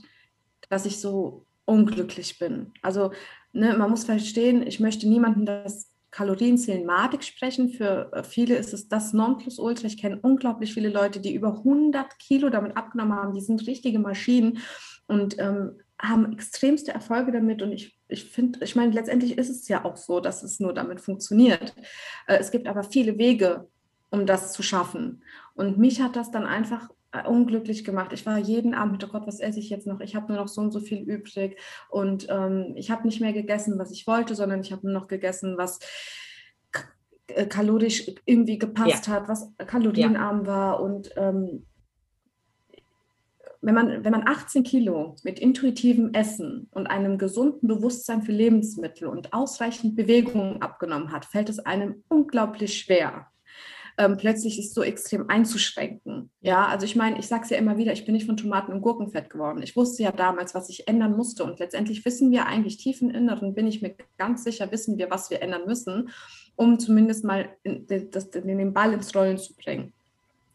dass 0.69 0.85
ich 0.85 0.99
so 0.99 1.45
unglücklich 1.65 2.39
bin. 2.39 2.71
Also 2.81 3.11
ne, 3.53 3.77
man 3.77 3.89
muss 3.89 4.05
verstehen, 4.05 4.65
ich 4.65 4.79
möchte 4.79 5.07
niemandem 5.07 5.45
das 5.45 5.90
Kalorienzählen 6.11 6.85
madig 6.85 7.23
sprechen. 7.23 7.69
Für 7.69 8.11
äh, 8.13 8.23
viele 8.23 8.55
ist 8.55 8.73
es 8.73 8.89
das 8.89 9.13
Nonplusultra. 9.13 9.87
Ich 9.87 9.97
kenne 9.97 10.19
unglaublich 10.21 10.73
viele 10.73 10.89
Leute, 10.89 11.19
die 11.19 11.33
über 11.33 11.57
100 11.57 12.19
Kilo 12.19 12.49
damit 12.49 12.77
abgenommen 12.77 13.15
haben. 13.15 13.33
Die 13.33 13.41
sind 13.41 13.65
richtige 13.65 13.99
Maschinen 13.99 14.59
und 15.07 15.39
ähm, 15.39 15.79
haben 15.99 16.33
extremste 16.33 16.93
Erfolge 16.93 17.31
damit. 17.31 17.61
Und 17.61 17.71
ich, 17.71 17.97
ich 18.07 18.25
finde, 18.25 18.63
ich 18.63 18.75
meine, 18.75 18.91
letztendlich 18.91 19.37
ist 19.37 19.49
es 19.49 19.67
ja 19.67 19.85
auch 19.85 19.97
so, 19.97 20.19
dass 20.19 20.43
es 20.43 20.59
nur 20.59 20.73
damit 20.73 20.99
funktioniert. 21.01 21.73
Äh, 22.27 22.37
es 22.37 22.51
gibt 22.51 22.67
aber 22.67 22.83
viele 22.83 23.17
Wege, 23.17 23.69
um 24.09 24.25
das 24.25 24.51
zu 24.51 24.61
schaffen. 24.61 25.23
Und 25.53 25.77
mich 25.77 26.01
hat 26.01 26.15
das 26.15 26.31
dann 26.31 26.45
einfach 26.45 26.89
unglücklich 27.27 27.83
gemacht. 27.83 28.13
Ich 28.13 28.25
war 28.25 28.37
jeden 28.37 28.73
Abend, 28.73 29.03
oh 29.03 29.07
Gott, 29.07 29.27
was 29.27 29.39
esse 29.39 29.59
ich 29.59 29.69
jetzt 29.69 29.87
noch? 29.87 29.99
Ich 29.99 30.15
habe 30.15 30.31
nur 30.31 30.41
noch 30.41 30.47
so 30.47 30.61
und 30.61 30.71
so 30.71 30.79
viel 30.79 30.99
übrig 30.99 31.57
und 31.89 32.27
ähm, 32.29 32.73
ich 32.75 32.89
habe 32.89 33.05
nicht 33.05 33.19
mehr 33.19 33.33
gegessen, 33.33 33.77
was 33.77 33.91
ich 33.91 34.07
wollte, 34.07 34.35
sondern 34.35 34.61
ich 34.61 34.71
habe 34.71 34.87
nur 34.87 34.93
noch 34.93 35.07
gegessen, 35.07 35.57
was 35.57 35.79
äh, 37.27 37.45
kalorisch 37.45 38.09
irgendwie 38.25 38.57
gepasst 38.57 39.07
ja. 39.07 39.13
hat, 39.13 39.27
was 39.27 39.51
kalorienarm 39.57 40.41
ja. 40.41 40.47
war 40.47 40.81
und 40.81 41.11
ähm, 41.17 41.65
wenn 43.61 43.75
man, 43.75 44.03
wenn 44.03 44.11
man 44.11 44.27
18 44.27 44.63
Kilo 44.63 45.15
mit 45.23 45.39
intuitivem 45.39 46.13
Essen 46.13 46.67
und 46.71 46.87
einem 46.87 47.17
gesunden 47.17 47.67
Bewusstsein 47.67 48.23
für 48.23 48.31
Lebensmittel 48.31 49.07
und 49.07 49.33
ausreichend 49.33 49.95
Bewegung 49.95 50.61
abgenommen 50.61 51.11
hat, 51.11 51.25
fällt 51.25 51.49
es 51.49 51.59
einem 51.59 52.03
unglaublich 52.07 52.79
schwer, 52.79 53.27
ähm, 53.97 54.17
plötzlich 54.17 54.59
ist 54.59 54.73
so 54.73 54.83
extrem 54.83 55.29
einzuschränken. 55.29 56.29
Ja, 56.41 56.67
also 56.67 56.85
ich 56.85 56.95
meine, 56.95 57.19
ich 57.19 57.27
sage 57.27 57.43
es 57.43 57.49
ja 57.49 57.57
immer 57.57 57.77
wieder, 57.77 57.93
ich 57.93 58.05
bin 58.05 58.13
nicht 58.13 58.25
von 58.25 58.37
Tomaten 58.37 58.71
und 58.71 58.81
Gurkenfett 58.81 59.29
geworden. 59.29 59.61
Ich 59.63 59.75
wusste 59.75 60.03
ja 60.03 60.11
damals, 60.11 60.55
was 60.55 60.69
ich 60.69 60.87
ändern 60.87 61.15
musste 61.15 61.43
und 61.43 61.59
letztendlich 61.59 62.03
wissen 62.05 62.31
wir 62.31 62.45
eigentlich 62.45 62.77
tief 62.77 63.01
im 63.01 63.09
Inneren, 63.09 63.53
bin 63.53 63.67
ich 63.67 63.81
mir 63.81 63.95
ganz 64.17 64.43
sicher, 64.43 64.71
wissen 64.71 64.97
wir, 64.97 65.09
was 65.09 65.29
wir 65.29 65.41
ändern 65.41 65.65
müssen, 65.65 66.09
um 66.55 66.79
zumindest 66.79 67.23
mal 67.23 67.49
in, 67.63 67.87
das, 68.11 68.25
in 68.25 68.57
den 68.57 68.73
Ball 68.73 68.93
ins 68.93 69.15
Rollen 69.15 69.37
zu 69.37 69.53
bringen. 69.55 69.93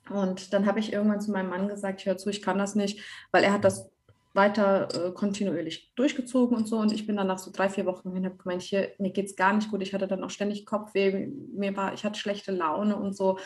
Und 0.08 0.52
dann 0.52 0.66
habe 0.66 0.78
ich 0.78 0.92
irgendwann 0.92 1.20
zu 1.20 1.32
meinem 1.32 1.50
Mann 1.50 1.68
gesagt, 1.68 2.04
hör 2.06 2.16
zu, 2.16 2.30
ich 2.30 2.42
kann 2.42 2.58
das 2.58 2.74
nicht, 2.74 3.00
weil 3.32 3.42
er 3.42 3.52
hat 3.52 3.64
das 3.64 3.90
weiter 4.36 4.88
äh, 4.94 5.12
kontinuierlich 5.12 5.92
durchgezogen 5.96 6.56
und 6.56 6.68
so. 6.68 6.78
Und 6.78 6.92
ich 6.92 7.06
bin 7.06 7.16
dann 7.16 7.26
nach 7.26 7.38
so 7.38 7.50
drei, 7.50 7.68
vier 7.68 7.86
Wochen 7.86 8.12
hin, 8.12 8.24
habe 8.24 8.36
gemeint, 8.36 8.62
hier, 8.62 8.92
mir 8.98 9.10
geht 9.10 9.26
es 9.26 9.36
gar 9.36 9.52
nicht 9.52 9.70
gut. 9.70 9.82
Ich 9.82 9.94
hatte 9.94 10.06
dann 10.06 10.22
auch 10.22 10.30
ständig 10.30 10.66
Kopfweh, 10.66 11.28
mir 11.52 11.76
war, 11.76 11.94
ich 11.94 12.04
hatte 12.04 12.18
schlechte 12.18 12.52
Laune 12.52 12.96
und 12.96 13.16
so. 13.16 13.38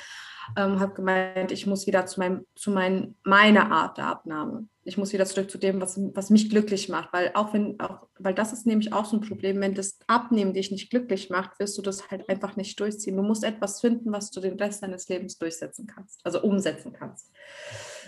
Ähm, 0.56 0.80
habe 0.80 0.94
gemeint, 0.94 1.52
ich 1.52 1.66
muss 1.66 1.86
wieder 1.86 2.06
zu, 2.06 2.18
meinem, 2.18 2.44
zu 2.56 2.70
mein, 2.70 3.14
meiner 3.22 3.70
Art 3.70 3.98
der 3.98 4.06
Abnahme. 4.06 4.66
Ich 4.82 4.96
muss 4.96 5.12
wieder 5.12 5.26
zurück 5.26 5.50
zu 5.50 5.58
dem, 5.58 5.80
was, 5.80 6.00
was 6.14 6.30
mich 6.30 6.50
glücklich 6.50 6.88
macht. 6.88 7.12
Weil 7.12 7.30
auch 7.34 7.52
wenn, 7.52 7.78
auch, 7.78 8.08
weil 8.18 8.34
das 8.34 8.52
ist 8.52 8.66
nämlich 8.66 8.92
auch 8.92 9.04
so 9.04 9.16
ein 9.16 9.20
Problem, 9.20 9.60
wenn 9.60 9.74
das 9.74 9.98
Abnehmen 10.08 10.54
dich 10.54 10.72
nicht 10.72 10.90
glücklich 10.90 11.30
macht, 11.30 11.60
wirst 11.60 11.78
du 11.78 11.82
das 11.82 12.10
halt 12.10 12.28
einfach 12.28 12.56
nicht 12.56 12.80
durchziehen. 12.80 13.16
Du 13.16 13.22
musst 13.22 13.44
etwas 13.44 13.80
finden, 13.80 14.10
was 14.10 14.30
du 14.30 14.40
den 14.40 14.58
Rest 14.58 14.82
deines 14.82 15.08
Lebens 15.08 15.38
durchsetzen 15.38 15.86
kannst, 15.86 16.20
also 16.24 16.42
umsetzen 16.42 16.92
kannst. 16.92 17.30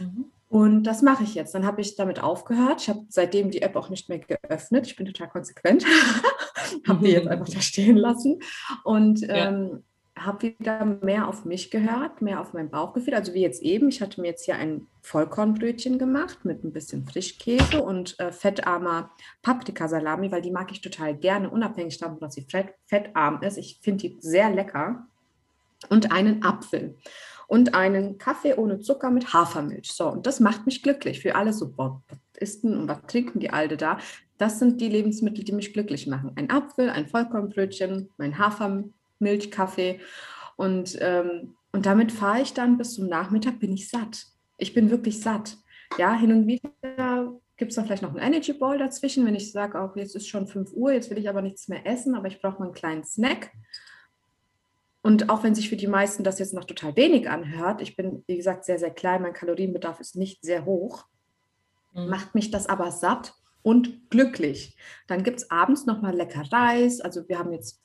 Mhm. 0.01 0.32
Und 0.53 0.83
das 0.83 1.01
mache 1.01 1.25
ich 1.25 1.35
jetzt. 1.35 1.55
Dann 1.55 1.65
habe 1.65 1.81
ich 1.81 1.97
damit 1.97 2.23
aufgehört. 2.23 2.83
Ich 2.83 2.91
habe 2.91 3.07
seitdem 3.09 3.51
die 3.51 3.63
App 3.63 3.75
auch 3.75 3.89
nicht 3.89 4.11
mehr 4.11 4.19
geöffnet. 4.19 4.87
Ich 4.87 4.97
bin 4.97 5.07
total 5.07 5.31
konsequent. 5.31 5.87
habe 6.87 7.07
die 7.07 7.13
jetzt 7.13 7.27
einfach 7.27 7.49
da 7.49 7.63
stehen 7.63 7.97
lassen 7.97 8.39
und 8.85 9.21
ja. 9.23 9.49
ähm, 9.49 9.83
habe 10.15 10.43
wieder 10.43 10.85
mehr 10.85 11.27
auf 11.27 11.47
mich 11.47 11.71
gehört, 11.71 12.21
mehr 12.21 12.39
auf 12.39 12.53
mein 12.53 12.69
Bauchgefühl. 12.69 13.15
Also 13.15 13.33
wie 13.33 13.41
jetzt 13.41 13.63
eben. 13.63 13.89
Ich 13.89 14.03
hatte 14.03 14.21
mir 14.21 14.27
jetzt 14.27 14.45
hier 14.45 14.57
ein 14.57 14.89
Vollkornbrötchen 15.01 15.99
gemacht 15.99 16.45
mit 16.45 16.63
ein 16.65 16.73
bisschen 16.75 17.07
Frischkäse 17.07 17.83
und 17.83 18.21
äh, 18.21 18.31
fettarmer 18.31 19.11
Paprikasalami, 19.41 20.31
weil 20.33 20.43
die 20.43 20.51
mag 20.51 20.71
ich 20.71 20.83
total 20.83 21.17
gerne, 21.17 21.49
unabhängig 21.49 21.97
davon, 21.97 22.21
dass 22.21 22.35
sie 22.35 22.43
fett, 22.43 22.75
fettarm 22.85 23.41
ist. 23.41 23.57
Ich 23.57 23.79
finde 23.81 24.07
die 24.07 24.19
sehr 24.21 24.51
lecker. 24.51 25.07
Und 25.89 26.13
einen 26.13 26.45
Apfel 26.45 26.97
und 27.53 27.75
einen 27.75 28.17
Kaffee 28.17 28.55
ohne 28.55 28.81
Zucker 28.81 29.11
mit 29.11 29.35
Hafermilch. 29.35 29.93
So, 29.93 30.09
und 30.09 30.27
das 30.27 30.41
macht 30.41 30.65
mich 30.65 30.83
glücklich. 30.83 31.21
Für 31.21 31.35
alle 31.35 31.53
so, 31.53 31.71
boah, 31.71 32.03
was 32.09 32.19
ist 32.39 32.65
denn 32.65 32.75
und 32.75 32.89
was 32.89 33.03
trinken 33.07 33.41
die 33.41 33.51
Alte 33.51 33.77
da? 33.77 33.99
Das 34.39 34.59
sind 34.59 34.81
die 34.81 34.89
Lebensmittel, 34.89 35.45
die 35.45 35.53
mich 35.53 35.75
glücklich 35.75 36.07
machen. 36.07 36.33
Ein 36.37 36.49
Apfel, 36.49 36.89
ein 36.89 37.09
Vollkornbrötchen, 37.09 38.09
mein 38.17 38.39
Hafermilchkaffee. 38.39 40.01
Und, 40.57 40.97
ähm, 41.03 41.55
und 41.73 41.85
damit 41.85 42.11
fahre 42.11 42.41
ich 42.41 42.55
dann 42.55 42.79
bis 42.79 42.95
zum 42.95 43.07
Nachmittag, 43.09 43.61
bin 43.61 43.75
ich 43.75 43.91
satt. 43.91 44.29
Ich 44.57 44.73
bin 44.73 44.89
wirklich 44.89 45.21
satt. 45.21 45.59
Ja, 45.99 46.15
hin 46.15 46.33
und 46.33 46.47
wieder 46.47 47.39
gibt 47.59 47.73
es 47.73 47.77
dann 47.77 47.85
vielleicht 47.85 48.03
noch 48.03 48.15
einen 48.15 48.33
Energy 48.33 48.55
Ball 48.55 48.79
dazwischen, 48.79 49.27
wenn 49.27 49.35
ich 49.35 49.53
sage, 49.53 49.79
auch 49.79 49.95
jetzt 49.95 50.17
ist 50.17 50.27
schon 50.27 50.47
5 50.47 50.73
Uhr, 50.73 50.93
jetzt 50.93 51.11
will 51.11 51.19
ich 51.19 51.29
aber 51.29 51.43
nichts 51.43 51.69
mehr 51.69 51.87
essen, 51.87 52.15
aber 52.15 52.29
ich 52.29 52.41
brauche 52.41 52.61
mal 52.61 52.65
einen 52.65 52.75
kleinen 52.75 53.05
Snack. 53.05 53.51
Und 55.03 55.29
auch 55.29 55.43
wenn 55.43 55.55
sich 55.55 55.69
für 55.69 55.77
die 55.77 55.89
meisten 55.89 56.23
das 56.23 56.39
jetzt 56.39 56.55
noch 56.55 56.65
total 56.65 56.97
wenig 56.97 57.29
anhört, 57.29 57.81
ich 57.81 57.97
bin, 57.97 58.23
wie 58.29 58.37
gesagt, 58.37 58.65
sehr, 58.65 58.79
sehr 58.79 58.93
klein, 58.93 59.23
mein 59.23 59.33
Kalorienbedarf 59.33 59.99
ist 59.99 60.17
nicht 60.17 60.45
sehr 60.45 60.65
hoch, 60.65 61.07
mhm. 61.93 62.09
macht 62.09 62.35
mich 62.35 62.51
das 62.51 62.69
aber 62.69 62.93
satt 62.93 63.35
und 63.63 64.11
glücklich. 64.11 64.77
Dann 65.09 65.25
gibt 65.25 65.41
es 65.41 65.51
abends 65.51 65.87
nochmal 65.87 66.15
lecker 66.15 66.45
Reis. 66.53 67.01
Also 67.01 67.29
wir 67.29 67.39
haben 67.39 67.53
jetzt 67.53 67.83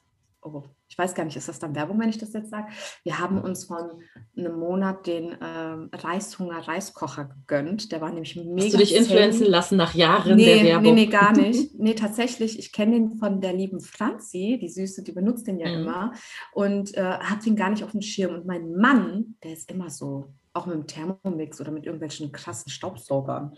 oh, 0.54 0.64
ich 0.90 0.98
weiß 0.98 1.14
gar 1.16 1.26
nicht, 1.26 1.36
ist 1.36 1.48
das 1.48 1.60
dann 1.60 1.76
Werbung, 1.76 2.00
wenn 2.00 2.10
ich 2.10 2.18
das 2.18 2.34
jetzt 2.34 2.50
sage? 2.50 2.68
Wir 3.04 3.20
haben 3.20 3.42
uns 3.42 3.66
von 3.66 4.02
einem 4.38 4.58
Monat 4.58 5.06
den 5.06 5.36
ähm, 5.42 5.90
Reishunger-Reiskocher 5.94 7.26
gegönnt. 7.26 7.92
Der 7.92 8.02
war 8.02 8.12
nämlich 8.12 8.36
mega. 8.36 8.64
Hast 8.64 8.74
du 8.74 8.78
dich 8.78 8.96
influenzen 8.96 9.48
lassen 9.48 9.78
nach 9.78 9.94
Jahren 9.94 10.38
nee, 10.38 10.46
der 10.46 10.64
Werbung? 10.64 10.96
Nee, 10.96 11.06
nee, 11.06 11.12
gar 11.12 11.32
nicht. 11.38 11.78
Nee, 11.78 11.94
tatsächlich, 11.94 12.58
ich 12.58 12.72
kenne 12.72 12.94
den 12.94 13.16
von 13.16 13.42
der 13.42 13.54
lieben 13.54 13.82
Franzi, 13.82 14.58
die 14.62 14.70
Süße, 14.70 15.04
die 15.04 15.12
benutzt 15.12 15.48
den 15.48 15.60
ja 15.60 15.68
mhm. 15.68 15.82
immer 15.82 16.14
und 16.54 16.96
äh, 16.96 17.02
hat 17.02 17.46
den 17.46 17.56
gar 17.56 17.70
nicht 17.70 17.84
auf 17.84 17.92
dem 17.92 18.02
Schirm. 18.02 18.34
Und 18.34 18.46
mein 18.46 18.76
Mann, 18.76 19.36
der 19.44 19.54
ist 19.54 19.70
immer 19.70 19.90
so, 19.90 20.34
auch 20.54 20.66
mit 20.66 20.76
dem 20.76 20.88
Thermomix 20.88 21.62
oder 21.62 21.72
mit 21.72 21.86
irgendwelchen 21.86 22.32
krassen 22.32 22.72
Staubsaugern 22.72 23.56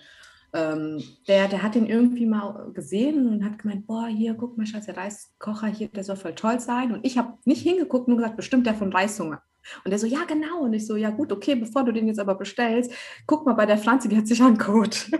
ähm, 0.54 1.04
der, 1.28 1.48
der 1.48 1.62
hat 1.62 1.76
den 1.76 1.86
irgendwie 1.86 2.26
mal 2.26 2.72
gesehen 2.74 3.28
und 3.28 3.46
hat 3.46 3.60
gemeint, 3.60 3.86
boah, 3.86 4.08
hier, 4.08 4.34
guck 4.34 4.58
mal, 4.58 4.66
Schatz, 4.66 4.88
der 4.88 4.98
Reiskocher 4.98 5.68
hier, 5.68 5.90
der 5.90 6.04
soll 6.04 6.16
voll 6.16 6.34
toll 6.34 6.60
sein. 6.60 6.92
Und 6.92 7.06
ich 7.06 7.18
habe 7.18 7.34
nicht 7.46 7.62
hingeguckt, 7.62 8.08
nur 8.08 8.18
gesagt, 8.18 8.38
bestimmt 8.38 8.66
der 8.66 8.74
von 8.74 8.92
Reishunger. 8.92 9.42
Und 9.84 9.92
der 9.92 10.00
so, 10.00 10.08
ja, 10.08 10.24
genau. 10.28 10.62
Und 10.62 10.74
ich 10.74 10.88
so, 10.88 10.96
ja 10.96 11.12
gut, 11.12 11.32
okay, 11.32 11.56
bevor 11.56 11.84
du 11.84 11.92
den 11.92 12.08
jetzt 12.08 12.20
aber 12.20 12.36
bestellst, 12.36 12.92
guck 13.28 13.46
mal 13.46 13.54
bei 13.54 13.66
der 13.66 13.78
Pflanze, 13.78 14.10
die 14.10 14.18
hat 14.18 14.28
sich 14.28 14.42
einen 14.42 14.58
Code. 14.58 14.98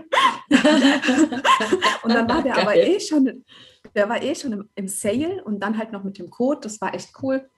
und 2.02 2.12
dann 2.12 2.28
war 2.28 2.42
der 2.42 2.52
Geil. 2.54 2.62
aber 2.62 2.76
eh 2.76 2.98
schon, 2.98 3.44
der 3.94 4.08
war 4.08 4.22
eh 4.22 4.34
schon 4.34 4.52
im, 4.52 4.68
im 4.74 4.88
Sale 4.88 5.44
und 5.44 5.60
dann 5.60 5.78
halt 5.78 5.92
noch 5.92 6.02
mit 6.02 6.18
dem 6.18 6.30
Code, 6.30 6.60
das 6.62 6.80
war 6.80 6.94
echt 6.94 7.10
cool. 7.22 7.48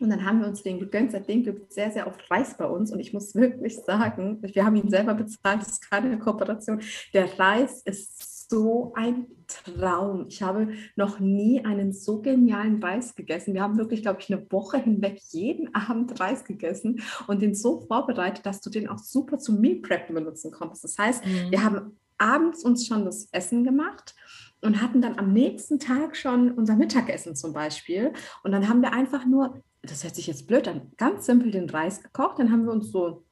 Und 0.00 0.10
dann 0.10 0.24
haben 0.24 0.40
wir 0.40 0.48
uns 0.48 0.62
den 0.62 0.78
gegönnt. 0.78 1.12
Seitdem 1.12 1.42
gibt 1.42 1.68
es 1.68 1.74
sehr, 1.74 1.90
sehr 1.90 2.06
oft 2.06 2.30
Reis 2.30 2.56
bei 2.56 2.66
uns. 2.66 2.92
Und 2.92 3.00
ich 3.00 3.12
muss 3.12 3.34
wirklich 3.34 3.76
sagen, 3.76 4.38
wir 4.42 4.64
haben 4.64 4.76
ihn 4.76 4.90
selber 4.90 5.14
bezahlt, 5.14 5.62
das 5.62 5.68
ist 5.68 5.90
keine 5.90 6.18
Kooperation. 6.18 6.80
Der 7.12 7.38
Reis 7.38 7.82
ist 7.82 8.48
so 8.50 8.92
ein 8.94 9.26
Traum. 9.46 10.26
Ich 10.28 10.42
habe 10.42 10.68
noch 10.96 11.20
nie 11.20 11.64
einen 11.64 11.92
so 11.92 12.20
genialen 12.20 12.82
Reis 12.82 13.14
gegessen. 13.14 13.54
Wir 13.54 13.62
haben 13.62 13.78
wirklich, 13.78 14.02
glaube 14.02 14.20
ich, 14.20 14.32
eine 14.32 14.50
Woche 14.50 14.78
hinweg 14.78 15.20
jeden 15.30 15.74
Abend 15.74 16.18
Reis 16.20 16.44
gegessen 16.44 17.02
und 17.26 17.42
den 17.42 17.54
so 17.54 17.80
vorbereitet, 17.80 18.46
dass 18.46 18.60
du 18.60 18.70
den 18.70 18.88
auch 18.88 18.98
super 18.98 19.38
zum 19.38 19.60
Meal 19.60 19.76
Prep 19.76 20.08
benutzen 20.08 20.50
konntest. 20.50 20.84
Das 20.84 20.98
heißt, 20.98 21.26
mhm. 21.26 21.50
wir 21.50 21.62
haben 21.62 21.98
abends 22.18 22.64
uns 22.64 22.86
schon 22.86 23.04
das 23.04 23.28
Essen 23.32 23.64
gemacht 23.64 24.14
und 24.60 24.82
hatten 24.82 25.00
dann 25.00 25.18
am 25.18 25.32
nächsten 25.32 25.78
Tag 25.78 26.16
schon 26.16 26.52
unser 26.52 26.76
Mittagessen 26.76 27.36
zum 27.36 27.52
Beispiel. 27.52 28.12
Und 28.42 28.52
dann 28.52 28.68
haben 28.68 28.82
wir 28.82 28.92
einfach 28.92 29.24
nur 29.24 29.62
das 29.82 30.04
hört 30.04 30.14
sich 30.14 30.26
jetzt 30.26 30.46
blöd 30.46 30.68
an, 30.68 30.92
ganz 30.96 31.26
simpel 31.26 31.50
den 31.50 31.70
Reis 31.70 32.02
gekocht. 32.02 32.38
Dann 32.38 32.50
haben 32.50 32.64
wir 32.64 32.72
uns 32.72 32.90
so 32.90 33.24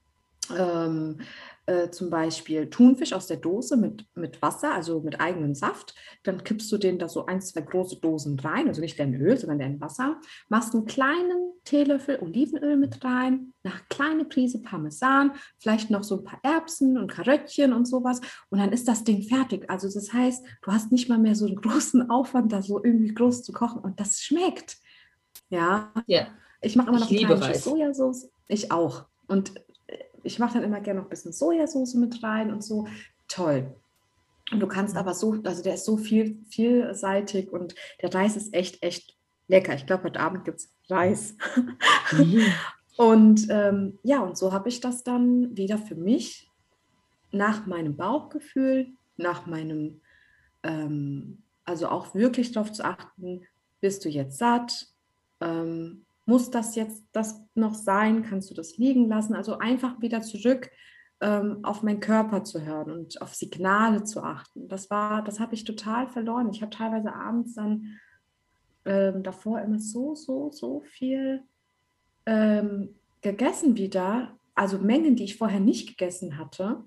ähm, 0.56 1.18
äh, 1.66 1.90
zum 1.90 2.10
Beispiel 2.10 2.70
Thunfisch 2.70 3.12
aus 3.12 3.26
der 3.26 3.38
Dose 3.38 3.76
mit, 3.76 4.06
mit 4.14 4.40
Wasser, 4.40 4.72
also 4.72 5.00
mit 5.00 5.20
eigenem 5.20 5.54
Saft. 5.54 5.94
Dann 6.22 6.44
kippst 6.44 6.70
du 6.70 6.78
den 6.78 6.98
da 6.98 7.08
so 7.08 7.26
ein, 7.26 7.40
zwei 7.40 7.60
große 7.60 7.96
Dosen 7.96 8.38
rein, 8.38 8.68
also 8.68 8.80
nicht 8.80 8.98
in 9.00 9.14
Öl, 9.14 9.36
sondern 9.36 9.60
in 9.60 9.80
Wasser. 9.80 10.20
Machst 10.48 10.74
einen 10.74 10.86
kleinen 10.86 11.52
Teelöffel 11.64 12.20
Olivenöl 12.20 12.76
mit 12.76 13.04
rein, 13.04 13.52
eine 13.64 13.74
kleine 13.88 14.24
Prise 14.24 14.62
Parmesan, 14.62 15.32
vielleicht 15.58 15.90
noch 15.90 16.04
so 16.04 16.18
ein 16.18 16.24
paar 16.24 16.38
Erbsen 16.44 16.96
und 16.96 17.10
Karöttchen 17.10 17.72
und 17.72 17.86
sowas. 17.86 18.20
Und 18.50 18.60
dann 18.60 18.72
ist 18.72 18.86
das 18.86 19.02
Ding 19.02 19.22
fertig. 19.22 19.68
Also 19.68 19.88
das 19.92 20.12
heißt, 20.12 20.46
du 20.62 20.72
hast 20.72 20.92
nicht 20.92 21.08
mal 21.08 21.18
mehr 21.18 21.34
so 21.34 21.46
einen 21.46 21.56
großen 21.56 22.10
Aufwand, 22.10 22.52
da 22.52 22.62
so 22.62 22.82
irgendwie 22.82 23.12
groß 23.12 23.42
zu 23.42 23.52
kochen. 23.52 23.80
Und 23.80 23.98
das 23.98 24.20
schmeckt. 24.20 24.76
Ja. 25.48 25.92
Ja. 26.06 26.28
Ich 26.60 26.76
mache 26.76 26.88
immer 26.88 27.00
noch 27.00 27.10
ich 27.10 27.62
Sojasauce. 27.62 28.28
Ich 28.48 28.72
auch. 28.72 29.06
Und 29.26 29.56
äh, 29.86 29.98
ich 30.22 30.38
mache 30.38 30.54
dann 30.54 30.64
immer 30.64 30.80
gerne 30.80 31.00
noch 31.00 31.06
ein 31.06 31.10
bisschen 31.10 31.32
Sojasauce 31.32 31.94
mit 31.94 32.22
rein 32.22 32.52
und 32.52 32.64
so. 32.64 32.86
Toll. 33.28 33.74
Und 34.52 34.60
du 34.60 34.66
kannst 34.66 34.96
aber 34.96 35.14
so, 35.14 35.38
also 35.44 35.62
der 35.62 35.74
ist 35.74 35.84
so 35.84 35.96
viel, 35.96 36.38
vielseitig 36.48 37.52
und 37.52 37.74
der 38.00 38.14
Reis 38.14 38.36
ist 38.36 38.54
echt, 38.54 38.82
echt 38.82 39.16
lecker. 39.48 39.74
Ich 39.74 39.86
glaube, 39.86 40.04
heute 40.04 40.20
Abend 40.20 40.44
gibt 40.44 40.58
es 40.58 40.72
Reis. 40.88 41.36
Mhm. 42.12 42.42
und 42.96 43.46
ähm, 43.50 43.98
ja, 44.02 44.20
und 44.20 44.38
so 44.38 44.52
habe 44.52 44.68
ich 44.68 44.80
das 44.80 45.02
dann 45.02 45.56
wieder 45.56 45.78
für 45.78 45.96
mich 45.96 46.48
nach 47.32 47.66
meinem 47.66 47.96
Bauchgefühl, 47.96 48.88
nach 49.16 49.46
meinem, 49.46 50.00
ähm, 50.62 51.42
also 51.64 51.88
auch 51.88 52.14
wirklich 52.14 52.52
darauf 52.52 52.72
zu 52.72 52.84
achten, 52.84 53.42
bist 53.80 54.04
du 54.04 54.08
jetzt 54.08 54.38
satt? 54.38 54.88
Ähm, 55.40 56.06
muss 56.24 56.50
das 56.50 56.74
jetzt 56.74 57.04
das 57.12 57.40
noch 57.54 57.74
sein? 57.74 58.24
Kannst 58.24 58.50
du 58.50 58.54
das 58.54 58.76
liegen 58.76 59.08
lassen? 59.08 59.34
Also 59.34 59.58
einfach 59.58 60.00
wieder 60.00 60.22
zurück 60.22 60.70
ähm, 61.20 61.60
auf 61.62 61.82
meinen 61.82 62.00
Körper 62.00 62.44
zu 62.44 62.64
hören 62.64 62.90
und 62.90 63.22
auf 63.22 63.34
Signale 63.34 64.04
zu 64.04 64.22
achten. 64.22 64.68
Das 64.68 64.90
war, 64.90 65.22
das 65.22 65.40
habe 65.40 65.54
ich 65.54 65.64
total 65.64 66.08
verloren. 66.08 66.50
Ich 66.50 66.62
habe 66.62 66.70
teilweise 66.70 67.14
abends 67.14 67.54
dann 67.54 67.98
ähm, 68.84 69.22
davor 69.22 69.60
immer 69.60 69.78
so, 69.78 70.14
so, 70.14 70.50
so 70.50 70.82
viel 70.82 71.42
ähm, 72.26 72.96
gegessen 73.22 73.76
wieder. 73.76 74.36
Also 74.54 74.78
Mengen, 74.78 75.16
die 75.16 75.24
ich 75.24 75.36
vorher 75.36 75.60
nicht 75.60 75.88
gegessen 75.88 76.38
hatte. 76.38 76.84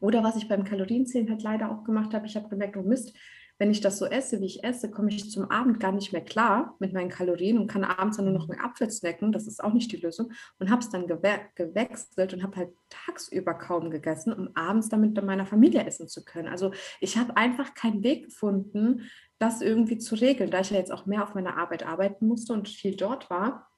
Oder 0.00 0.22
was 0.24 0.36
ich 0.36 0.48
beim 0.48 0.64
Kalorienzählen 0.64 1.30
halt 1.30 1.42
leider 1.42 1.70
auch 1.70 1.84
gemacht 1.84 2.12
habe, 2.12 2.26
ich 2.26 2.36
habe 2.36 2.48
gemerkt, 2.48 2.76
oh 2.76 2.82
Mist, 2.82 3.14
wenn 3.58 3.70
ich 3.70 3.80
das 3.80 3.98
so 3.98 4.06
esse, 4.06 4.40
wie 4.40 4.46
ich 4.46 4.64
esse, 4.64 4.90
komme 4.90 5.10
ich 5.10 5.30
zum 5.30 5.50
Abend 5.50 5.78
gar 5.78 5.92
nicht 5.92 6.12
mehr 6.12 6.24
klar 6.24 6.74
mit 6.80 6.92
meinen 6.92 7.08
Kalorien 7.08 7.58
und 7.58 7.68
kann 7.68 7.84
abends 7.84 8.16
dann 8.16 8.26
nur 8.26 8.34
noch 8.34 8.48
einen 8.48 8.60
Apfel 8.60 8.90
snacken. 8.90 9.32
Das 9.32 9.46
ist 9.46 9.62
auch 9.62 9.72
nicht 9.72 9.92
die 9.92 9.96
Lösung. 9.96 10.32
Und 10.58 10.70
habe 10.70 10.82
es 10.82 10.90
dann 10.90 11.06
gewe 11.06 11.40
gewechselt 11.54 12.34
und 12.34 12.42
habe 12.42 12.56
halt 12.56 12.70
tagsüber 12.88 13.54
kaum 13.54 13.90
gegessen, 13.90 14.32
um 14.32 14.50
abends 14.54 14.88
damit 14.88 15.14
mit 15.14 15.24
meiner 15.24 15.46
Familie 15.46 15.84
essen 15.84 16.08
zu 16.08 16.24
können. 16.24 16.48
Also 16.48 16.72
ich 17.00 17.16
habe 17.16 17.36
einfach 17.36 17.74
keinen 17.74 18.02
Weg 18.02 18.26
gefunden, 18.26 19.08
das 19.38 19.60
irgendwie 19.60 19.98
zu 19.98 20.14
regeln, 20.16 20.50
da 20.50 20.60
ich 20.60 20.70
ja 20.70 20.78
jetzt 20.78 20.92
auch 20.92 21.06
mehr 21.06 21.22
auf 21.22 21.34
meiner 21.34 21.56
Arbeit 21.56 21.86
arbeiten 21.86 22.26
musste 22.26 22.52
und 22.52 22.68
viel 22.68 22.96
dort 22.96 23.30
war 23.30 23.68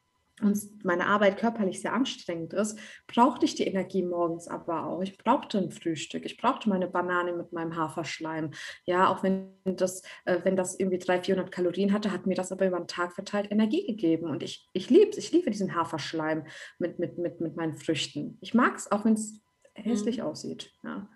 und 0.42 0.84
meine 0.84 1.06
Arbeit 1.06 1.38
körperlich 1.38 1.80
sehr 1.80 1.94
anstrengend 1.94 2.52
ist, 2.52 2.78
brauchte 3.06 3.46
ich 3.46 3.54
die 3.54 3.66
Energie 3.66 4.02
morgens 4.02 4.48
aber 4.48 4.84
auch. 4.84 5.00
Ich 5.00 5.16
brauchte 5.16 5.56
ein 5.56 5.70
Frühstück, 5.70 6.26
ich 6.26 6.36
brauchte 6.36 6.68
meine 6.68 6.88
Banane 6.88 7.32
mit 7.32 7.52
meinem 7.52 7.74
Haferschleim. 7.74 8.50
Ja, 8.84 9.08
auch 9.08 9.22
wenn 9.22 9.54
das, 9.64 10.02
äh, 10.26 10.40
wenn 10.44 10.56
das 10.56 10.78
irgendwie 10.78 10.98
300, 10.98 11.24
400 11.26 11.52
Kalorien 11.52 11.92
hatte, 11.92 12.12
hat 12.12 12.26
mir 12.26 12.34
das 12.34 12.52
aber 12.52 12.66
über 12.66 12.78
den 12.78 12.86
Tag 12.86 13.14
verteilt 13.14 13.50
Energie 13.50 13.86
gegeben. 13.86 14.28
Und 14.28 14.42
ich, 14.42 14.68
ich 14.74 14.90
liebe 14.90 15.10
es, 15.10 15.16
ich 15.16 15.32
liebe 15.32 15.50
diesen 15.50 15.74
Haferschleim 15.74 16.44
mit, 16.78 16.98
mit, 16.98 17.16
mit, 17.16 17.40
mit 17.40 17.56
meinen 17.56 17.76
Früchten. 17.76 18.36
Ich 18.42 18.52
mag 18.52 18.76
es, 18.76 18.92
auch 18.92 19.06
wenn 19.06 19.14
es 19.14 19.40
hässlich 19.72 20.18
mhm. 20.18 20.24
aussieht. 20.24 20.70
Ja. 20.82 21.08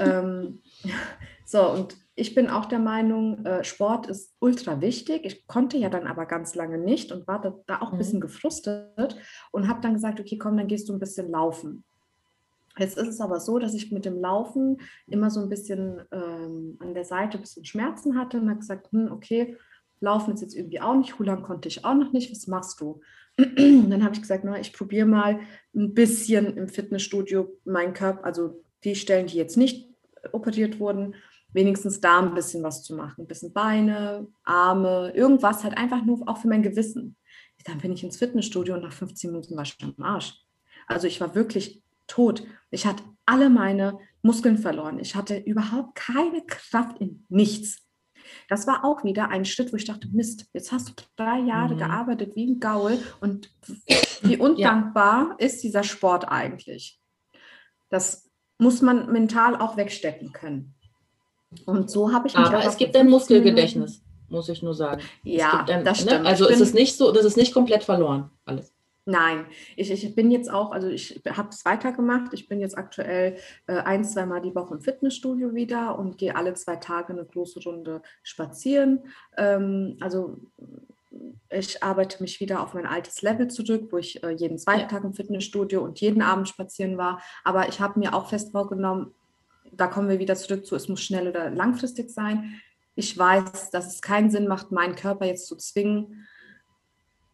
ähm, 0.00 0.62
so, 1.44 1.70
und 1.70 1.96
ich 2.18 2.34
bin 2.34 2.50
auch 2.50 2.66
der 2.66 2.80
Meinung, 2.80 3.44
äh, 3.46 3.62
Sport 3.62 4.08
ist 4.08 4.34
ultra 4.40 4.80
wichtig. 4.80 5.24
Ich 5.24 5.46
konnte 5.46 5.78
ja 5.78 5.88
dann 5.88 6.08
aber 6.08 6.26
ganz 6.26 6.56
lange 6.56 6.76
nicht 6.76 7.12
und 7.12 7.28
war 7.28 7.40
da, 7.40 7.80
auch 7.80 7.92
ein 7.92 7.98
bisschen 7.98 8.18
mhm. 8.18 8.22
gefrustet 8.22 9.16
und 9.52 9.68
habe 9.68 9.80
dann 9.80 9.94
gesagt, 9.94 10.18
okay, 10.18 10.36
komm, 10.36 10.56
dann 10.56 10.66
gehst 10.66 10.88
du 10.88 10.92
ein 10.92 10.98
bisschen 10.98 11.30
laufen. 11.30 11.84
Jetzt 12.76 12.98
ist 12.98 13.08
es 13.08 13.20
aber 13.20 13.38
so, 13.38 13.60
dass 13.60 13.72
ich 13.72 13.92
mit 13.92 14.04
dem 14.04 14.20
Laufen 14.20 14.80
immer 15.06 15.30
so 15.30 15.40
ein 15.40 15.48
bisschen 15.48 16.02
ähm, 16.10 16.76
an 16.80 16.92
der 16.92 17.04
Seite 17.04 17.38
ein 17.38 17.42
bisschen 17.42 17.64
Schmerzen 17.64 18.18
hatte 18.18 18.40
und 18.40 18.48
habe 18.48 18.60
gesagt, 18.60 18.90
hm, 18.90 19.12
okay, 19.12 19.56
Laufen 20.00 20.34
ist 20.34 20.40
jetzt 20.40 20.56
irgendwie 20.56 20.80
auch 20.80 20.96
nicht, 20.96 21.18
Hulan 21.20 21.42
konnte 21.42 21.68
ich 21.68 21.84
auch 21.84 21.94
noch 21.94 22.12
nicht, 22.12 22.32
was 22.32 22.48
machst 22.48 22.80
du? 22.80 23.00
dann 23.36 24.02
habe 24.02 24.14
ich 24.14 24.22
gesagt, 24.22 24.42
na, 24.44 24.58
ich 24.58 24.72
probiere 24.72 25.06
mal 25.06 25.38
ein 25.74 25.94
bisschen 25.94 26.56
im 26.56 26.68
Fitnessstudio 26.68 27.48
meinen 27.64 27.94
Körper, 27.94 28.24
also 28.24 28.64
die 28.82 28.96
Stellen, 28.96 29.28
die 29.28 29.36
jetzt 29.36 29.56
nicht 29.56 29.88
operiert 30.32 30.80
wurden, 30.80 31.14
wenigstens 31.52 32.00
da 32.00 32.18
ein 32.18 32.34
bisschen 32.34 32.62
was 32.62 32.82
zu 32.82 32.94
machen. 32.94 33.22
Ein 33.22 33.26
bisschen 33.26 33.52
Beine, 33.52 34.26
Arme, 34.44 35.12
irgendwas 35.14 35.64
halt 35.64 35.76
einfach 35.76 36.04
nur 36.04 36.28
auch 36.28 36.38
für 36.38 36.48
mein 36.48 36.62
Gewissen. 36.62 37.16
Dann 37.64 37.78
bin 37.78 37.92
ich 37.92 38.04
ins 38.04 38.16
Fitnessstudio 38.16 38.74
und 38.74 38.82
nach 38.82 38.92
15 38.92 39.30
Minuten 39.30 39.56
war 39.56 39.64
ich 39.64 39.76
am 39.82 39.94
Arsch. 40.02 40.34
Also 40.86 41.06
ich 41.06 41.20
war 41.20 41.34
wirklich 41.34 41.82
tot. 42.06 42.44
Ich 42.70 42.86
hatte 42.86 43.02
alle 43.26 43.50
meine 43.50 43.98
Muskeln 44.22 44.58
verloren. 44.58 44.98
Ich 44.98 45.14
hatte 45.14 45.36
überhaupt 45.36 45.94
keine 45.94 46.44
Kraft 46.46 46.98
in 46.98 47.24
nichts. 47.28 47.82
Das 48.48 48.66
war 48.66 48.84
auch 48.84 49.04
wieder 49.04 49.28
ein 49.28 49.44
Schritt, 49.44 49.72
wo 49.72 49.76
ich 49.76 49.84
dachte, 49.84 50.08
Mist, 50.08 50.46
jetzt 50.52 50.72
hast 50.72 50.88
du 50.88 50.92
drei 51.16 51.40
Jahre 51.40 51.74
mhm. 51.74 51.78
gearbeitet 51.78 52.36
wie 52.36 52.46
ein 52.46 52.60
Gaul 52.60 52.98
und 53.20 53.50
wie 54.22 54.36
undankbar 54.36 55.36
ja. 55.38 55.46
ist 55.46 55.62
dieser 55.62 55.82
Sport 55.82 56.28
eigentlich. 56.28 57.00
Das 57.90 58.30
muss 58.58 58.82
man 58.82 59.12
mental 59.12 59.56
auch 59.56 59.76
wegstecken 59.76 60.32
können. 60.32 60.74
Und 61.64 61.90
so 61.90 62.12
habe 62.12 62.28
ich 62.28 62.36
mich 62.36 62.46
Aber 62.46 62.64
es 62.64 62.76
gibt 62.76 62.96
ein 62.96 63.08
Muskelgedächtnis, 63.08 64.02
muss 64.28 64.48
ich 64.48 64.62
nur 64.62 64.74
sagen. 64.74 65.02
Ja, 65.22 65.64
ein, 65.68 65.84
das 65.84 66.04
ne? 66.04 66.10
stimmt. 66.10 66.22
Ne? 66.24 66.28
Also 66.28 66.48
ist 66.48 66.60
es 66.60 66.74
nicht 66.74 66.96
so, 66.96 67.12
das 67.12 67.24
ist 67.24 67.36
nicht 67.36 67.54
komplett 67.54 67.84
verloren, 67.84 68.30
alles. 68.44 68.74
Nein, 69.10 69.46
ich, 69.74 69.90
ich 69.90 70.14
bin 70.14 70.30
jetzt 70.30 70.52
auch, 70.52 70.70
also 70.70 70.88
ich 70.88 71.22
habe 71.30 71.48
es 71.48 71.64
weitergemacht. 71.64 72.34
Ich 72.34 72.46
bin 72.46 72.60
jetzt 72.60 72.76
aktuell 72.76 73.38
äh, 73.66 73.78
ein, 73.78 74.04
zweimal 74.04 74.42
die 74.42 74.54
Woche 74.54 74.74
im 74.74 74.82
Fitnessstudio 74.82 75.54
wieder 75.54 75.98
und 75.98 76.18
gehe 76.18 76.36
alle 76.36 76.52
zwei 76.52 76.76
Tage 76.76 77.14
eine 77.14 77.24
große 77.24 77.62
Runde 77.62 78.02
spazieren. 78.22 79.04
Ähm, 79.38 79.96
also 80.00 80.36
ich 81.48 81.82
arbeite 81.82 82.22
mich 82.22 82.38
wieder 82.40 82.62
auf 82.62 82.74
mein 82.74 82.84
altes 82.84 83.22
Level 83.22 83.48
zurück, 83.48 83.88
wo 83.90 83.96
ich 83.96 84.22
äh, 84.22 84.32
jeden 84.32 84.58
zweiten 84.58 84.80
ja. 84.80 84.88
Tag 84.88 85.04
im 85.04 85.14
Fitnessstudio 85.14 85.82
und 85.82 86.02
jeden 86.02 86.20
Abend 86.20 86.46
spazieren 86.46 86.98
war. 86.98 87.22
Aber 87.44 87.66
ich 87.66 87.80
habe 87.80 87.98
mir 87.98 88.12
auch 88.12 88.28
fest 88.28 88.52
vorgenommen, 88.52 89.14
da 89.72 89.86
kommen 89.86 90.08
wir 90.08 90.18
wieder 90.18 90.36
zurück 90.36 90.66
zu, 90.66 90.76
es 90.76 90.88
muss 90.88 91.02
schnell 91.02 91.28
oder 91.28 91.50
langfristig 91.50 92.10
sein. 92.10 92.60
Ich 92.94 93.16
weiß, 93.16 93.70
dass 93.70 93.94
es 93.94 94.02
keinen 94.02 94.30
Sinn 94.30 94.48
macht, 94.48 94.72
meinen 94.72 94.96
Körper 94.96 95.26
jetzt 95.26 95.46
zu 95.46 95.56
zwingen, 95.56 96.26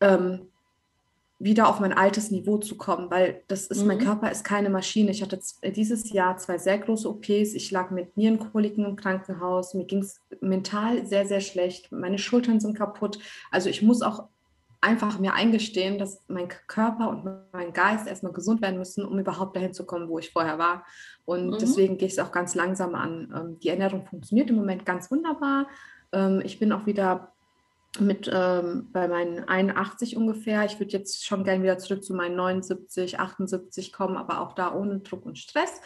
ähm, 0.01 0.49
wieder 1.39 1.69
auf 1.69 1.81
mein 1.81 1.93
altes 1.93 2.31
Niveau 2.31 2.59
zu 2.59 2.77
kommen, 2.77 3.11
weil 3.11 3.43
das 3.49 3.67
ist, 3.67 3.83
mhm. 3.83 3.89
mein 3.89 3.99
Körper 3.99 4.31
ist 4.31 4.45
keine 4.45 4.71
Maschine. 4.71 5.11
Ich 5.11 5.23
hatte 5.23 5.39
dieses 5.77 6.11
Jahr 6.13 6.37
zwei 6.37 6.59
sehr 6.59 6.79
große 6.79 7.09
OPs. 7.09 7.55
Ich 7.55 7.71
lag 7.71 7.91
mit 7.91 8.17
Nierenkoliken 8.17 8.85
im 8.85 8.97
Krankenhaus. 8.97 9.75
Mir 9.75 9.85
ging 9.85 9.99
es 10.01 10.21
mental 10.41 11.07
sehr, 11.07 11.27
sehr 11.27 11.41
schlecht. 11.41 11.91
Meine 11.93 12.19
Schultern 12.19 12.61
sind 12.61 12.77
kaputt. 12.77 13.19
Also 13.51 13.69
ich 13.69 13.83
muss 13.83 14.01
auch 14.03 14.29
einfach 14.85 15.19
mir 15.19 15.33
eingestehen, 15.33 15.99
dass 15.99 16.23
mein 16.29 16.49
Körper 16.49 17.09
und 17.09 17.25
mein 17.53 17.73
Geist 17.73 18.07
erstmal 18.07 18.33
gesund 18.33 18.61
werden 18.61 18.79
müssen, 18.79 19.05
um 19.05 19.19
überhaupt 19.19 19.57
dahin 19.57 19.73
zu 19.73 19.87
kommen, 19.87 20.09
wo 20.09 20.19
ich 20.19 20.31
vorher 20.31 20.59
war. 20.59 20.85
Und 21.25 21.51
mhm. 21.51 21.59
deswegen 21.59 21.97
gehe 21.97 22.07
ich 22.07 22.13
es 22.15 22.19
auch 22.19 22.33
ganz 22.33 22.55
langsam 22.55 22.95
an. 22.95 23.33
Ähm, 23.35 23.59
die 23.61 23.71
Ernährung 23.71 24.07
funktioniert 24.07 24.51
im 24.51 24.57
Moment 24.57 24.85
ganz 24.85 25.11
wunderbar. 25.11 25.69
Ähm, 26.13 26.43
ich 26.45 26.59
bin 26.59 26.71
auch 26.71 26.85
wieder 26.85 27.33
mit 27.99 28.31
ähm, 28.33 28.91
bei 28.93 29.09
meinen 29.09 29.49
81 29.49 30.17
ungefähr. 30.17 30.65
Ich 30.65 30.79
würde 30.79 30.93
jetzt 30.93 31.25
schon 31.25 31.45
gerne 31.45 31.63
wieder 31.63 31.79
zurück 31.79 32.05
zu 32.05 32.13
meinen 32.13 32.37
79, 32.37 33.19
78 33.19 33.93
kommen, 33.93 34.17
aber 34.17 34.41
auch 34.41 34.55
da 34.55 34.75
ohne 34.75 34.99
Druck 35.01 35.25
und 35.25 35.39
Stress. 35.39 35.81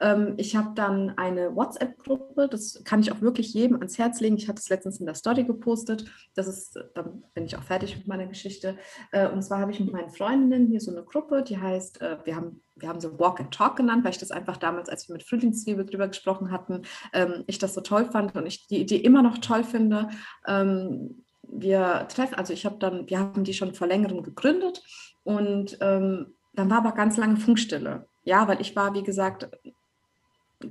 Ähm, 0.00 0.34
ich 0.36 0.56
habe 0.56 0.72
dann 0.74 1.16
eine 1.16 1.54
WhatsApp-Gruppe, 1.54 2.48
das 2.48 2.82
kann 2.84 3.00
ich 3.00 3.12
auch 3.12 3.20
wirklich 3.20 3.52
jedem 3.54 3.76
ans 3.76 3.98
Herz 3.98 4.20
legen. 4.20 4.36
Ich 4.36 4.48
hatte 4.48 4.60
es 4.60 4.68
letztens 4.68 5.00
in 5.00 5.06
der 5.06 5.14
Story 5.14 5.44
gepostet. 5.44 6.04
Das 6.34 6.46
ist, 6.46 6.78
dann 6.94 7.24
bin 7.34 7.44
ich 7.44 7.56
auch 7.56 7.62
fertig 7.62 7.96
mit 7.96 8.06
meiner 8.06 8.26
Geschichte. 8.26 8.76
Äh, 9.12 9.28
und 9.28 9.42
zwar 9.42 9.60
habe 9.60 9.72
ich 9.72 9.80
mit 9.80 9.92
meinen 9.92 10.10
Freundinnen 10.10 10.68
hier 10.68 10.80
so 10.80 10.90
eine 10.90 11.02
Gruppe, 11.02 11.42
die 11.42 11.58
heißt, 11.58 12.00
äh, 12.00 12.18
wir 12.24 12.36
haben 12.36 12.62
wir 12.78 12.90
haben 12.90 13.00
so 13.00 13.18
Walk 13.18 13.40
and 13.40 13.54
Talk 13.54 13.76
genannt, 13.76 14.04
weil 14.04 14.10
ich 14.10 14.18
das 14.18 14.30
einfach 14.30 14.58
damals, 14.58 14.88
als 14.90 15.08
wir 15.08 15.14
mit 15.14 15.22
Frühlingszwiebel 15.22 15.86
drüber 15.86 16.08
gesprochen 16.08 16.50
hatten, 16.50 16.82
ähm, 17.14 17.42
ich 17.46 17.58
das 17.58 17.72
so 17.72 17.80
toll 17.80 18.04
fand 18.04 18.36
und 18.36 18.46
ich 18.46 18.66
die 18.66 18.80
Idee 18.80 18.98
immer 18.98 19.22
noch 19.22 19.38
toll 19.38 19.64
finde. 19.64 20.10
Ähm, 20.46 21.24
wir 21.42 22.06
treffen, 22.08 22.34
also 22.34 22.52
ich 22.52 22.66
habe 22.66 22.76
dann, 22.78 23.08
wir 23.08 23.18
haben 23.18 23.44
die 23.44 23.54
schon 23.54 23.74
vor 23.74 23.86
längerem 23.86 24.22
gegründet 24.22 24.82
und 25.22 25.78
ähm, 25.80 26.34
dann 26.54 26.70
war 26.70 26.78
aber 26.78 26.92
ganz 26.92 27.16
lange 27.16 27.36
Funkstille. 27.36 28.06
Ja, 28.24 28.48
weil 28.48 28.60
ich 28.60 28.74
war, 28.74 28.94
wie 28.94 29.02
gesagt, 29.02 29.48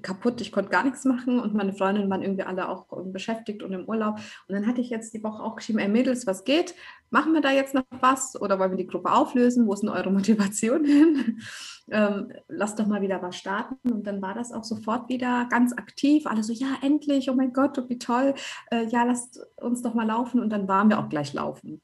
kaputt, 0.01 0.41
ich 0.41 0.51
konnte 0.51 0.71
gar 0.71 0.83
nichts 0.83 1.05
machen 1.05 1.39
und 1.39 1.53
meine 1.53 1.73
Freundinnen 1.73 2.09
waren 2.09 2.21
irgendwie 2.21 2.43
alle 2.43 2.69
auch 2.69 2.85
beschäftigt 3.05 3.63
und 3.63 3.71
im 3.73 3.85
Urlaub. 3.85 4.15
Und 4.47 4.55
dann 4.55 4.67
hatte 4.67 4.81
ich 4.81 4.89
jetzt 4.89 5.13
die 5.13 5.23
Woche 5.23 5.43
auch 5.43 5.55
geschrieben, 5.55 5.79
ey 5.79 5.87
Mädels, 5.87 6.25
was 6.25 6.43
geht? 6.43 6.75
Machen 7.11 7.33
wir 7.33 7.41
da 7.41 7.51
jetzt 7.51 7.73
noch 7.73 7.83
was 8.01 8.39
oder 8.39 8.59
wollen 8.59 8.71
wir 8.71 8.77
die 8.77 8.87
Gruppe 8.87 9.11
auflösen? 9.11 9.67
Wo 9.67 9.73
ist 9.73 9.81
denn 9.81 9.89
eure 9.89 10.11
Motivation 10.11 10.83
hin? 10.85 11.39
ähm, 11.91 12.31
lasst 12.47 12.79
doch 12.79 12.87
mal 12.87 13.01
wieder 13.01 13.21
was 13.21 13.35
starten. 13.35 13.91
Und 13.91 14.07
dann 14.07 14.21
war 14.21 14.33
das 14.33 14.51
auch 14.51 14.63
sofort 14.63 15.09
wieder 15.09 15.47
ganz 15.49 15.73
aktiv. 15.73 16.25
Alle 16.25 16.43
so, 16.43 16.51
ja, 16.51 16.67
endlich, 16.81 17.29
oh 17.29 17.35
mein 17.35 17.53
Gott, 17.53 17.81
wie 17.87 17.99
toll. 17.99 18.33
Äh, 18.71 18.87
ja, 18.87 19.03
lasst 19.03 19.39
uns 19.57 19.81
doch 19.81 19.93
mal 19.93 20.07
laufen. 20.07 20.41
Und 20.41 20.49
dann 20.49 20.67
waren 20.67 20.89
wir 20.89 20.99
auch 20.99 21.09
gleich 21.09 21.33
laufen 21.33 21.81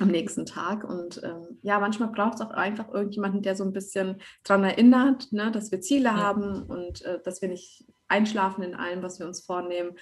am 0.00 0.08
nächsten 0.08 0.46
Tag. 0.46 0.84
Und 0.84 1.22
ähm, 1.22 1.58
ja, 1.62 1.78
manchmal 1.78 2.10
braucht 2.10 2.34
es 2.34 2.40
auch 2.40 2.50
einfach 2.50 2.88
irgendjemanden, 2.92 3.42
der 3.42 3.56
so 3.56 3.64
ein 3.64 3.72
bisschen 3.72 4.20
daran 4.44 4.64
erinnert, 4.64 5.32
ne, 5.32 5.50
dass 5.50 5.70
wir 5.70 5.80
Ziele 5.80 6.04
ja. 6.04 6.16
haben 6.16 6.62
und 6.64 7.02
äh, 7.02 7.20
dass 7.22 7.42
wir 7.42 7.48
nicht 7.48 7.84
einschlafen 8.08 8.62
in 8.62 8.74
allem, 8.74 9.02
was 9.02 9.18
wir 9.18 9.26
uns 9.26 9.44
vornehmen. 9.44 9.96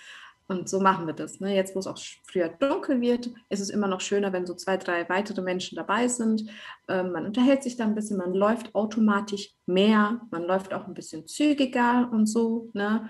Und 0.51 0.69
so 0.69 0.81
machen 0.81 1.07
wir 1.07 1.15
das. 1.15 1.39
Ne? 1.39 1.55
Jetzt, 1.55 1.77
wo 1.77 1.79
es 1.79 1.87
auch 1.87 1.99
früher 2.25 2.49
dunkel 2.49 3.01
wird, 3.01 3.31
ist 3.51 3.61
es 3.61 3.71
immer 3.71 3.87
noch 3.87 4.01
schöner, 4.01 4.33
wenn 4.33 4.47
so 4.47 4.55
zwei, 4.55 4.77
drei 4.77 5.09
weitere 5.09 5.43
Menschen 5.43 5.77
dabei 5.77 6.09
sind. 6.09 6.51
Ähm, 6.89 7.13
man 7.13 7.25
unterhält 7.25 7.63
sich 7.63 7.77
da 7.77 7.85
ein 7.85 7.95
bisschen, 7.95 8.17
man 8.17 8.35
läuft 8.35 8.75
automatisch 8.75 9.55
mehr, 9.67 10.21
man 10.33 10.43
läuft 10.43 10.75
auch 10.75 10.89
ein 10.89 10.95
bisschen 10.95 11.29
zügiger 11.29 12.11
und 12.13 12.27
so. 12.27 12.69
Ne? 12.73 13.09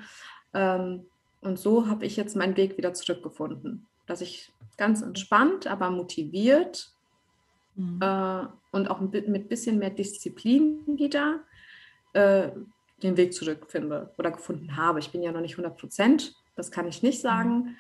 Ähm, 0.53 1.07
und 1.41 1.59
so 1.59 1.87
habe 1.87 2.05
ich 2.05 2.17
jetzt 2.17 2.37
meinen 2.37 2.59
Weg 2.59 2.77
wieder 2.77 2.93
zurückgefunden, 2.93 3.87
dass 4.07 4.21
ich 4.21 4.53
ganz 4.81 5.03
entspannt, 5.03 5.67
aber 5.67 5.91
motiviert 5.91 6.91
mhm. 7.75 8.01
äh, 8.01 8.47
und 8.73 8.91
auch 8.91 8.99
mit 9.01 9.29
ein 9.29 9.47
bisschen 9.47 9.79
mehr 9.79 9.91
Disziplin 9.91 10.81
wieder 10.87 11.41
äh, 12.15 12.49
den 13.03 13.19
Weg 13.19 13.35
zurückfinde 13.35 14.11
oder 14.17 14.31
gefunden 14.31 14.79
habe. 14.79 14.99
Ich 14.99 15.13
bin 15.13 15.23
ja 15.23 15.33
noch 15.33 15.43
nicht 15.43 15.53
100 15.53 15.77
Prozent, 15.79 16.35
das 16.57 16.71
kann 16.71 16.89
ich 16.89 17.03
nicht 17.03 17.21
sagen, 17.21 17.53
mhm. 17.53 17.77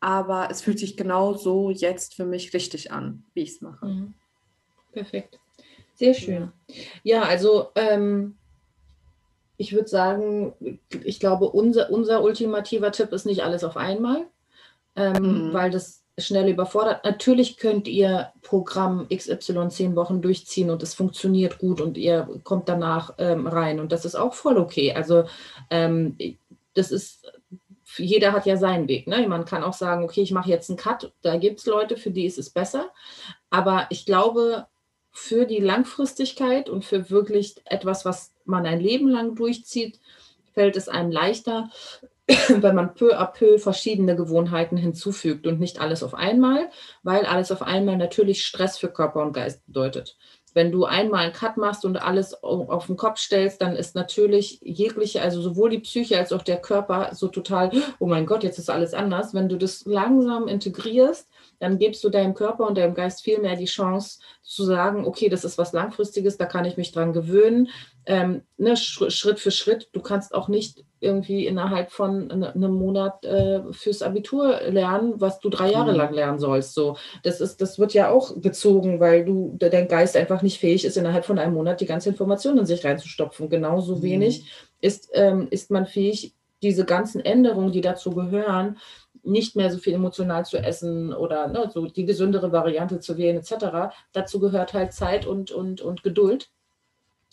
aber 0.00 0.48
es 0.50 0.60
fühlt 0.60 0.78
sich 0.78 0.98
genau 0.98 1.32
so 1.32 1.70
jetzt 1.70 2.14
für 2.14 2.26
mich 2.26 2.52
richtig 2.52 2.92
an, 2.92 3.24
wie 3.32 3.42
ich 3.42 3.52
es 3.52 3.60
mache. 3.62 3.86
Mhm. 3.86 4.14
Perfekt. 4.92 5.40
Sehr 5.94 6.12
schön. 6.12 6.52
Ja, 6.68 6.76
ja 7.04 7.22
also 7.22 7.70
ähm, 7.74 8.36
ich 9.56 9.72
würde 9.72 9.88
sagen, 9.88 10.78
ich 10.90 11.20
glaube, 11.20 11.48
unser, 11.48 11.90
unser 11.90 12.22
ultimativer 12.22 12.92
Tipp 12.92 13.12
ist 13.12 13.24
nicht 13.24 13.44
alles 13.44 13.64
auf 13.64 13.78
einmal, 13.78 14.26
ähm, 14.94 15.48
mhm. 15.48 15.52
weil 15.54 15.70
das 15.70 16.03
schnell 16.18 16.48
überfordert. 16.48 17.04
Natürlich 17.04 17.56
könnt 17.56 17.88
ihr 17.88 18.32
Programm 18.42 19.08
XY 19.08 19.68
zehn 19.68 19.96
Wochen 19.96 20.22
durchziehen 20.22 20.70
und 20.70 20.82
es 20.82 20.94
funktioniert 20.94 21.58
gut 21.58 21.80
und 21.80 21.96
ihr 21.96 22.28
kommt 22.44 22.68
danach 22.68 23.14
ähm, 23.18 23.46
rein 23.46 23.80
und 23.80 23.90
das 23.90 24.04
ist 24.04 24.14
auch 24.14 24.34
voll 24.34 24.58
okay. 24.58 24.92
Also 24.92 25.24
ähm, 25.70 26.16
das 26.74 26.90
ist, 26.90 27.32
jeder 27.96 28.32
hat 28.32 28.46
ja 28.46 28.56
seinen 28.56 28.88
Weg. 28.88 29.06
Ne? 29.06 29.26
Man 29.28 29.44
kann 29.44 29.64
auch 29.64 29.72
sagen, 29.72 30.04
okay, 30.04 30.22
ich 30.22 30.32
mache 30.32 30.50
jetzt 30.50 30.70
einen 30.70 30.78
Cut. 30.78 31.12
Da 31.22 31.36
gibt 31.36 31.60
es 31.60 31.66
Leute, 31.66 31.96
für 31.96 32.10
die 32.10 32.26
ist 32.26 32.38
es 32.38 32.50
besser. 32.50 32.90
Aber 33.50 33.86
ich 33.90 34.06
glaube, 34.06 34.66
für 35.10 35.46
die 35.46 35.60
Langfristigkeit 35.60 36.68
und 36.68 36.84
für 36.84 37.10
wirklich 37.10 37.56
etwas, 37.66 38.04
was 38.04 38.32
man 38.44 38.66
ein 38.66 38.80
Leben 38.80 39.08
lang 39.08 39.36
durchzieht, 39.36 40.00
fällt 40.52 40.76
es 40.76 40.88
einem 40.88 41.10
leichter, 41.10 41.70
wenn 42.48 42.74
man 42.74 42.94
peu 42.94 43.18
à 43.18 43.26
peu 43.26 43.58
verschiedene 43.58 44.16
Gewohnheiten 44.16 44.76
hinzufügt 44.76 45.46
und 45.46 45.60
nicht 45.60 45.80
alles 45.80 46.02
auf 46.02 46.14
einmal, 46.14 46.70
weil 47.02 47.26
alles 47.26 47.52
auf 47.52 47.62
einmal 47.62 47.96
natürlich 47.96 48.44
Stress 48.44 48.78
für 48.78 48.88
Körper 48.88 49.22
und 49.22 49.32
Geist 49.32 49.64
bedeutet. 49.66 50.16
Wenn 50.54 50.70
du 50.70 50.84
einmal 50.84 51.24
einen 51.24 51.32
Cut 51.32 51.56
machst 51.56 51.84
und 51.84 51.96
alles 51.96 52.32
auf 52.42 52.86
den 52.86 52.96
Kopf 52.96 53.18
stellst, 53.18 53.60
dann 53.60 53.74
ist 53.74 53.96
natürlich 53.96 54.60
jegliche, 54.62 55.20
also 55.20 55.42
sowohl 55.42 55.68
die 55.68 55.80
Psyche 55.80 56.16
als 56.16 56.32
auch 56.32 56.42
der 56.42 56.58
Körper 56.58 57.10
so 57.12 57.26
total, 57.26 57.72
oh 57.98 58.06
mein 58.06 58.24
Gott, 58.24 58.44
jetzt 58.44 58.60
ist 58.60 58.70
alles 58.70 58.94
anders. 58.94 59.34
Wenn 59.34 59.48
du 59.48 59.56
das 59.56 59.84
langsam 59.84 60.46
integrierst, 60.46 61.28
dann 61.58 61.78
gibst 61.78 62.04
du 62.04 62.08
deinem 62.08 62.34
Körper 62.34 62.68
und 62.68 62.78
deinem 62.78 62.94
Geist 62.94 63.22
viel 63.22 63.40
mehr 63.40 63.56
die 63.56 63.64
Chance 63.64 64.20
zu 64.42 64.64
sagen, 64.64 65.04
okay, 65.06 65.28
das 65.28 65.44
ist 65.44 65.58
was 65.58 65.72
Langfristiges, 65.72 66.36
da 66.36 66.46
kann 66.46 66.64
ich 66.64 66.76
mich 66.76 66.92
dran 66.92 67.12
gewöhnen. 67.12 67.68
Ähm, 68.06 68.42
ne, 68.56 68.76
Schritt 68.76 69.40
für 69.40 69.50
Schritt. 69.50 69.88
Du 69.92 70.02
kannst 70.02 70.34
auch 70.34 70.48
nicht 70.48 70.84
irgendwie 71.04 71.46
innerhalb 71.46 71.92
von 71.92 72.30
einem 72.30 72.72
Monat 72.72 73.24
äh, 73.24 73.60
fürs 73.72 74.02
Abitur 74.02 74.60
lernen, 74.68 75.14
was 75.18 75.38
du 75.38 75.50
drei 75.50 75.70
Jahre 75.70 75.92
mhm. 75.92 75.98
lang 75.98 76.14
lernen 76.14 76.38
sollst. 76.38 76.74
So, 76.74 76.96
das 77.22 77.40
ist, 77.40 77.60
das 77.60 77.78
wird 77.78 77.94
ja 77.94 78.10
auch 78.10 78.40
gezogen, 78.40 78.98
weil 78.98 79.24
du 79.24 79.56
dein 79.58 79.86
Geist 79.86 80.16
einfach 80.16 80.42
nicht 80.42 80.58
fähig 80.58 80.84
ist, 80.84 80.96
innerhalb 80.96 81.24
von 81.24 81.38
einem 81.38 81.54
Monat 81.54 81.80
die 81.80 81.86
ganze 81.86 82.08
Information 82.08 82.58
in 82.58 82.66
sich 82.66 82.84
reinzustopfen. 82.84 83.48
Genauso 83.48 83.96
mhm. 83.96 84.02
wenig 84.02 84.50
ist, 84.80 85.10
ähm, 85.12 85.48
ist 85.50 85.70
man 85.70 85.86
fähig, 85.86 86.34
diese 86.62 86.86
ganzen 86.86 87.20
Änderungen, 87.20 87.72
die 87.72 87.82
dazu 87.82 88.10
gehören, 88.10 88.78
nicht 89.22 89.56
mehr 89.56 89.70
so 89.70 89.78
viel 89.78 89.94
emotional 89.94 90.44
zu 90.44 90.58
essen 90.58 91.12
oder 91.12 91.48
ne, 91.48 91.70
so 91.72 91.86
die 91.86 92.04
gesündere 92.04 92.52
Variante 92.52 93.00
zu 93.00 93.16
wählen, 93.16 93.36
etc. 93.36 93.94
Dazu 94.12 94.40
gehört 94.40 94.74
halt 94.74 94.92
Zeit 94.92 95.26
und, 95.26 95.50
und, 95.50 95.80
und 95.80 96.02
Geduld. 96.02 96.50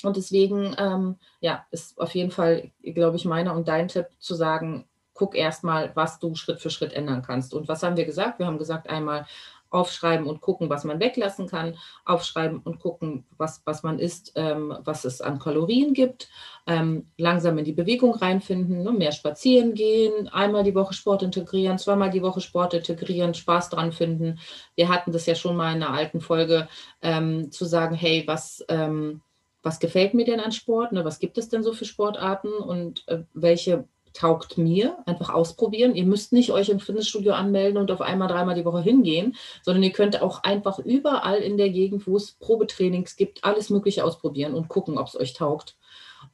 Und 0.05 0.17
deswegen, 0.17 0.75
ähm, 0.77 1.17
ja, 1.39 1.65
ist 1.71 1.99
auf 1.99 2.13
jeden 2.15 2.31
Fall, 2.31 2.71
glaube 2.83 3.17
ich, 3.17 3.25
meiner 3.25 3.55
und 3.55 3.67
dein 3.67 3.87
Tipp 3.87 4.07
zu 4.19 4.35
sagen, 4.35 4.87
guck 5.13 5.35
erstmal, 5.35 5.91
was 5.95 6.19
du 6.19 6.35
Schritt 6.35 6.59
für 6.59 6.69
Schritt 6.69 6.93
ändern 6.93 7.21
kannst. 7.21 7.53
Und 7.53 7.67
was 7.67 7.83
haben 7.83 7.97
wir 7.97 8.05
gesagt? 8.05 8.39
Wir 8.39 8.47
haben 8.47 8.57
gesagt, 8.57 8.89
einmal 8.89 9.25
aufschreiben 9.71 10.27
und 10.27 10.41
gucken, 10.41 10.69
was 10.69 10.83
man 10.83 10.99
weglassen 10.99 11.47
kann, 11.47 11.77
aufschreiben 12.05 12.59
und 12.59 12.79
gucken, 12.79 13.25
was, 13.37 13.61
was 13.65 13.83
man 13.83 13.99
isst, 13.99 14.33
ähm, 14.35 14.77
was 14.83 15.05
es 15.05 15.21
an 15.21 15.39
Kalorien 15.39 15.93
gibt, 15.93 16.29
ähm, 16.67 17.09
langsam 17.17 17.57
in 17.57 17.65
die 17.65 17.71
Bewegung 17.71 18.13
reinfinden, 18.13 18.83
ne, 18.83 18.91
mehr 18.91 19.13
spazieren 19.13 19.73
gehen, 19.73 20.27
einmal 20.27 20.63
die 20.63 20.75
Woche 20.75 20.93
Sport 20.93 21.23
integrieren, 21.23 21.77
zweimal 21.77 22.11
die 22.11 22.21
Woche 22.21 22.41
Sport 22.41 22.73
integrieren, 22.73 23.33
Spaß 23.33 23.69
dran 23.69 23.93
finden. 23.93 24.39
Wir 24.75 24.89
hatten 24.89 25.13
das 25.13 25.25
ja 25.25 25.35
schon 25.35 25.55
mal 25.55 25.73
in 25.73 25.81
einer 25.81 25.93
alten 25.93 26.19
Folge, 26.19 26.67
ähm, 27.01 27.51
zu 27.51 27.65
sagen, 27.65 27.95
hey, 27.95 28.23
was, 28.27 28.63
ähm, 28.67 29.21
was 29.63 29.79
gefällt 29.79 30.13
mir 30.13 30.25
denn 30.25 30.39
an 30.39 30.51
Sport? 30.51 30.91
Ne, 30.91 31.05
was 31.05 31.19
gibt 31.19 31.37
es 31.37 31.49
denn 31.49 31.63
so 31.63 31.73
für 31.73 31.85
Sportarten 31.85 32.49
und 32.49 33.07
äh, 33.07 33.23
welche 33.33 33.85
taugt 34.13 34.57
mir, 34.57 34.97
einfach 35.05 35.29
ausprobieren. 35.29 35.95
Ihr 35.95 36.05
müsst 36.05 36.33
nicht 36.33 36.51
euch 36.51 36.69
im 36.69 36.79
Fitnessstudio 36.79 37.33
anmelden 37.33 37.77
und 37.77 37.91
auf 37.91 38.01
einmal 38.01 38.27
dreimal 38.27 38.55
die 38.55 38.65
Woche 38.65 38.81
hingehen, 38.81 39.35
sondern 39.63 39.83
ihr 39.83 39.91
könnt 39.91 40.21
auch 40.21 40.43
einfach 40.43 40.79
überall 40.79 41.37
in 41.37 41.57
der 41.57 41.69
Gegend, 41.69 42.07
wo 42.07 42.17
es 42.17 42.33
Probetrainings 42.33 43.15
gibt, 43.15 43.43
alles 43.43 43.69
Mögliche 43.69 44.03
ausprobieren 44.03 44.53
und 44.53 44.67
gucken, 44.67 44.97
ob 44.97 45.07
es 45.07 45.19
euch 45.19 45.33
taugt. 45.33 45.77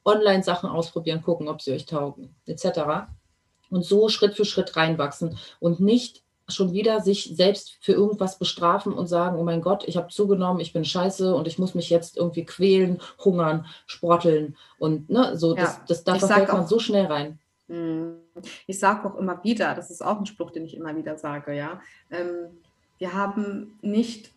Online-Sachen 0.04 0.68
ausprobieren, 0.68 1.22
gucken, 1.22 1.48
ob 1.48 1.62
sie 1.62 1.72
euch 1.72 1.86
taugen, 1.86 2.34
etc. 2.46 3.08
Und 3.70 3.84
so 3.84 4.08
Schritt 4.08 4.34
für 4.34 4.44
Schritt 4.44 4.76
reinwachsen 4.76 5.38
und 5.60 5.80
nicht 5.80 6.22
schon 6.48 6.72
wieder 6.72 7.00
sich 7.00 7.32
selbst 7.34 7.76
für 7.80 7.92
irgendwas 7.92 8.38
bestrafen 8.38 8.92
und 8.92 9.06
sagen, 9.06 9.38
oh 9.38 9.44
mein 9.44 9.60
Gott, 9.60 9.84
ich 9.86 9.96
habe 9.96 10.08
zugenommen, 10.08 10.60
ich 10.60 10.72
bin 10.72 10.84
scheiße 10.84 11.34
und 11.34 11.46
ich 11.46 11.58
muss 11.58 11.74
mich 11.74 11.90
jetzt 11.90 12.16
irgendwie 12.16 12.44
quälen, 12.44 13.00
hungern, 13.22 13.66
sporteln 13.86 14.56
und 14.78 15.10
ne, 15.10 15.36
so, 15.36 15.54
ja. 15.54 15.62
das, 15.62 15.84
das, 15.84 16.04
da 16.04 16.14
verfällt 16.14 16.52
man 16.52 16.66
so 16.66 16.78
schnell 16.78 17.06
rein. 17.06 17.38
Mhm. 17.68 18.16
Ich 18.66 18.78
sage 18.78 19.08
auch 19.08 19.16
immer 19.16 19.42
wieder, 19.44 19.74
das 19.74 19.90
ist 19.90 20.02
auch 20.02 20.18
ein 20.18 20.26
Spruch, 20.26 20.50
den 20.50 20.64
ich 20.64 20.76
immer 20.76 20.96
wieder 20.96 21.18
sage, 21.18 21.54
ja. 21.54 21.80
Ähm, 22.10 22.58
wir 22.98 23.12
haben 23.12 23.78
nicht 23.82 24.30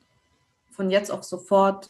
von 0.70 0.90
jetzt 0.90 1.12
auf 1.12 1.24
sofort 1.24 1.90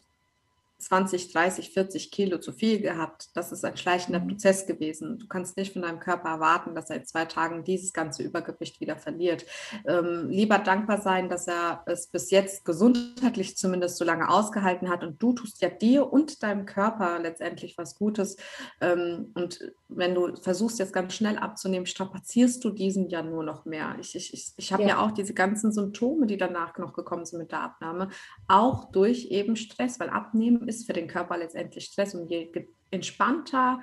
20, 0.82 1.32
30, 1.32 1.72
40 1.72 2.12
Kilo 2.12 2.40
zu 2.40 2.52
viel 2.52 2.82
gehabt. 2.82 3.30
Das 3.36 3.52
ist 3.52 3.64
ein 3.64 3.78
schleichender 3.78 4.20
mhm. 4.20 4.30
Prozess 4.30 4.66
gewesen. 4.66 5.20
Du 5.20 5.28
kannst 5.28 5.58
nicht 5.58 5.74
von 5.74 5.82
deinem 5.82 6.00
Körper 6.00 6.30
erwarten, 6.30 6.76
dass 6.76 6.90
er 6.90 6.98
in 6.98 7.06
zwei 7.06 7.26
Tagen 7.26 7.64
dieses 7.64 7.94
ganze 7.94 8.24
Übergewicht 8.24 8.82
wieder 8.82 8.98
verliert. 8.98 9.46
Ähm, 9.86 10.30
lieber 10.30 10.58
dankbar 10.58 11.02
sein, 11.02 11.30
dass 11.30 11.48
er 11.48 11.84
es 11.86 12.08
bis 12.08 12.32
jetzt 12.32 12.66
gesundheitlich 12.66 13.58
zumindest 13.58 13.98
so 13.98 14.06
lange 14.06 14.30
ausgehalten 14.30 14.90
hat 14.90 15.04
und 15.04 15.22
du 15.22 15.34
tust 15.34 15.62
ja 15.62 15.70
dir 15.70 16.12
und 16.12 16.44
deinem 16.44 16.66
Körper 16.66 17.20
letztendlich 17.20 17.78
was 17.78 17.96
Gutes. 17.96 18.38
Ähm, 18.80 19.32
und 19.36 19.72
wenn 19.94 20.16
du 20.16 20.36
versuchst 20.38 20.80
jetzt 20.80 20.94
ganz 20.94 21.14
schnell 21.14 21.38
abzunehmen, 21.38 21.86
strapazierst 21.86 22.64
du 22.64 22.70
diesen 22.70 23.10
ja 23.10 23.22
nur 23.22 23.44
noch 23.44 23.66
mehr. 23.66 23.96
Ich, 24.00 24.16
ich, 24.16 24.34
ich, 24.34 24.54
ich 24.56 24.74
habe 24.74 24.84
ja. 24.84 24.90
ja 24.90 25.00
auch 25.00 25.12
diese 25.12 25.34
ganzen 25.34 25.72
Symptome, 25.72 26.28
die 26.28 26.38
danach 26.38 26.78
noch 26.78 26.94
gekommen 26.94 27.26
sind 27.26 27.40
mit 27.40 27.52
der 27.52 27.62
Abnahme, 27.62 28.10
auch 28.48 28.92
durch 28.92 29.28
eben 29.28 29.56
Stress, 29.56 30.00
weil 30.00 30.10
Abnehmen 30.10 30.68
ist 30.68 30.86
für 30.86 30.94
den 30.94 31.08
Körper 31.08 31.38
letztendlich 31.38 31.86
Stress 31.86 32.16
und 32.16 32.30
je 32.30 32.52
entspannter 32.90 33.80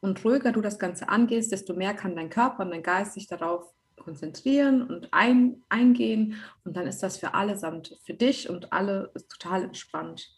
und 0.00 0.24
ruhiger 0.24 0.52
du 0.52 0.60
das 0.60 0.78
Ganze 0.78 1.08
angehst, 1.08 1.52
desto 1.52 1.74
mehr 1.74 1.94
kann 1.94 2.16
dein 2.16 2.30
Körper 2.30 2.64
und 2.64 2.70
dein 2.70 2.82
Geist 2.82 3.14
sich 3.14 3.26
darauf 3.26 3.72
konzentrieren 3.96 4.82
und 4.82 5.08
ein, 5.12 5.62
eingehen 5.68 6.36
und 6.64 6.76
dann 6.76 6.86
ist 6.86 7.02
das 7.02 7.16
für 7.16 7.34
allesamt, 7.34 7.96
für 8.04 8.14
dich 8.14 8.50
und 8.50 8.72
alle 8.72 9.12
total 9.28 9.64
entspannt, 9.64 10.28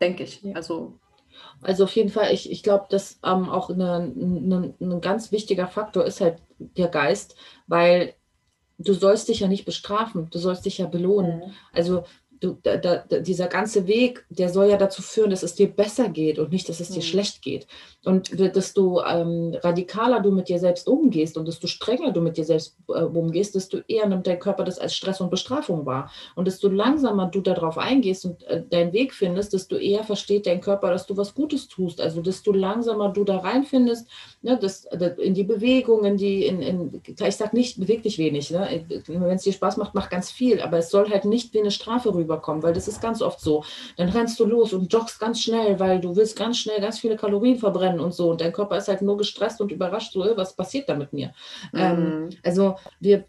denke 0.00 0.22
ich. 0.22 0.44
Also 0.54 1.00
also 1.62 1.84
auf 1.84 1.94
jeden 1.96 2.10
Fall, 2.10 2.32
ich, 2.32 2.50
ich 2.50 2.62
glaube, 2.62 2.86
dass 2.90 3.18
ähm, 3.24 3.48
auch 3.48 3.70
ein 3.70 5.00
ganz 5.00 5.32
wichtiger 5.32 5.66
Faktor 5.66 6.04
ist 6.04 6.20
halt 6.20 6.38
der 6.58 6.88
Geist, 6.88 7.36
weil 7.66 8.14
du 8.78 8.92
sollst 8.92 9.28
dich 9.28 9.40
ja 9.40 9.48
nicht 9.48 9.64
bestrafen, 9.64 10.28
du 10.30 10.38
sollst 10.38 10.66
dich 10.66 10.78
ja 10.78 10.86
belohnen. 10.86 11.38
Mhm. 11.38 11.52
Also 11.72 12.04
du, 12.40 12.58
da, 12.62 12.76
da, 12.76 12.96
dieser 13.20 13.48
ganze 13.48 13.86
Weg, 13.86 14.24
der 14.28 14.48
soll 14.48 14.68
ja 14.68 14.76
dazu 14.76 15.02
führen, 15.02 15.30
dass 15.30 15.42
es 15.42 15.54
dir 15.54 15.68
besser 15.68 16.08
geht 16.08 16.38
und 16.38 16.52
nicht, 16.52 16.68
dass 16.68 16.80
es 16.80 16.88
dir 16.88 16.96
mhm. 16.96 17.02
schlecht 17.02 17.42
geht. 17.42 17.66
Und 18.04 18.38
desto 18.38 19.02
ähm, 19.04 19.56
radikaler 19.62 20.20
du 20.20 20.30
mit 20.30 20.48
dir 20.48 20.58
selbst 20.58 20.86
umgehst 20.86 21.36
und 21.36 21.48
desto 21.48 21.66
strenger 21.66 22.12
du 22.12 22.20
mit 22.20 22.36
dir 22.36 22.44
selbst 22.44 22.76
äh, 22.88 23.02
umgehst, 23.02 23.54
desto 23.54 23.78
eher 23.88 24.06
nimmt 24.06 24.26
dein 24.26 24.38
Körper 24.38 24.64
das 24.64 24.78
als 24.78 24.94
Stress 24.94 25.20
und 25.20 25.30
Bestrafung 25.30 25.86
wahr. 25.86 26.10
Und 26.34 26.46
desto 26.46 26.68
langsamer 26.68 27.26
du 27.26 27.40
darauf 27.40 27.78
eingehst 27.78 28.24
und 28.24 28.44
äh, 28.44 28.62
deinen 28.68 28.92
Weg 28.92 29.12
findest, 29.12 29.52
desto 29.52 29.76
eher 29.76 30.04
versteht 30.04 30.46
dein 30.46 30.60
Körper, 30.60 30.90
dass 30.90 31.06
du 31.06 31.16
was 31.16 31.34
Gutes 31.34 31.68
tust. 31.68 32.00
Also 32.00 32.20
desto 32.20 32.52
langsamer 32.52 33.08
du 33.12 33.24
da 33.24 33.38
reinfindest, 33.38 34.06
ne, 34.42 34.58
das, 34.60 34.86
das, 34.92 35.18
in 35.18 35.34
die 35.34 35.44
Bewegung, 35.44 36.04
in 36.04 36.16
die, 36.16 36.46
in, 36.46 36.62
in, 36.62 37.02
ich 37.04 37.36
sage 37.36 37.56
nicht, 37.56 37.80
beweg 37.80 38.02
dich 38.02 38.18
wenig. 38.18 38.50
Ne? 38.50 38.84
Wenn 39.06 39.36
es 39.36 39.42
dir 39.42 39.52
Spaß 39.52 39.76
macht, 39.78 39.94
mach 39.94 40.10
ganz 40.10 40.30
viel, 40.30 40.60
aber 40.60 40.78
es 40.78 40.90
soll 40.90 41.10
halt 41.10 41.24
nicht 41.24 41.54
wie 41.54 41.60
eine 41.60 41.70
Strafe 41.70 42.14
rüber 42.14 42.25
rüberkommen, 42.26 42.62
weil 42.62 42.74
das 42.74 42.88
ist 42.88 43.00
ganz 43.00 43.22
oft 43.22 43.40
so. 43.40 43.64
Dann 43.96 44.08
rennst 44.08 44.38
du 44.40 44.44
los 44.44 44.72
und 44.72 44.92
joggst 44.92 45.20
ganz 45.20 45.40
schnell, 45.40 45.78
weil 45.78 46.00
du 46.00 46.16
willst 46.16 46.36
ganz 46.36 46.58
schnell 46.58 46.80
ganz 46.80 46.98
viele 46.98 47.16
Kalorien 47.16 47.58
verbrennen 47.58 48.00
und 48.00 48.14
so. 48.14 48.30
Und 48.30 48.40
dein 48.40 48.52
Körper 48.52 48.76
ist 48.76 48.88
halt 48.88 49.02
nur 49.02 49.16
gestresst 49.16 49.60
und 49.60 49.72
überrascht, 49.72 50.12
so, 50.12 50.20
was 50.36 50.54
passiert 50.54 50.88
da 50.88 50.94
mit 50.94 51.12
mir? 51.12 51.32
Mhm. 51.72 51.78
Ähm, 51.78 52.30
also 52.44 52.76
wir, 53.00 53.24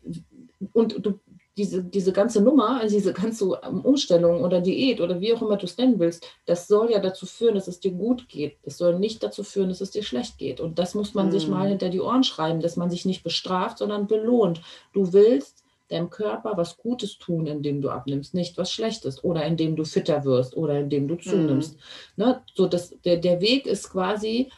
und 0.74 1.06
du, 1.06 1.20
diese, 1.58 1.84
diese 1.84 2.14
ganze 2.14 2.42
Nummer, 2.42 2.80
also 2.80 2.96
diese 2.96 3.14
ganze 3.14 3.46
Umstellung 3.48 4.44
oder 4.44 4.62
Diät 4.62 5.02
oder 5.02 5.20
wie 5.20 5.34
auch 5.34 5.42
immer 5.42 5.58
du 5.58 5.66
es 5.66 5.78
nennen 5.78 6.00
willst, 6.00 6.26
das 6.46 6.68
soll 6.68 6.92
ja 6.92 7.00
dazu 7.00 7.26
führen, 7.26 7.56
dass 7.56 7.68
es 7.68 7.80
dir 7.80 7.92
gut 7.92 8.30
geht. 8.30 8.58
Es 8.62 8.78
soll 8.78 9.00
nicht 9.00 9.24
dazu 9.24 9.44
führen, 9.44 9.70
dass 9.70 9.82
es 9.82 9.92
dir 9.92 10.04
schlecht 10.04 10.38
geht. 10.38 10.60
Und 10.60 10.78
das 10.78 10.94
muss 10.94 11.16
man 11.16 11.30
mm. 11.30 11.32
sich 11.32 11.48
mal 11.48 11.68
hinter 11.68 11.90
die 11.90 12.00
Ohren 12.00 12.24
schreiben, 12.24 12.62
dass 12.62 12.78
man 12.78 12.92
sich 12.92 13.06
nicht 13.06 13.24
bestraft, 13.24 13.80
sondern 13.80 14.06
belohnt. 14.06 14.62
Du 14.94 15.14
willst 15.14 15.64
deinem 15.90 16.10
Körper 16.10 16.58
was 16.58 16.78
Gutes 16.78 17.18
tun, 17.18 17.48
indem 17.48 17.82
du 17.82 17.90
abnimmst, 17.90 18.34
nicht 18.34 18.58
was 18.58 18.72
Schlechtes 18.72 19.24
oder 19.24 19.46
indem 19.46 19.76
du 19.76 19.86
fitter 19.86 20.26
wirst 20.26 20.56
oder 20.58 20.80
indem 20.80 21.08
du 21.08 21.16
zunimmst. 21.16 21.78
Mhm. 22.18 22.24
Ne? 22.24 22.42
So 22.54 22.68
dass 22.68 22.94
der, 23.06 23.18
der 23.18 23.42
Weg 23.42 23.66
ist 23.66 23.90
quasi 23.90 24.50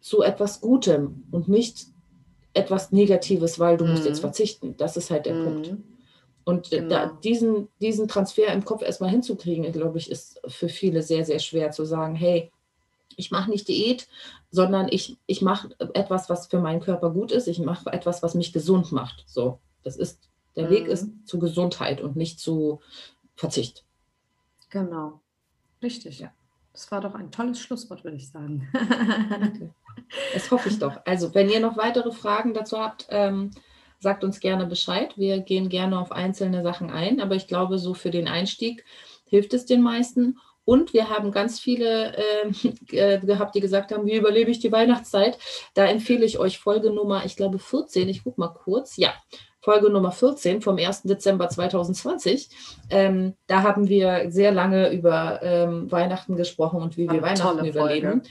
zu 0.00 0.22
etwas 0.22 0.60
Gutem 0.60 1.24
und 1.30 1.48
nicht 1.48 1.86
etwas 2.54 2.92
Negatives, 2.92 3.58
weil 3.58 3.76
du 3.76 3.84
mhm. 3.84 3.92
musst 3.92 4.04
jetzt 4.04 4.18
mhm. 4.18 4.22
verzichten. 4.22 4.74
Das 4.76 4.96
ist 4.96 5.10
halt 5.10 5.26
der 5.26 5.34
mhm. 5.34 5.44
Punkt. 5.44 5.74
Und 6.44 6.70
genau. 6.70 6.88
da, 6.88 7.18
diesen, 7.24 7.68
diesen 7.80 8.06
Transfer 8.06 8.52
im 8.52 8.64
Kopf 8.64 8.82
erstmal 8.82 9.10
hinzukriegen, 9.10 9.70
glaube 9.72 9.98
ich, 9.98 10.10
ist 10.10 10.40
für 10.46 10.68
viele 10.68 11.02
sehr, 11.02 11.24
sehr 11.24 11.40
schwer 11.40 11.72
zu 11.72 11.84
sagen, 11.84 12.14
hey, 12.14 12.52
ich 13.16 13.30
mache 13.30 13.50
nicht 13.50 13.66
Diät, 13.66 14.06
sondern 14.50 14.86
ich, 14.90 15.16
ich 15.26 15.42
mache 15.42 15.70
etwas, 15.94 16.28
was 16.30 16.46
für 16.46 16.60
meinen 16.60 16.80
Körper 16.80 17.10
gut 17.10 17.32
ist. 17.32 17.48
Ich 17.48 17.58
mache 17.58 17.92
etwas, 17.92 18.22
was 18.22 18.34
mich 18.34 18.52
gesund 18.52 18.92
macht. 18.92 19.24
So. 19.26 19.58
Das 19.86 19.96
ist, 19.96 20.28
der 20.56 20.66
mhm. 20.66 20.70
Weg 20.70 20.86
ist 20.88 21.08
zu 21.26 21.38
Gesundheit 21.38 22.00
und 22.00 22.16
nicht 22.16 22.40
zu 22.40 22.80
Verzicht. 23.36 23.84
Genau. 24.68 25.20
Richtig. 25.82 26.18
Ja. 26.18 26.32
Das 26.72 26.90
war 26.90 27.00
doch 27.00 27.14
ein 27.14 27.30
tolles 27.30 27.60
Schlusswort, 27.60 28.04
würde 28.04 28.16
ich 28.16 28.28
sagen. 28.28 28.68
Das 30.34 30.50
hoffe 30.50 30.68
ich 30.68 30.78
doch. 30.78 31.00
Also, 31.06 31.34
wenn 31.34 31.48
ihr 31.48 31.58
noch 31.58 31.78
weitere 31.78 32.12
Fragen 32.12 32.52
dazu 32.52 32.78
habt, 32.78 33.06
ähm, 33.08 33.50
sagt 33.98 34.24
uns 34.24 34.40
gerne 34.40 34.66
Bescheid. 34.66 35.16
Wir 35.16 35.40
gehen 35.40 35.70
gerne 35.70 35.98
auf 35.98 36.12
einzelne 36.12 36.62
Sachen 36.62 36.90
ein, 36.90 37.18
aber 37.18 37.34
ich 37.34 37.46
glaube, 37.46 37.78
so 37.78 37.94
für 37.94 38.10
den 38.10 38.28
Einstieg 38.28 38.84
hilft 39.24 39.54
es 39.54 39.64
den 39.64 39.80
meisten. 39.82 40.38
Und 40.66 40.92
wir 40.92 41.08
haben 41.08 41.32
ganz 41.32 41.58
viele 41.58 42.14
ähm, 42.16 42.54
äh, 42.90 43.18
gehabt, 43.20 43.54
die 43.54 43.60
gesagt 43.60 43.90
haben, 43.90 44.06
wie 44.06 44.16
überlebe 44.16 44.50
ich 44.50 44.58
die 44.58 44.70
Weihnachtszeit? 44.70 45.38
Da 45.72 45.86
empfehle 45.86 46.26
ich 46.26 46.38
euch 46.38 46.58
Folge 46.58 46.90
Nummer, 46.90 47.24
ich 47.24 47.36
glaube 47.36 47.58
14, 47.58 48.08
ich 48.08 48.22
gucke 48.22 48.40
mal 48.40 48.48
kurz. 48.48 48.96
Ja, 48.96 49.14
Folge 49.66 49.90
Nummer 49.90 50.12
14 50.12 50.62
vom 50.62 50.78
1. 50.78 51.02
Dezember 51.02 51.48
2020. 51.48 52.50
Ähm, 52.88 53.34
da 53.48 53.64
haben 53.64 53.88
wir 53.88 54.30
sehr 54.30 54.52
lange 54.52 54.92
über 54.92 55.40
ähm, 55.42 55.90
Weihnachten 55.90 56.36
gesprochen 56.36 56.80
und 56.80 56.96
wie 56.96 57.10
wir 57.10 57.20
Weihnachten 57.20 57.64
überleben. 57.66 58.22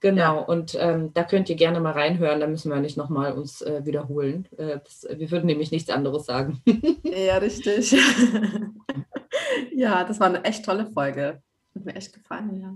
Genau, 0.00 0.34
ja. 0.34 0.40
und 0.40 0.76
ähm, 0.80 1.14
da 1.14 1.22
könnt 1.22 1.48
ihr 1.48 1.54
gerne 1.54 1.78
mal 1.78 1.92
reinhören, 1.92 2.40
da 2.40 2.48
müssen 2.48 2.72
wir 2.72 2.80
nicht 2.80 2.96
nochmal 2.96 3.34
uns 3.34 3.62
äh, 3.62 3.86
wiederholen. 3.86 4.48
Äh, 4.58 4.80
das, 4.82 5.06
wir 5.08 5.30
würden 5.30 5.46
nämlich 5.46 5.70
nichts 5.70 5.90
anderes 5.90 6.26
sagen. 6.26 6.60
ja, 7.04 7.36
richtig. 7.36 7.92
ja, 9.72 10.02
das 10.02 10.18
war 10.18 10.26
eine 10.26 10.44
echt 10.44 10.64
tolle 10.64 10.86
Folge. 10.86 11.40
Hat 11.76 11.84
mir 11.84 11.94
echt 11.94 12.12
gefallen, 12.12 12.60
ja. 12.60 12.74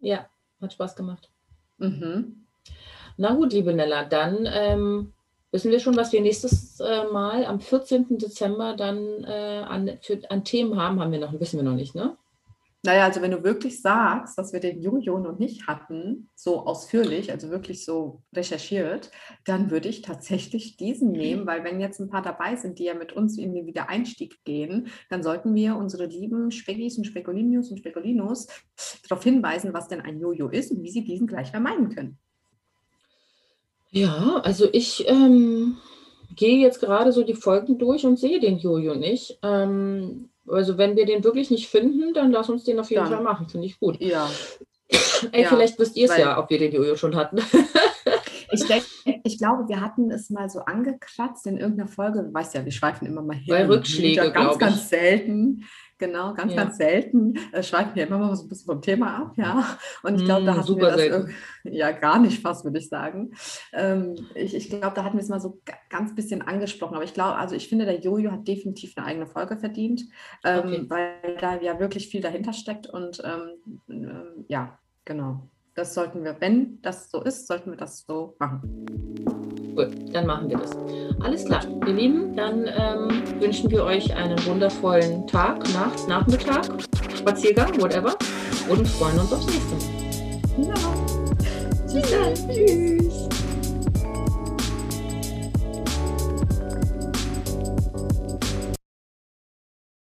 Ja, 0.00 0.26
hat 0.62 0.72
Spaß 0.72 0.96
gemacht. 0.96 1.28
Mhm. 1.76 2.46
Na 3.18 3.34
gut, 3.34 3.52
liebe 3.52 3.74
Nella, 3.74 4.04
dann 4.04 4.48
ähm, 4.50 5.12
wissen 5.54 5.70
wir 5.70 5.78
schon, 5.78 5.96
was 5.96 6.12
wir 6.12 6.20
nächstes 6.20 6.80
äh, 6.80 7.04
Mal 7.12 7.46
am 7.46 7.60
14. 7.60 8.18
Dezember 8.18 8.74
dann 8.76 9.22
äh, 9.22 9.62
an, 9.64 9.98
für, 10.02 10.20
an 10.28 10.44
Themen 10.44 10.76
haben. 10.76 11.00
Haben 11.00 11.12
wir 11.12 11.20
noch, 11.20 11.38
wissen 11.38 11.58
wir 11.58 11.64
noch 11.64 11.76
nicht, 11.76 11.94
ne? 11.94 12.16
Naja, 12.82 13.04
also 13.04 13.22
wenn 13.22 13.30
du 13.30 13.42
wirklich 13.42 13.80
sagst, 13.80 14.36
dass 14.36 14.52
wir 14.52 14.60
den 14.60 14.82
Jojo 14.82 15.18
noch 15.18 15.38
nicht 15.38 15.66
hatten, 15.66 16.28
so 16.34 16.66
ausführlich, 16.66 17.32
also 17.32 17.48
wirklich 17.48 17.82
so 17.82 18.22
recherchiert, 18.36 19.10
dann 19.46 19.70
würde 19.70 19.88
ich 19.88 20.02
tatsächlich 20.02 20.76
diesen 20.76 21.12
nehmen, 21.12 21.46
weil 21.46 21.64
wenn 21.64 21.80
jetzt 21.80 21.98
ein 21.98 22.10
paar 22.10 22.20
dabei 22.20 22.56
sind, 22.56 22.78
die 22.78 22.84
ja 22.84 22.92
mit 22.92 23.14
uns 23.14 23.38
in 23.38 23.54
den 23.54 23.64
Wiedereinstieg 23.64 24.44
gehen, 24.44 24.88
dann 25.08 25.22
sollten 25.22 25.54
wir 25.54 25.76
unsere 25.76 26.04
lieben 26.04 26.50
Speckis 26.50 26.98
und 26.98 27.04
Spekulinius 27.04 27.70
und 27.70 27.78
Spekulinos 27.78 28.48
darauf 29.08 29.24
hinweisen, 29.24 29.72
was 29.72 29.88
denn 29.88 30.02
ein 30.02 30.20
Jojo 30.20 30.48
ist 30.48 30.70
und 30.70 30.82
wie 30.82 30.90
sie 30.90 31.04
diesen 31.04 31.26
gleich 31.26 31.52
vermeiden 31.52 31.88
können. 31.88 32.18
Ja, 33.94 34.40
also 34.42 34.68
ich 34.72 35.08
ähm, 35.08 35.76
gehe 36.34 36.58
jetzt 36.58 36.80
gerade 36.80 37.12
so 37.12 37.22
die 37.22 37.34
Folgen 37.34 37.78
durch 37.78 38.04
und 38.04 38.18
sehe 38.18 38.40
den 38.40 38.58
Jojo 38.58 38.96
nicht. 38.96 39.38
Ähm, 39.42 40.30
also 40.48 40.76
wenn 40.78 40.96
wir 40.96 41.06
den 41.06 41.22
wirklich 41.22 41.50
nicht 41.50 41.68
finden, 41.68 42.12
dann 42.12 42.32
lass 42.32 42.50
uns 42.50 42.64
den 42.64 42.80
auf 42.80 42.90
jeden 42.90 43.04
dann. 43.04 43.12
Fall 43.12 43.22
machen. 43.22 43.48
Finde 43.48 43.68
ich 43.68 43.78
gut. 43.78 44.00
Ja. 44.00 44.28
Ey, 45.30 45.42
ja, 45.42 45.48
vielleicht 45.48 45.78
wisst 45.78 45.96
ihr 45.96 46.10
es 46.10 46.16
ja, 46.16 46.38
ob 46.38 46.50
wir 46.50 46.58
den 46.58 46.72
Jojo 46.72 46.96
schon 46.96 47.14
hatten. 47.14 47.38
ich, 48.50 48.66
denke, 48.66 48.86
ich 49.22 49.38
glaube, 49.38 49.68
wir 49.68 49.80
hatten 49.80 50.10
es 50.10 50.28
mal 50.28 50.50
so 50.50 50.58
angekratzt 50.60 51.46
in 51.46 51.56
irgendeiner 51.56 51.88
Folge. 51.88 52.24
Du 52.24 52.34
weißt 52.34 52.54
ja, 52.54 52.64
wir 52.64 52.72
schweifen 52.72 53.06
immer 53.06 53.22
mal 53.22 53.36
hin. 53.36 53.46
Bei 53.48 53.66
Rückschläge, 53.66 54.32
Ganz, 54.32 54.58
ganz 54.58 54.88
selten. 54.88 55.64
Genau, 55.98 56.34
ganz, 56.34 56.52
ja. 56.52 56.64
ganz 56.64 56.76
selten 56.76 57.34
äh, 57.52 57.62
schweifen 57.62 57.94
wir 57.94 58.06
immer 58.06 58.18
mal 58.18 58.34
so 58.34 58.44
ein 58.44 58.48
bisschen 58.48 58.66
vom 58.66 58.82
Thema 58.82 59.16
ab, 59.16 59.32
ja. 59.36 59.78
Und 60.02 60.16
ich 60.16 60.24
glaube, 60.24 60.44
da 60.44 60.54
mm, 60.54 60.58
hatten 60.58 60.76
wir 60.76 60.90
das 60.90 61.30
ja 61.62 61.92
gar 61.92 62.18
nicht 62.18 62.42
fast, 62.42 62.64
würde 62.64 62.78
ich 62.78 62.88
sagen. 62.88 63.32
Ähm, 63.72 64.16
ich 64.34 64.54
ich 64.54 64.68
glaube, 64.68 64.94
da 64.94 65.04
hatten 65.04 65.16
wir 65.16 65.22
es 65.22 65.28
mal 65.28 65.40
so 65.40 65.60
ganz 65.90 66.14
bisschen 66.14 66.42
angesprochen. 66.42 66.94
Aber 66.94 67.04
ich 67.04 67.14
glaube, 67.14 67.36
also 67.36 67.54
ich 67.54 67.68
finde, 67.68 67.84
der 67.84 68.00
Jojo 68.00 68.32
hat 68.32 68.48
definitiv 68.48 68.94
eine 68.96 69.06
eigene 69.06 69.26
Folge 69.26 69.56
verdient, 69.56 70.04
ähm, 70.44 70.58
okay. 70.58 70.84
weil 70.88 71.36
da 71.40 71.60
ja 71.60 71.78
wirklich 71.78 72.08
viel 72.08 72.20
dahinter 72.20 72.52
steckt. 72.52 72.86
Und 72.86 73.22
ähm, 73.24 73.78
ähm, 73.88 74.44
ja, 74.48 74.78
genau. 75.04 75.48
Das 75.74 75.94
sollten 75.94 76.24
wir, 76.24 76.40
wenn 76.40 76.80
das 76.82 77.10
so 77.10 77.22
ist, 77.22 77.46
sollten 77.46 77.70
wir 77.70 77.76
das 77.76 78.04
so 78.06 78.36
machen. 78.38 79.63
Gut, 79.74 79.88
dann 80.12 80.26
machen 80.26 80.48
wir 80.48 80.58
das. 80.58 80.70
Alles 81.20 81.44
klar, 81.44 81.62
ihr 81.86 81.92
Lieben, 81.92 82.36
dann 82.36 82.66
ähm, 82.66 83.22
wünschen 83.40 83.70
wir 83.70 83.84
euch 83.84 84.14
einen 84.14 84.44
wundervollen 84.46 85.26
Tag, 85.26 85.64
Nacht, 85.72 86.06
Nachmittag, 86.08 86.66
Spaziergang, 87.16 87.80
whatever 87.80 88.14
und 88.68 88.86
freuen 88.86 89.18
uns 89.18 89.32
aufs 89.32 89.46
nächste 89.46 89.74
Mal. 89.74 90.68
Ja. 90.68 90.74
Tschüss. 91.88 92.46
Tschüss. 92.46 93.03